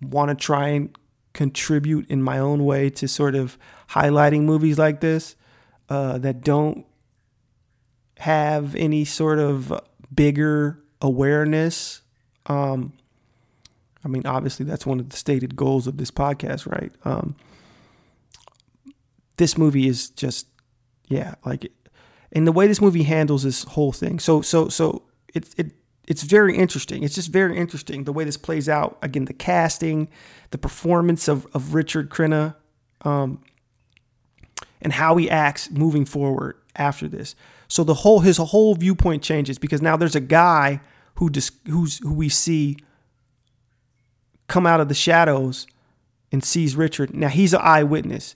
want 0.00 0.30
to 0.30 0.34
try 0.34 0.68
and 0.68 0.96
contribute 1.32 2.08
in 2.10 2.22
my 2.22 2.38
own 2.38 2.64
way 2.64 2.90
to 2.90 3.08
sort 3.08 3.34
of 3.34 3.58
highlighting 3.90 4.42
movies 4.42 4.78
like 4.78 5.00
this 5.00 5.36
uh, 5.88 6.18
that 6.18 6.42
don't 6.42 6.86
have 8.18 8.74
any 8.76 9.04
sort 9.04 9.38
of 9.38 9.72
bigger 10.14 10.82
awareness. 11.00 12.02
Um, 12.46 12.92
I 14.04 14.08
mean, 14.08 14.26
obviously, 14.26 14.66
that's 14.66 14.86
one 14.86 15.00
of 15.00 15.08
the 15.08 15.16
stated 15.16 15.56
goals 15.56 15.86
of 15.86 15.96
this 15.96 16.10
podcast, 16.10 16.70
right? 16.70 16.92
Um, 17.04 17.36
this 19.36 19.56
movie 19.56 19.88
is 19.88 20.10
just, 20.10 20.46
yeah, 21.08 21.34
like, 21.44 21.72
and 22.32 22.46
the 22.46 22.52
way 22.52 22.66
this 22.66 22.80
movie 22.80 23.04
handles 23.04 23.42
this 23.42 23.64
whole 23.64 23.92
thing. 23.92 24.18
So, 24.18 24.40
so, 24.42 24.68
so 24.68 25.02
it, 25.34 25.48
it, 25.56 25.72
it's 26.08 26.22
very 26.22 26.56
interesting. 26.56 27.02
It's 27.02 27.14
just 27.14 27.30
very 27.30 27.56
interesting 27.56 28.04
the 28.04 28.12
way 28.12 28.24
this 28.24 28.36
plays 28.36 28.68
out. 28.68 28.98
Again, 29.02 29.26
the 29.26 29.32
casting, 29.32 30.08
the 30.50 30.58
performance 30.58 31.28
of 31.28 31.46
of 31.54 31.74
Richard 31.74 32.10
Crenna, 32.10 32.56
um, 33.02 33.42
and 34.80 34.92
how 34.92 35.16
he 35.16 35.30
acts 35.30 35.70
moving 35.70 36.04
forward 36.04 36.56
after 36.76 37.08
this. 37.08 37.34
So 37.68 37.84
the 37.84 37.94
whole 37.94 38.20
his 38.20 38.36
whole 38.36 38.74
viewpoint 38.74 39.22
changes 39.22 39.58
because 39.58 39.80
now 39.80 39.96
there's 39.96 40.16
a 40.16 40.20
guy 40.20 40.80
who 41.16 41.30
dis, 41.30 41.50
who's 41.66 41.98
who 41.98 42.12
we 42.12 42.28
see 42.28 42.76
come 44.48 44.66
out 44.66 44.80
of 44.80 44.88
the 44.88 44.94
shadows 44.94 45.66
and 46.30 46.42
sees 46.44 46.76
Richard. 46.76 47.14
Now 47.14 47.28
he's 47.28 47.54
an 47.54 47.60
eyewitness. 47.62 48.34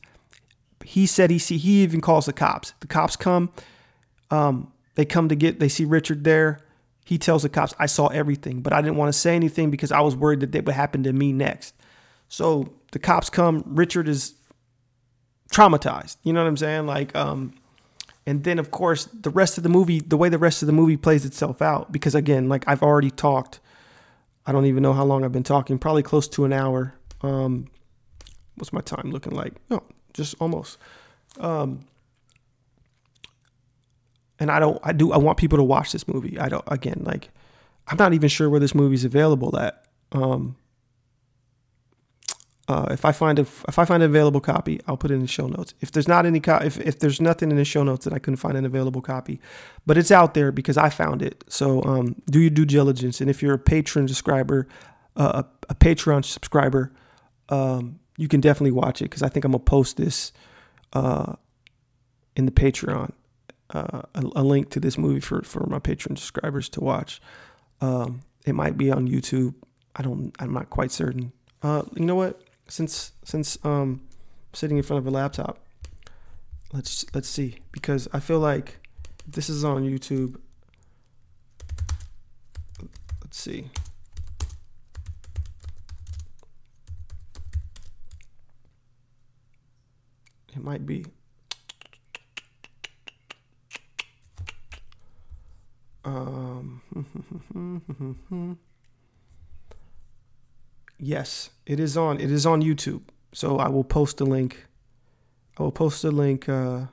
He 0.85 1.07
said 1.07 1.31
he 1.31 1.39
see 1.39 1.59
he 1.59 1.83
even 1.83 2.01
calls 2.01 2.27
the 2.27 2.33
cops. 2.33 2.73
The 2.81 2.87
cops 2.87 3.17
come, 3.17 3.51
um, 4.31 4.73
they 4.95 5.05
come 5.05 5.29
to 5.29 5.35
get 5.35 5.59
they 5.59 5.69
see 5.69 5.85
Richard 5.85 6.25
there. 6.25 6.61
He 7.07 7.19
tells 7.19 7.45
the 7.45 7.49
cops, 7.49 7.73
"I 7.79 7.87
saw 7.87 8.09
everything, 8.09 8.63
but 8.63 8.73
I 8.73 8.83
didn't 8.83 8.97
want 8.97 9.13
to 9.13 9.19
say 9.19 9.37
anything 9.37 9.71
because 9.71 9.93
I 9.93 10.01
was 10.01 10.17
worried 10.17 10.41
that 10.41 10.51
that 10.51 10.67
would 10.67 10.75
happen 10.75 11.05
to 11.05 11.13
me 11.13 11.33
next." 11.33 11.73
So 12.29 12.73
the 12.91 12.99
cops 12.99 13.31
come. 13.31 13.63
Richard 13.65 14.09
is 14.09 14.35
traumatized. 15.53 16.17
You 16.25 16.33
know 16.33 16.43
what 16.43 16.49
I'm 16.49 16.57
saying? 16.57 16.87
Like, 16.87 17.15
um, 17.15 17.55
and 18.27 18.43
then 18.43 18.59
of 18.59 18.73
course 18.73 19.05
the 19.05 19.31
rest 19.31 19.57
of 19.57 19.63
the 19.63 19.69
movie, 19.69 20.01
the 20.01 20.17
way 20.17 20.29
the 20.29 20.37
rest 20.37 20.65
of 20.65 20.67
the 20.67 20.73
movie 20.73 20.97
plays 20.97 21.25
itself 21.25 21.63
out, 21.63 21.93
because 21.93 22.17
again, 22.17 22.49
like 22.49 22.65
I've 22.67 22.83
already 22.83 23.13
talked. 23.13 23.61
I 24.45 24.51
don't 24.51 24.67
even 24.67 24.83
know 24.83 24.93
how 24.93 25.05
long 25.05 25.25
I've 25.25 25.33
been 25.33 25.45
talking. 25.45 25.79
Probably 25.79 26.03
close 26.03 26.27
to 26.31 26.45
an 26.45 26.53
hour. 26.53 26.95
Um, 27.23 27.69
what's 28.57 28.73
my 28.73 28.81
time 28.81 29.13
looking 29.13 29.33
like? 29.33 29.55
No, 29.71 29.85
just 30.13 30.35
almost. 30.41 30.79
Um, 31.39 31.87
and 34.39 34.51
I 34.51 34.59
don't. 34.59 34.79
I 34.83 34.93
do. 34.93 35.13
I 35.13 35.19
want 35.19 35.39
people 35.39 35.59
to 35.59 35.65
watch 35.65 35.93
this 35.93 36.07
movie. 36.09 36.39
I 36.39 36.49
don't. 36.49 36.65
Again, 36.69 37.03
like, 37.05 37.31
I'm 37.89 37.97
not 37.97 38.13
even 38.15 38.29
sure 38.29 38.51
where 38.51 38.61
this 38.61 38.75
movie's 38.75 39.05
available 39.05 39.59
at. 39.59 39.85
Um, 40.13 40.57
uh, 42.69 42.87
if 42.91 43.05
I 43.05 43.13
find 43.13 43.39
a 43.39 43.43
if 43.43 43.79
I 43.79 43.85
find 43.85 44.03
an 44.03 44.11
available 44.11 44.41
copy, 44.41 44.81
I'll 44.89 44.97
put 44.97 45.11
it 45.11 45.15
in 45.15 45.21
the 45.21 45.29
show 45.29 45.47
notes. 45.47 45.75
If 45.81 45.93
there's 45.93 46.09
not 46.09 46.27
any 46.27 46.41
co- 46.41 46.57
if 46.57 46.79
if 46.79 46.99
there's 46.99 47.21
nothing 47.21 47.51
in 47.51 47.57
the 47.57 47.65
show 47.65 47.85
notes, 47.85 48.05
that 48.05 48.13
I 48.13 48.19
couldn't 48.19 48.39
find 48.39 48.57
an 48.57 48.65
available 48.65 49.01
copy, 49.01 49.41
but 49.87 49.97
it's 49.97 50.11
out 50.11 50.35
there 50.35 50.51
because 50.51 50.77
I 50.77 50.91
found 50.91 51.23
it. 51.23 51.45
So 51.49 51.83
um, 51.85 52.17
do 52.27 52.41
your 52.41 52.51
due 52.51 52.65
diligence, 52.65 53.21
and 53.21 53.31
if 53.31 53.41
you're 53.41 53.55
a 53.55 53.59
patron 53.59 54.09
subscriber, 54.09 54.67
uh, 55.17 55.43
a, 55.45 55.71
a 55.71 55.75
Patreon 55.77 56.25
subscriber, 56.25 56.93
um, 57.51 58.01
you 58.17 58.27
can 58.27 58.41
definitely 58.41 58.73
watch 58.73 59.01
it 59.01 59.05
because 59.05 59.23
I 59.23 59.29
think 59.29 59.45
I'm 59.45 59.53
gonna 59.53 59.63
post 59.63 59.97
this 59.97 60.33
uh, 60.93 61.35
in 62.35 62.47
the 62.47 62.53
Patreon, 62.53 63.13
uh, 63.71 64.03
a, 64.15 64.23
a, 64.37 64.43
link 64.43 64.71
to 64.71 64.81
this 64.81 64.97
movie 64.97 65.21
for 65.21 65.43
for 65.43 65.67
my 65.67 65.79
patron 65.79 66.17
subscribers 66.17 66.69
to 66.71 66.81
watch. 66.81 67.21
Um, 67.81 68.21
it 68.45 68.55
might 68.55 68.77
be 68.77 68.91
on 68.91 69.09
YouTube. 69.09 69.55
I 69.97 70.03
don't. 70.03 70.35
I'm 70.39 70.53
not 70.53 70.71
quite 70.71 70.93
certain. 70.93 71.33
Uh, 71.63 71.83
you 71.95 72.05
know 72.05 72.15
what? 72.15 72.41
since 72.69 73.13
since 73.23 73.59
um 73.65 74.01
sitting 74.53 74.77
in 74.77 74.83
front 74.83 74.99
of 74.99 75.07
a 75.07 75.11
laptop 75.11 75.59
let's 76.73 77.05
let's 77.15 77.29
see 77.29 77.59
because 77.73 78.09
i 78.13 78.21
feel 78.21 78.41
like 78.41 78.79
this 79.27 79.49
is 79.49 79.65
on 79.65 79.85
youtube 79.85 80.37
let's 83.23 83.39
see 83.39 83.71
it 90.55 90.63
might 90.63 90.85
be 90.85 91.05
um 96.07 96.81
Yes, 100.99 101.51
it 101.67 101.79
is 101.79 101.97
on. 101.97 102.21
It 102.21 102.31
is 102.31 102.47
on 102.47 102.63
YouTube. 102.63 103.03
So 103.33 103.59
I 103.59 103.69
will 103.69 103.85
post 103.85 104.21
a 104.21 104.25
link. 104.25 104.67
I 105.59 105.63
will 105.63 105.73
post 105.73 106.05
a 106.05 106.11
link 106.11 106.49
uh, 106.49 106.87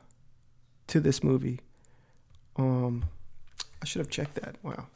to 0.88 1.00
this 1.00 1.24
movie. 1.24 1.60
Um, 2.58 3.06
I 3.82 3.86
should 3.86 4.00
have 4.00 4.10
checked 4.10 4.36
that. 4.36 4.56
Wow, 4.62 4.88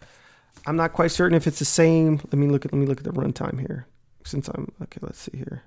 I'm 0.65 0.76
not 0.76 0.93
quite 0.93 1.11
certain 1.11 1.36
if 1.36 1.47
it's 1.47 1.59
the 1.59 1.65
same. 1.65 2.18
Let 2.18 2.34
me 2.34 2.47
look 2.47 2.65
at. 2.65 2.74
Let 2.74 2.80
me 2.80 2.86
look 2.86 2.99
at 2.99 3.05
the 3.05 3.13
runtime 3.13 3.59
here. 3.59 3.88
Since 4.26 4.49
I'm 4.49 4.72
okay, 4.84 4.99
let's 5.01 5.20
see 5.20 5.38
here. 5.38 5.63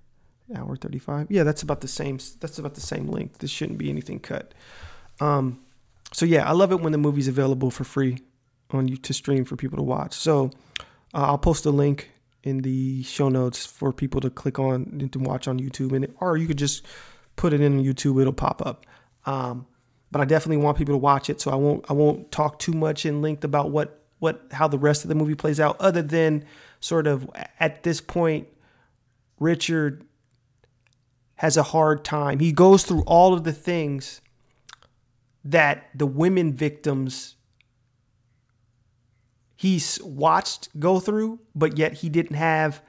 Hour 0.54 0.76
35. 0.76 1.28
Yeah, 1.30 1.44
that's 1.44 1.62
about 1.62 1.80
the 1.80 1.88
same. 1.88 2.18
That's 2.40 2.58
about 2.58 2.74
the 2.74 2.80
same 2.80 3.06
length. 3.06 3.38
This 3.38 3.50
shouldn't 3.50 3.78
be 3.78 3.88
anything 3.88 4.18
cut. 4.18 4.52
Um, 5.20 5.60
so 6.12 6.26
yeah, 6.26 6.46
I 6.46 6.52
love 6.52 6.72
it 6.72 6.80
when 6.80 6.92
the 6.92 6.98
movie's 6.98 7.28
available 7.28 7.70
for 7.70 7.84
free 7.84 8.18
on 8.74 8.88
you 8.88 8.96
to 8.96 9.12
stream 9.12 9.44
for 9.44 9.56
people 9.56 9.76
to 9.76 9.82
watch. 9.82 10.14
So 10.14 10.50
uh, 11.14 11.26
I'll 11.26 11.38
post 11.38 11.66
a 11.66 11.70
link 11.70 12.10
in 12.42 12.62
the 12.62 13.02
show 13.02 13.28
notes 13.28 13.66
for 13.66 13.92
people 13.92 14.20
to 14.22 14.30
click 14.30 14.58
on 14.58 14.88
and 15.00 15.12
to 15.12 15.18
watch 15.18 15.46
on 15.48 15.58
YouTube, 15.58 15.92
and 15.92 16.12
or 16.20 16.36
you 16.36 16.46
could 16.46 16.58
just 16.58 16.84
put 17.36 17.52
it 17.52 17.60
in 17.60 17.82
YouTube; 17.82 18.20
it'll 18.20 18.32
pop 18.32 18.64
up. 18.64 18.86
Um, 19.26 19.66
but 20.10 20.20
I 20.20 20.24
definitely 20.24 20.62
want 20.62 20.78
people 20.78 20.94
to 20.94 20.98
watch 20.98 21.30
it, 21.30 21.40
so 21.40 21.50
I 21.50 21.56
won't 21.56 21.84
I 21.88 21.92
won't 21.92 22.30
talk 22.32 22.58
too 22.58 22.72
much 22.72 23.04
in 23.04 23.22
length 23.22 23.44
about 23.44 23.70
what 23.70 24.02
what 24.18 24.46
how 24.52 24.68
the 24.68 24.78
rest 24.78 25.04
of 25.04 25.08
the 25.08 25.14
movie 25.14 25.34
plays 25.34 25.60
out, 25.60 25.80
other 25.80 26.02
than 26.02 26.44
sort 26.80 27.06
of 27.06 27.28
at 27.58 27.82
this 27.82 28.00
point, 28.00 28.48
Richard 29.38 30.04
has 31.36 31.56
a 31.56 31.62
hard 31.62 32.04
time. 32.04 32.38
He 32.38 32.52
goes 32.52 32.84
through 32.84 33.02
all 33.02 33.32
of 33.32 33.44
the 33.44 33.52
things 33.52 34.20
that 35.42 35.88
the 35.94 36.06
women 36.06 36.52
victims 36.52 37.36
he's 39.60 40.00
watched 40.02 40.70
go 40.80 40.98
through, 41.00 41.38
but 41.54 41.76
yet 41.76 41.92
he 41.92 42.08
didn't 42.08 42.36
have 42.36 42.82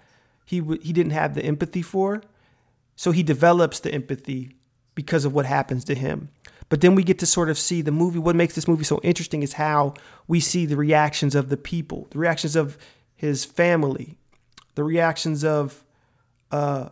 he 0.45 0.61
he 0.81 0.93
didn't 0.93 1.11
have 1.11 1.35
the 1.35 1.43
empathy 1.43 1.81
for. 1.81 2.21
So 2.95 3.11
he 3.11 3.23
develops 3.23 3.81
the 3.81 3.93
empathy 3.93 4.55
because 4.95 5.25
of 5.25 5.33
what 5.33 5.45
happens 5.45 5.83
to 5.85 5.95
him. 5.95 6.29
But 6.69 6.79
then 6.79 6.95
we 6.95 7.03
get 7.03 7.19
to 7.19 7.25
sort 7.25 7.49
of 7.49 7.57
see 7.57 7.81
the 7.81 7.91
movie. 7.91 8.19
What 8.19 8.37
makes 8.37 8.55
this 8.55 8.69
movie 8.69 8.85
so 8.85 9.01
interesting 9.03 9.43
is 9.43 9.53
how 9.53 9.95
we 10.29 10.39
see 10.39 10.65
the 10.65 10.77
reactions 10.77 11.35
of 11.35 11.49
the 11.49 11.57
people, 11.57 12.07
the 12.11 12.19
reactions 12.19 12.55
of 12.55 12.77
his 13.15 13.43
family, 13.43 14.15
the 14.75 14.85
reactions 14.85 15.43
of 15.43 15.83
uh, 16.51 16.87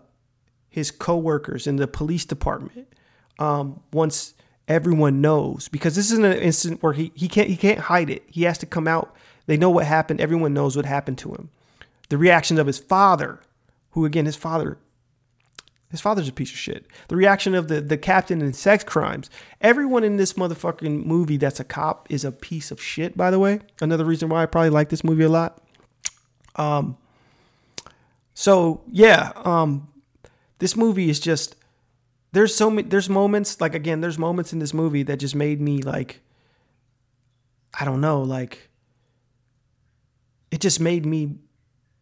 his 0.68 0.92
coworkers 0.92 1.68
in 1.68 1.78
the 1.78 1.88
police 1.88 2.26
department. 2.26 2.92
Um, 3.38 3.80
once 3.94 4.34
everyone 4.68 5.22
knows, 5.22 5.70
because 5.70 5.96
this 5.96 6.12
is 6.12 6.18
an 6.18 6.26
instant 6.26 6.84
where 6.84 6.92
he, 6.92 7.14
he 7.16 7.30
can't 7.30 7.48
he 7.48 7.56
can't 7.56 7.80
hide 7.80 8.10
it. 8.10 8.24
He 8.28 8.44
has 8.44 8.58
to 8.58 8.66
come 8.66 8.90
out 8.90 9.16
they 9.50 9.58
know 9.58 9.72
what 9.72 9.88
happened. 9.88 10.22
Everyone 10.22 10.54
knows 10.54 10.76
what 10.76 10.86
happened 10.86 11.18
to 11.18 11.34
him. 11.34 11.50
The 12.10 12.20
reaction 12.20 12.60
of 12.60 12.68
his 12.68 12.78
father, 12.78 13.40
who 13.92 14.06
again, 14.06 14.28
his 14.28 14.36
father, 14.36 14.78
his 15.90 16.02
father's 16.02 16.28
a 16.28 16.32
piece 16.32 16.52
of 16.52 16.58
shit. 16.60 16.86
The 17.08 17.16
reaction 17.16 17.56
of 17.56 17.68
the, 17.68 17.82
the 17.82 17.98
captain 17.98 18.44
in 18.44 18.54
sex 18.54 18.84
crimes. 18.84 19.28
Everyone 19.60 20.04
in 20.04 20.18
this 20.18 20.34
motherfucking 20.34 21.04
movie 21.04 21.38
that's 21.38 21.60
a 21.60 21.64
cop 21.64 22.06
is 22.12 22.24
a 22.24 22.32
piece 22.32 22.70
of 22.70 22.80
shit, 22.80 23.18
by 23.18 23.32
the 23.32 23.40
way. 23.40 23.62
Another 23.82 24.06
reason 24.06 24.30
why 24.30 24.44
I 24.44 24.46
probably 24.46 24.70
like 24.70 24.90
this 24.90 25.04
movie 25.04 25.24
a 25.24 25.30
lot. 25.30 25.60
Um, 26.56 26.96
so 28.36 28.84
yeah, 28.92 29.32
um, 29.36 29.88
this 30.60 30.76
movie 30.76 31.10
is 31.10 31.20
just 31.20 31.56
there's 32.34 32.54
so 32.54 32.70
many 32.70 32.88
there's 32.88 33.10
moments 33.10 33.60
like 33.60 33.74
again 33.74 34.02
there's 34.02 34.20
moments 34.20 34.54
in 34.54 34.60
this 34.60 34.76
movie 34.76 35.02
that 35.02 35.18
just 35.18 35.34
made 35.34 35.60
me 35.60 35.82
like 35.82 36.22
I 37.80 37.84
don't 37.84 38.00
know 38.00 38.22
like 38.22 38.69
it 40.52 40.62
just 40.62 40.80
made 40.80 41.06
me 41.06 41.36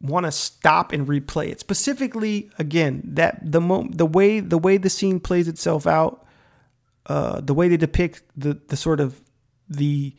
want 0.02 0.26
to 0.26 0.32
stop 0.32 0.92
and 0.92 1.08
replay 1.08 1.50
it. 1.50 1.60
Specifically, 1.60 2.50
again, 2.60 3.02
that 3.04 3.40
the 3.52 3.62
mo- 3.62 3.88
the 3.90 4.06
way 4.06 4.40
the 4.40 4.58
way 4.58 4.78
the 4.78 4.90
scene 4.90 5.20
plays 5.20 5.48
itself 5.48 5.88
out, 5.88 6.26
uh, 7.08 7.42
the 7.42 7.54
way 7.54 7.68
they 7.68 7.78
depict 7.78 8.24
the 8.36 8.60
the 8.68 8.78
sort 8.78 9.00
of 9.00 9.22
the 9.70 10.16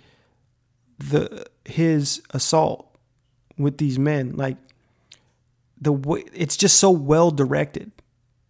the 0.99 1.47
his 1.65 2.23
assault 2.31 2.97
with 3.57 3.79
these 3.79 3.99
men, 3.99 4.35
like 4.37 4.57
the 5.81 5.93
way 5.93 6.25
it's 6.33 6.57
just 6.57 6.79
so 6.79 6.91
well 6.91 7.31
directed, 7.31 7.93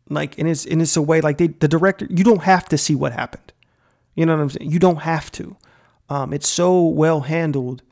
like 0.08 0.38
and 0.38 0.48
it's 0.48 0.64
and 0.66 0.80
it's 0.80 0.96
a 0.96 1.02
way 1.02 1.20
like 1.20 1.38
they 1.38 1.48
the 1.48 1.68
director 1.68 2.06
you 2.10 2.24
don't 2.24 2.42
have 2.42 2.68
to 2.68 2.78
see 2.78 2.94
what 2.94 3.12
happened, 3.12 3.52
you 4.14 4.24
know 4.24 4.34
what 4.34 4.42
I'm 4.42 4.50
saying? 4.50 4.70
You 4.70 4.78
don't 4.78 5.02
have 5.02 5.30
to. 5.32 5.56
Um, 6.08 6.32
it's 6.32 6.48
so 6.48 6.86
well 6.86 7.20
handled 7.20 7.82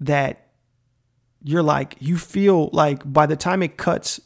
that 0.00 0.43
you're 1.44 1.62
like 1.62 1.96
you 2.00 2.16
feel 2.16 2.70
like 2.72 3.00
by 3.10 3.26
the 3.26 3.36
time 3.36 3.62
it 3.62 3.76
cuts 3.76 4.18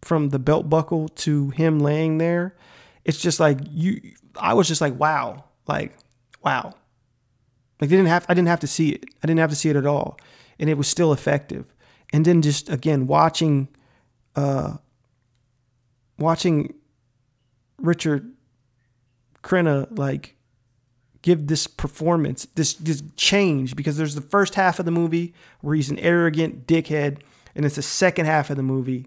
from 0.00 0.30
the 0.30 0.38
belt 0.38 0.68
buckle 0.68 1.08
to 1.08 1.50
him 1.50 1.78
laying 1.78 2.18
there, 2.18 2.56
it's 3.04 3.20
just 3.20 3.38
like 3.38 3.58
you 3.70 4.00
I 4.36 4.54
was 4.54 4.66
just 4.66 4.80
like 4.80 4.98
wow, 4.98 5.44
like 5.68 5.96
wow. 6.42 6.74
Like 7.80 7.90
they 7.90 7.96
didn't 7.96 8.08
have 8.08 8.24
I 8.28 8.34
didn't 8.34 8.48
have 8.48 8.60
to 8.60 8.66
see 8.66 8.90
it. 8.90 9.04
I 9.22 9.26
didn't 9.26 9.40
have 9.40 9.50
to 9.50 9.56
see 9.56 9.68
it 9.68 9.76
at 9.76 9.86
all. 9.86 10.18
And 10.58 10.70
it 10.70 10.78
was 10.78 10.88
still 10.88 11.12
effective. 11.12 11.66
And 12.12 12.24
then 12.24 12.40
just 12.40 12.70
again 12.70 13.06
watching 13.06 13.68
uh 14.34 14.78
watching 16.18 16.74
Richard 17.78 18.32
Crenna 19.42 19.86
like 19.98 20.36
give 21.22 21.46
this 21.46 21.66
performance, 21.66 22.46
this 22.54 22.74
this 22.74 23.02
change, 23.16 23.74
because 23.76 23.96
there's 23.96 24.14
the 24.14 24.20
first 24.20 24.54
half 24.54 24.78
of 24.78 24.84
the 24.84 24.90
movie 24.90 25.32
where 25.60 25.74
he's 25.74 25.90
an 25.90 25.98
arrogant 25.98 26.66
dickhead, 26.66 27.20
and 27.54 27.64
it's 27.64 27.76
the 27.76 27.82
second 27.82 28.26
half 28.26 28.50
of 28.50 28.56
the 28.56 28.62
movie 28.62 29.06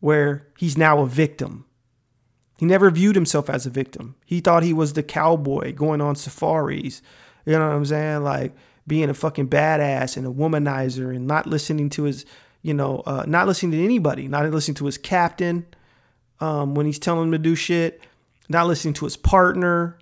where 0.00 0.46
he's 0.56 0.78
now 0.78 1.00
a 1.00 1.06
victim. 1.06 1.64
He 2.58 2.66
never 2.66 2.90
viewed 2.90 3.14
himself 3.14 3.48
as 3.48 3.66
a 3.66 3.70
victim. 3.70 4.16
He 4.26 4.40
thought 4.40 4.62
he 4.62 4.72
was 4.72 4.92
the 4.92 5.02
cowboy 5.02 5.72
going 5.72 6.00
on 6.00 6.16
safaris. 6.16 7.02
You 7.46 7.52
know 7.52 7.68
what 7.68 7.74
I'm 7.74 7.84
saying? 7.84 8.24
Like 8.24 8.52
being 8.86 9.10
a 9.10 9.14
fucking 9.14 9.48
badass 9.48 10.16
and 10.16 10.26
a 10.26 10.30
womanizer 10.30 11.14
and 11.14 11.26
not 11.26 11.46
listening 11.46 11.88
to 11.90 12.04
his, 12.04 12.26
you 12.62 12.74
know, 12.74 13.02
uh, 13.06 13.24
not 13.28 13.46
listening 13.46 13.72
to 13.72 13.84
anybody, 13.84 14.26
not 14.26 14.50
listening 14.50 14.74
to 14.76 14.86
his 14.86 14.98
captain 14.98 15.66
um, 16.40 16.74
when 16.74 16.86
he's 16.86 16.98
telling 16.98 17.24
him 17.24 17.32
to 17.32 17.38
do 17.38 17.54
shit, 17.54 18.02
not 18.48 18.66
listening 18.66 18.94
to 18.94 19.04
his 19.04 19.16
partner, 19.16 19.96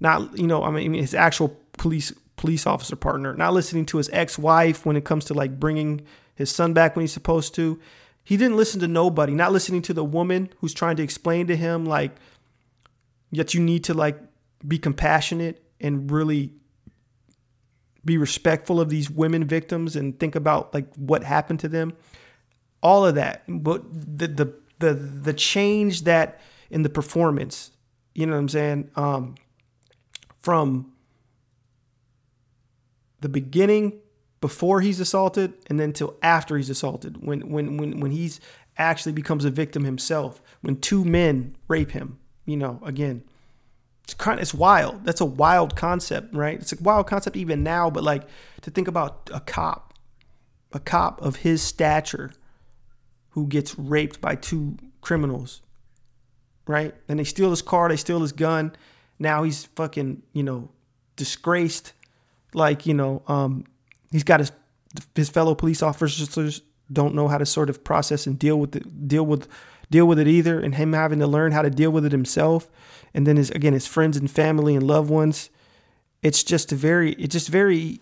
not, 0.00 0.36
you 0.36 0.46
know, 0.46 0.62
I 0.64 0.70
mean, 0.70 0.94
his 0.94 1.14
actual 1.14 1.56
police 1.78 2.12
police 2.36 2.66
officer 2.66 2.96
partner, 2.96 3.34
not 3.34 3.52
listening 3.52 3.84
to 3.84 3.98
his 3.98 4.08
ex-wife 4.14 4.86
when 4.86 4.96
it 4.96 5.04
comes 5.04 5.26
to 5.26 5.34
like 5.34 5.60
bringing 5.60 6.00
his 6.34 6.50
son 6.50 6.72
back 6.72 6.96
when 6.96 7.02
he's 7.02 7.12
supposed 7.12 7.54
to. 7.54 7.78
He 8.24 8.38
didn't 8.38 8.56
listen 8.56 8.80
to 8.80 8.88
nobody, 8.88 9.34
not 9.34 9.52
listening 9.52 9.82
to 9.82 9.92
the 9.92 10.04
woman 10.04 10.50
who's 10.58 10.72
trying 10.72 10.96
to 10.96 11.02
explain 11.02 11.48
to 11.48 11.56
him 11.56 11.84
like 11.84 12.12
that 13.32 13.52
you 13.52 13.60
need 13.60 13.84
to 13.84 13.94
like 13.94 14.18
be 14.66 14.78
compassionate 14.78 15.62
and 15.80 16.10
really 16.10 16.52
be 18.04 18.16
respectful 18.16 18.80
of 18.80 18.88
these 18.88 19.10
women 19.10 19.44
victims 19.44 19.94
and 19.96 20.18
think 20.18 20.34
about 20.34 20.72
like 20.72 20.86
what 20.96 21.22
happened 21.22 21.60
to 21.60 21.68
them. 21.68 21.92
All 22.82 23.04
of 23.04 23.16
that. 23.16 23.42
But 23.46 23.82
the 23.92 24.28
the 24.28 24.54
the 24.78 24.94
the 24.94 25.34
change 25.34 26.04
that 26.04 26.40
in 26.70 26.82
the 26.82 26.88
performance, 26.88 27.70
you 28.14 28.24
know 28.24 28.32
what 28.32 28.38
I'm 28.38 28.48
saying? 28.48 28.90
Um 28.96 29.34
from 30.40 30.92
the 33.20 33.28
beginning 33.28 34.00
before 34.40 34.80
he's 34.80 35.00
assaulted 35.00 35.52
and 35.66 35.78
then 35.78 35.92
till 35.92 36.16
after 36.22 36.56
he's 36.56 36.70
assaulted 36.70 37.24
when 37.24 37.50
when 37.50 37.76
when 37.76 38.00
when 38.00 38.10
he's 38.10 38.40
actually 38.78 39.12
becomes 39.12 39.44
a 39.44 39.50
victim 39.50 39.84
himself 39.84 40.40
when 40.62 40.76
two 40.76 41.04
men 41.04 41.56
rape 41.68 41.90
him 41.92 42.18
you 42.46 42.56
know 42.56 42.80
again. 42.84 43.22
It's 44.04 44.14
kind 44.14 44.38
of 44.38 44.42
it's 44.42 44.54
wild. 44.54 45.04
That's 45.04 45.20
a 45.20 45.26
wild 45.26 45.76
concept 45.76 46.34
right? 46.34 46.58
It's 46.58 46.72
a 46.72 46.82
wild 46.82 47.06
concept 47.06 47.36
even 47.36 47.62
now 47.62 47.90
but 47.90 48.02
like 48.02 48.26
to 48.62 48.70
think 48.70 48.88
about 48.88 49.30
a 49.32 49.40
cop 49.40 49.94
a 50.72 50.80
cop 50.80 51.20
of 51.20 51.36
his 51.36 51.62
stature 51.62 52.32
who 53.30 53.46
gets 53.46 53.78
raped 53.78 54.20
by 54.20 54.34
two 54.34 54.76
criminals 55.02 55.60
right? 56.66 56.94
And 57.08 57.18
they 57.18 57.24
steal 57.24 57.50
his 57.50 57.62
car 57.62 57.90
they 57.90 57.96
steal 57.96 58.20
his 58.20 58.32
gun 58.32 58.72
now 59.20 59.44
he's 59.44 59.66
fucking 59.76 60.22
you 60.32 60.42
know 60.42 60.68
disgraced 61.14 61.92
like 62.54 62.86
you 62.86 62.94
know 62.94 63.22
um 63.28 63.64
he's 64.10 64.24
got 64.24 64.40
his 64.40 64.50
his 65.14 65.28
fellow 65.28 65.54
police 65.54 65.82
officers 65.82 66.62
don't 66.92 67.14
know 67.14 67.28
how 67.28 67.38
to 67.38 67.46
sort 67.46 67.70
of 67.70 67.84
process 67.84 68.26
and 68.26 68.38
deal 68.38 68.58
with 68.58 68.74
it, 68.76 69.08
deal 69.08 69.24
with 69.24 69.48
deal 69.90 70.06
with 70.06 70.18
it 70.18 70.28
either, 70.28 70.60
and 70.60 70.74
him 70.74 70.92
having 70.92 71.18
to 71.18 71.26
learn 71.26 71.52
how 71.52 71.62
to 71.62 71.70
deal 71.70 71.90
with 71.90 72.04
it 72.04 72.12
himself, 72.12 72.70
and 73.14 73.26
then 73.26 73.36
his 73.36 73.50
again 73.50 73.72
his 73.72 73.86
friends 73.86 74.16
and 74.16 74.30
family 74.30 74.74
and 74.74 74.86
loved 74.86 75.10
ones. 75.10 75.50
It's 76.22 76.42
just 76.42 76.72
a 76.72 76.74
very 76.74 77.12
it's 77.12 77.32
just 77.32 77.48
very 77.48 78.00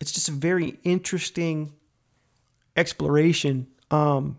it's 0.00 0.12
just 0.12 0.28
a 0.28 0.32
very 0.32 0.78
interesting 0.84 1.72
exploration 2.76 3.66
um, 3.90 4.38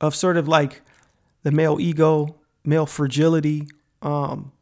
of 0.00 0.14
sort 0.14 0.36
of 0.36 0.48
like 0.48 0.82
the 1.42 1.52
male 1.52 1.78
ego, 1.78 2.36
male 2.64 2.86
fragility, 2.86 3.68
um, 4.02 4.52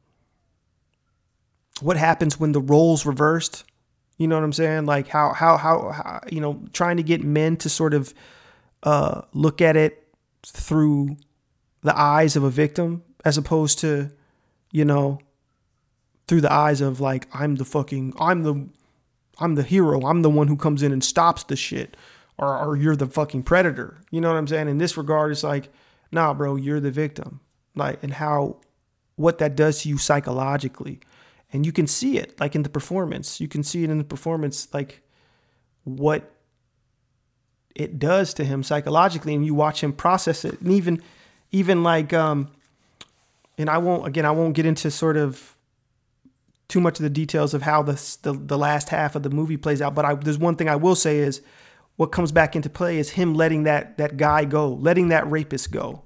what 1.81 1.97
happens 1.97 2.39
when 2.39 2.53
the 2.53 2.61
roles 2.61 3.07
reversed 3.07 3.65
you 4.23 4.29
know 4.29 4.37
what 4.37 4.45
I'm 4.45 4.53
saying? 4.53 4.87
Like 4.87 5.09
how 5.09 5.33
how 5.33 5.57
how, 5.57 5.91
how 5.91 6.21
you 6.31 6.41
know 6.41 6.63
trying 6.73 6.97
to 6.99 7.03
get 7.03 7.25
men 7.25 7.57
to 7.57 7.69
sort 7.69 7.93
of 7.93 8.15
uh, 8.85 9.23
look 9.33 9.61
at 9.61 9.77
it 9.77 10.07
through 10.47 11.17
the 11.83 11.99
eyes 11.99 12.37
of 12.37 12.45
a 12.45 12.51
victim 12.51 13.03
as 13.25 13.37
opposed 13.37 13.81
to 13.81 14.13
you 14.71 14.85
know 14.85 15.19
through 16.29 16.41
the 16.41 16.53
eyes 16.53 16.81
of 16.81 17.01
like 17.01 17.27
I'm 17.35 17.57
the 17.57 17.65
fucking 17.65 18.15
I'm 18.17 18.45
the 18.45 18.69
I'm 19.41 19.57
the 19.57 19.65
hero. 19.65 20.03
I'm 20.03 20.23
the 20.23 20.31
one 20.31 20.47
who 20.47 20.57
comes 20.57 20.85
in 20.85 20.93
and 20.93 21.03
stops 21.03 21.43
the 21.43 21.57
shit. 21.57 21.97
Or, 22.39 22.57
or 22.57 22.77
you're 22.77 22.97
the 22.97 23.07
fucking 23.07 23.43
predator. 23.43 24.01
You 24.11 24.21
know 24.21 24.29
what 24.29 24.39
I'm 24.39 24.47
saying? 24.47 24.69
In 24.69 24.79
this 24.79 24.97
regard, 24.97 25.33
it's 25.33 25.45
like, 25.45 25.69
nah, 26.11 26.33
bro, 26.33 26.57
you're 26.57 26.81
the 26.81 26.91
victim. 26.91 27.41
Like, 27.75 28.03
and 28.03 28.13
how, 28.13 28.59
what 29.17 29.39
that 29.39 29.57
does 29.57 29.83
to 29.83 29.89
you 29.89 29.99
psychologically. 29.99 31.01
And 31.53 31.67
you 31.67 31.73
can 31.73 31.87
see 31.87 32.19
it 32.19 32.39
like 32.41 32.55
in 32.55 32.63
the 32.63 32.69
performance. 32.69 33.41
You 33.41 33.49
can 33.49 33.63
see 33.63 33.85
it 33.85 33.91
in 33.91 33.99
the 33.99 34.05
performance 34.05 34.73
like 34.73 35.03
what 35.85 36.35
it 37.75 37.99
does 37.99 38.35
to 38.35 38.45
him 38.45 38.63
psychologically 38.63 39.35
and 39.35 39.45
you 39.45 39.55
watch 39.55 39.83
him 39.83 39.93
process 39.93 40.45
it. 40.45 40.61
And 40.61 40.73
even 40.73 41.03
even 41.51 41.83
like 41.83 42.13
um 42.13 42.51
and 43.59 43.69
I 43.69 43.79
won't 43.79 44.07
again 44.07 44.25
I 44.25 44.31
won't 44.31 44.55
get 44.55 44.67
into 44.67 44.91
sort 44.91 45.17
of 45.17 45.57
too 46.69 46.81
much 46.81 46.99
of 46.99 47.03
the 47.03 47.11
details 47.11 47.53
of 47.53 47.63
how 47.63 47.83
the 47.83 48.17
the, 48.23 48.33
the 48.33 48.59
last 48.59 48.89
half 48.89 49.15
of 49.15 49.23
the 49.23 49.31
movie 49.31 49.59
plays 49.59 49.83
out 49.83 49.95
but 49.95 50.05
I, 50.05 50.15
there's 50.15 50.39
one 50.39 50.57
thing 50.57 50.69
I 50.71 50.77
will 50.77 50.95
say 50.95 51.19
is 51.19 51.43
what 51.97 52.13
comes 52.13 52.33
back 52.33 52.57
into 52.57 52.71
play 52.71 52.99
is 52.99 53.11
him 53.11 53.35
letting 53.35 53.65
that 53.65 53.99
that 53.99 54.17
guy 54.17 54.47
go 54.47 54.69
letting 54.69 55.09
that 55.09 55.31
rapist 55.31 55.71
go 55.71 56.03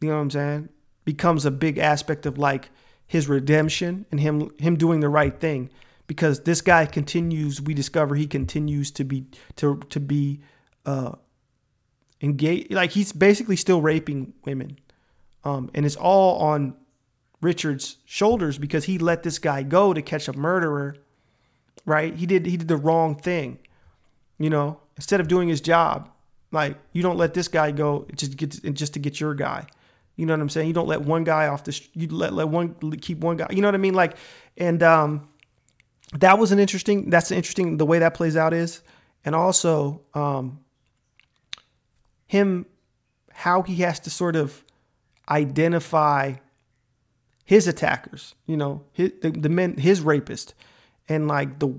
you 0.00 0.08
know 0.08 0.16
what 0.16 0.22
I'm 0.22 0.30
saying? 0.30 0.68
Becomes 1.04 1.44
a 1.44 1.50
big 1.50 1.78
aspect 1.78 2.26
of 2.26 2.38
like 2.38 2.70
his 3.06 3.28
redemption 3.28 4.06
and 4.10 4.20
him 4.20 4.50
him 4.58 4.76
doing 4.76 5.00
the 5.00 5.08
right 5.08 5.38
thing. 5.38 5.70
Because 6.06 6.40
this 6.40 6.60
guy 6.60 6.86
continues 6.86 7.60
we 7.60 7.74
discover 7.74 8.14
he 8.14 8.26
continues 8.26 8.90
to 8.92 9.04
be 9.04 9.26
to 9.56 9.80
to 9.90 10.00
be 10.00 10.40
uh 10.86 11.12
engaged 12.20 12.72
like 12.72 12.92
he's 12.92 13.12
basically 13.12 13.56
still 13.56 13.80
raping 13.80 14.32
women. 14.44 14.78
Um 15.44 15.70
and 15.74 15.86
it's 15.86 15.96
all 15.96 16.40
on 16.40 16.74
Richard's 17.40 17.98
shoulders 18.04 18.58
because 18.58 18.84
he 18.84 18.98
let 18.98 19.22
this 19.22 19.38
guy 19.38 19.62
go 19.62 19.94
to 19.94 20.02
catch 20.02 20.28
a 20.28 20.32
murderer 20.32 20.96
right? 21.86 22.14
He 22.14 22.26
did 22.26 22.46
he 22.46 22.56
did 22.56 22.68
the 22.68 22.76
wrong 22.76 23.14
thing 23.16 23.58
you 24.38 24.50
know? 24.50 24.80
Instead 24.96 25.20
of 25.20 25.28
doing 25.28 25.48
his 25.48 25.60
job 25.60 26.10
like 26.52 26.76
you 26.92 27.02
don't 27.02 27.16
let 27.16 27.34
this 27.34 27.48
guy 27.48 27.70
go 27.70 28.06
just 28.14 28.36
get 28.36 28.50
just 28.74 28.94
to 28.94 28.98
get 28.98 29.20
your 29.20 29.34
guy 29.34 29.66
you 30.16 30.26
know 30.26 30.34
what 30.34 30.40
I'm 30.40 30.48
saying? 30.48 30.68
You 30.68 30.74
don't 30.74 30.88
let 30.88 31.02
one 31.02 31.24
guy 31.24 31.46
off 31.46 31.64
the. 31.64 31.80
You 31.94 32.08
let 32.08 32.32
let 32.32 32.48
one 32.48 32.74
keep 33.00 33.18
one 33.18 33.36
guy. 33.36 33.46
You 33.50 33.62
know 33.62 33.68
what 33.68 33.74
I 33.74 33.78
mean? 33.78 33.94
Like, 33.94 34.16
and 34.56 34.82
um, 34.82 35.28
that 36.18 36.38
was 36.38 36.52
an 36.52 36.58
interesting. 36.58 37.10
That's 37.10 37.30
interesting. 37.30 37.76
The 37.76 37.86
way 37.86 37.98
that 38.00 38.14
plays 38.14 38.36
out 38.36 38.52
is, 38.52 38.82
and 39.24 39.34
also 39.34 40.02
um, 40.14 40.60
him, 42.26 42.66
how 43.32 43.62
he 43.62 43.76
has 43.76 43.98
to 44.00 44.10
sort 44.10 44.36
of 44.36 44.62
identify 45.28 46.34
his 47.44 47.66
attackers. 47.66 48.34
You 48.46 48.56
know, 48.56 48.84
his, 48.92 49.12
the, 49.22 49.30
the 49.30 49.48
men, 49.48 49.76
his 49.76 50.02
rapist, 50.02 50.54
and 51.08 51.28
like 51.28 51.60
the 51.60 51.74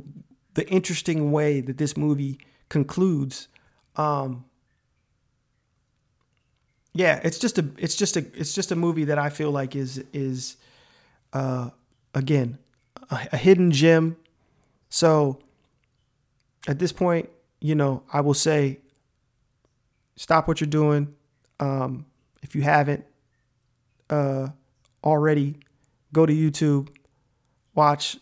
the 0.56 0.68
interesting 0.68 1.32
way 1.32 1.62
that 1.62 1.78
this 1.78 1.96
movie 1.96 2.40
concludes. 2.70 3.48
Um, 3.98 4.46
yeah, 6.94 7.20
it's 7.24 7.40
just 7.40 7.58
a 7.58 7.66
it's 7.78 7.96
just 7.96 8.18
a 8.18 8.26
it's 8.34 8.54
just 8.54 8.72
a 8.72 8.76
movie 8.76 9.06
that 9.06 9.18
I 9.18 9.30
feel 9.30 9.52
like 9.52 9.76
is 9.76 10.04
is 10.14 10.58
uh 11.34 11.70
again 12.14 12.58
a, 13.10 13.28
a 13.34 13.38
hidden 13.38 13.72
gem. 13.72 14.18
So 14.90 15.40
at 16.68 16.80
this 16.80 16.92
point, 16.92 17.30
you 17.60 17.76
know, 17.76 18.04
I 18.12 18.22
will 18.22 18.34
say 18.34 18.80
stop 20.16 20.48
what 20.48 20.60
you're 20.60 20.68
doing. 20.68 21.14
Um, 21.60 22.06
if 22.42 22.56
you 22.56 22.62
haven't 22.62 23.06
uh, 24.10 24.50
already, 25.04 25.60
go 26.12 26.26
to 26.26 26.34
YouTube, 26.34 26.90
watch 27.76 28.18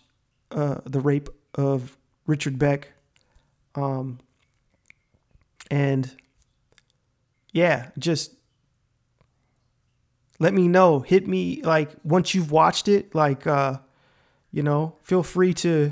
uh, 0.52 0.76
the 0.86 1.00
rape 1.00 1.30
of 1.56 1.98
Richard 2.28 2.60
Beck, 2.60 2.90
um, 3.76 4.20
and 5.72 6.12
yeah, 7.52 7.90
just 7.98 8.34
let 10.40 10.54
me 10.54 10.68
know. 10.68 11.02
Hit 11.02 11.28
me 11.28 11.62
like 11.64 11.92
once 12.04 12.34
you've 12.34 12.52
watched 12.52 12.88
it, 12.88 13.14
like 13.14 13.46
uh, 13.46 13.78
you 14.52 14.64
know, 14.64 14.96
feel 15.04 15.22
free 15.24 15.54
to 15.56 15.92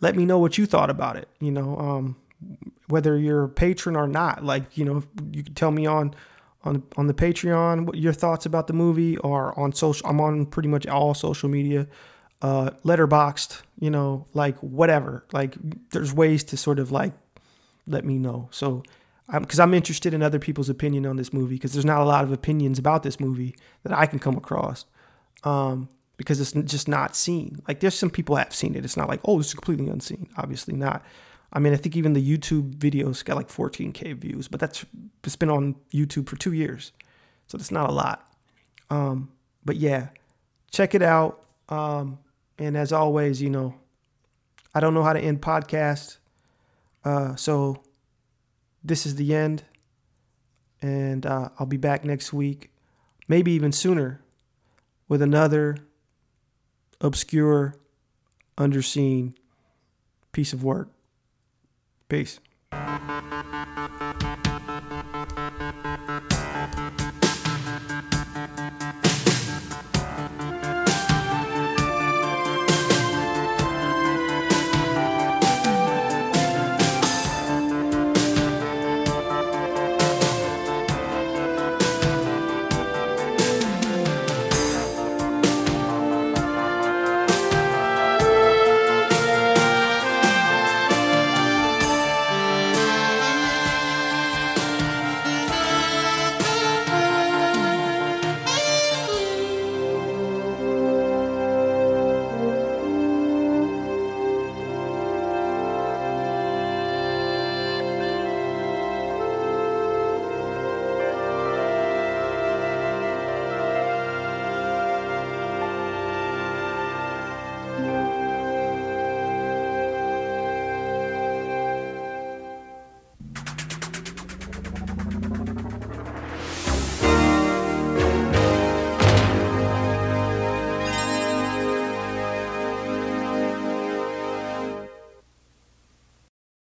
let 0.00 0.14
me 0.14 0.24
know 0.24 0.38
what 0.38 0.58
you 0.58 0.66
thought 0.66 0.90
about 0.90 1.16
it. 1.16 1.28
You 1.40 1.50
know, 1.50 1.78
um, 1.78 2.16
whether 2.88 3.18
you're 3.18 3.44
a 3.44 3.48
patron 3.48 3.96
or 3.96 4.06
not. 4.06 4.44
Like, 4.44 4.76
you 4.76 4.84
know, 4.84 5.02
you 5.32 5.42
can 5.42 5.54
tell 5.54 5.70
me 5.70 5.86
on 5.86 6.14
on 6.64 6.82
on 6.96 7.06
the 7.06 7.14
Patreon 7.14 7.86
what 7.86 7.96
your 7.96 8.12
thoughts 8.12 8.46
about 8.46 8.66
the 8.66 8.72
movie 8.72 9.16
or 9.18 9.58
on 9.58 9.72
social 9.72 10.06
I'm 10.08 10.20
on 10.20 10.46
pretty 10.46 10.68
much 10.68 10.86
all 10.86 11.14
social 11.14 11.48
media. 11.48 11.86
uh, 12.42 12.70
Letterboxd, 12.84 13.62
you 13.78 13.90
know, 13.90 14.26
like 14.34 14.58
whatever. 14.58 15.24
Like 15.32 15.56
there's 15.90 16.12
ways 16.12 16.44
to 16.44 16.56
sort 16.56 16.78
of 16.78 16.92
like 16.92 17.12
let 17.86 18.04
me 18.04 18.18
know. 18.18 18.48
So, 18.50 18.82
because 19.32 19.58
I'm, 19.58 19.70
I'm 19.70 19.74
interested 19.74 20.14
in 20.14 20.22
other 20.22 20.38
people's 20.38 20.68
opinion 20.68 21.06
on 21.06 21.16
this 21.16 21.32
movie, 21.32 21.54
because 21.56 21.72
there's 21.72 21.84
not 21.84 22.00
a 22.00 22.04
lot 22.04 22.24
of 22.24 22.32
opinions 22.32 22.78
about 22.78 23.02
this 23.02 23.18
movie 23.18 23.54
that 23.82 23.96
I 23.96 24.06
can 24.06 24.18
come 24.18 24.36
across, 24.36 24.84
um, 25.44 25.88
because 26.16 26.40
it's 26.40 26.52
just 26.70 26.88
not 26.88 27.16
seen. 27.16 27.62
Like 27.66 27.80
there's 27.80 27.98
some 27.98 28.10
people 28.10 28.36
have 28.36 28.54
seen 28.54 28.74
it. 28.74 28.84
It's 28.84 28.96
not 28.96 29.08
like 29.08 29.20
oh, 29.24 29.40
is 29.40 29.54
completely 29.54 29.88
unseen. 29.88 30.28
Obviously 30.36 30.74
not. 30.74 31.04
I 31.52 31.60
mean, 31.60 31.72
I 31.72 31.76
think 31.76 31.96
even 31.96 32.14
the 32.14 32.38
YouTube 32.38 32.74
videos 32.74 33.24
got 33.24 33.36
like 33.36 33.48
14k 33.48 34.16
views, 34.16 34.48
but 34.48 34.60
that's 34.60 34.84
it's 35.22 35.36
been 35.36 35.50
on 35.50 35.76
YouTube 35.92 36.28
for 36.28 36.36
two 36.36 36.52
years, 36.52 36.92
so 37.46 37.56
that's 37.56 37.70
not 37.70 37.88
a 37.88 37.92
lot. 37.92 38.28
Um, 38.90 39.30
but 39.64 39.76
yeah, 39.76 40.08
check 40.70 40.94
it 40.94 41.02
out. 41.02 41.44
Um, 41.68 42.18
and 42.58 42.76
as 42.76 42.92
always, 42.92 43.40
you 43.40 43.50
know, 43.50 43.74
I 44.74 44.80
don't 44.80 44.94
know 44.94 45.02
how 45.02 45.12
to 45.12 45.20
end 45.20 45.40
podcast. 45.40 46.18
Uh, 47.04 47.36
so 47.36 47.82
this 48.84 49.06
is 49.06 49.16
the 49.16 49.34
end. 49.34 49.64
And 50.82 51.24
uh, 51.24 51.48
I'll 51.58 51.66
be 51.66 51.78
back 51.78 52.04
next 52.04 52.32
week, 52.32 52.70
maybe 53.26 53.52
even 53.52 53.72
sooner, 53.72 54.20
with 55.08 55.22
another 55.22 55.78
obscure, 57.00 57.74
underseen 58.58 59.34
piece 60.32 60.52
of 60.52 60.62
work. 60.62 60.90
Peace. 62.08 62.38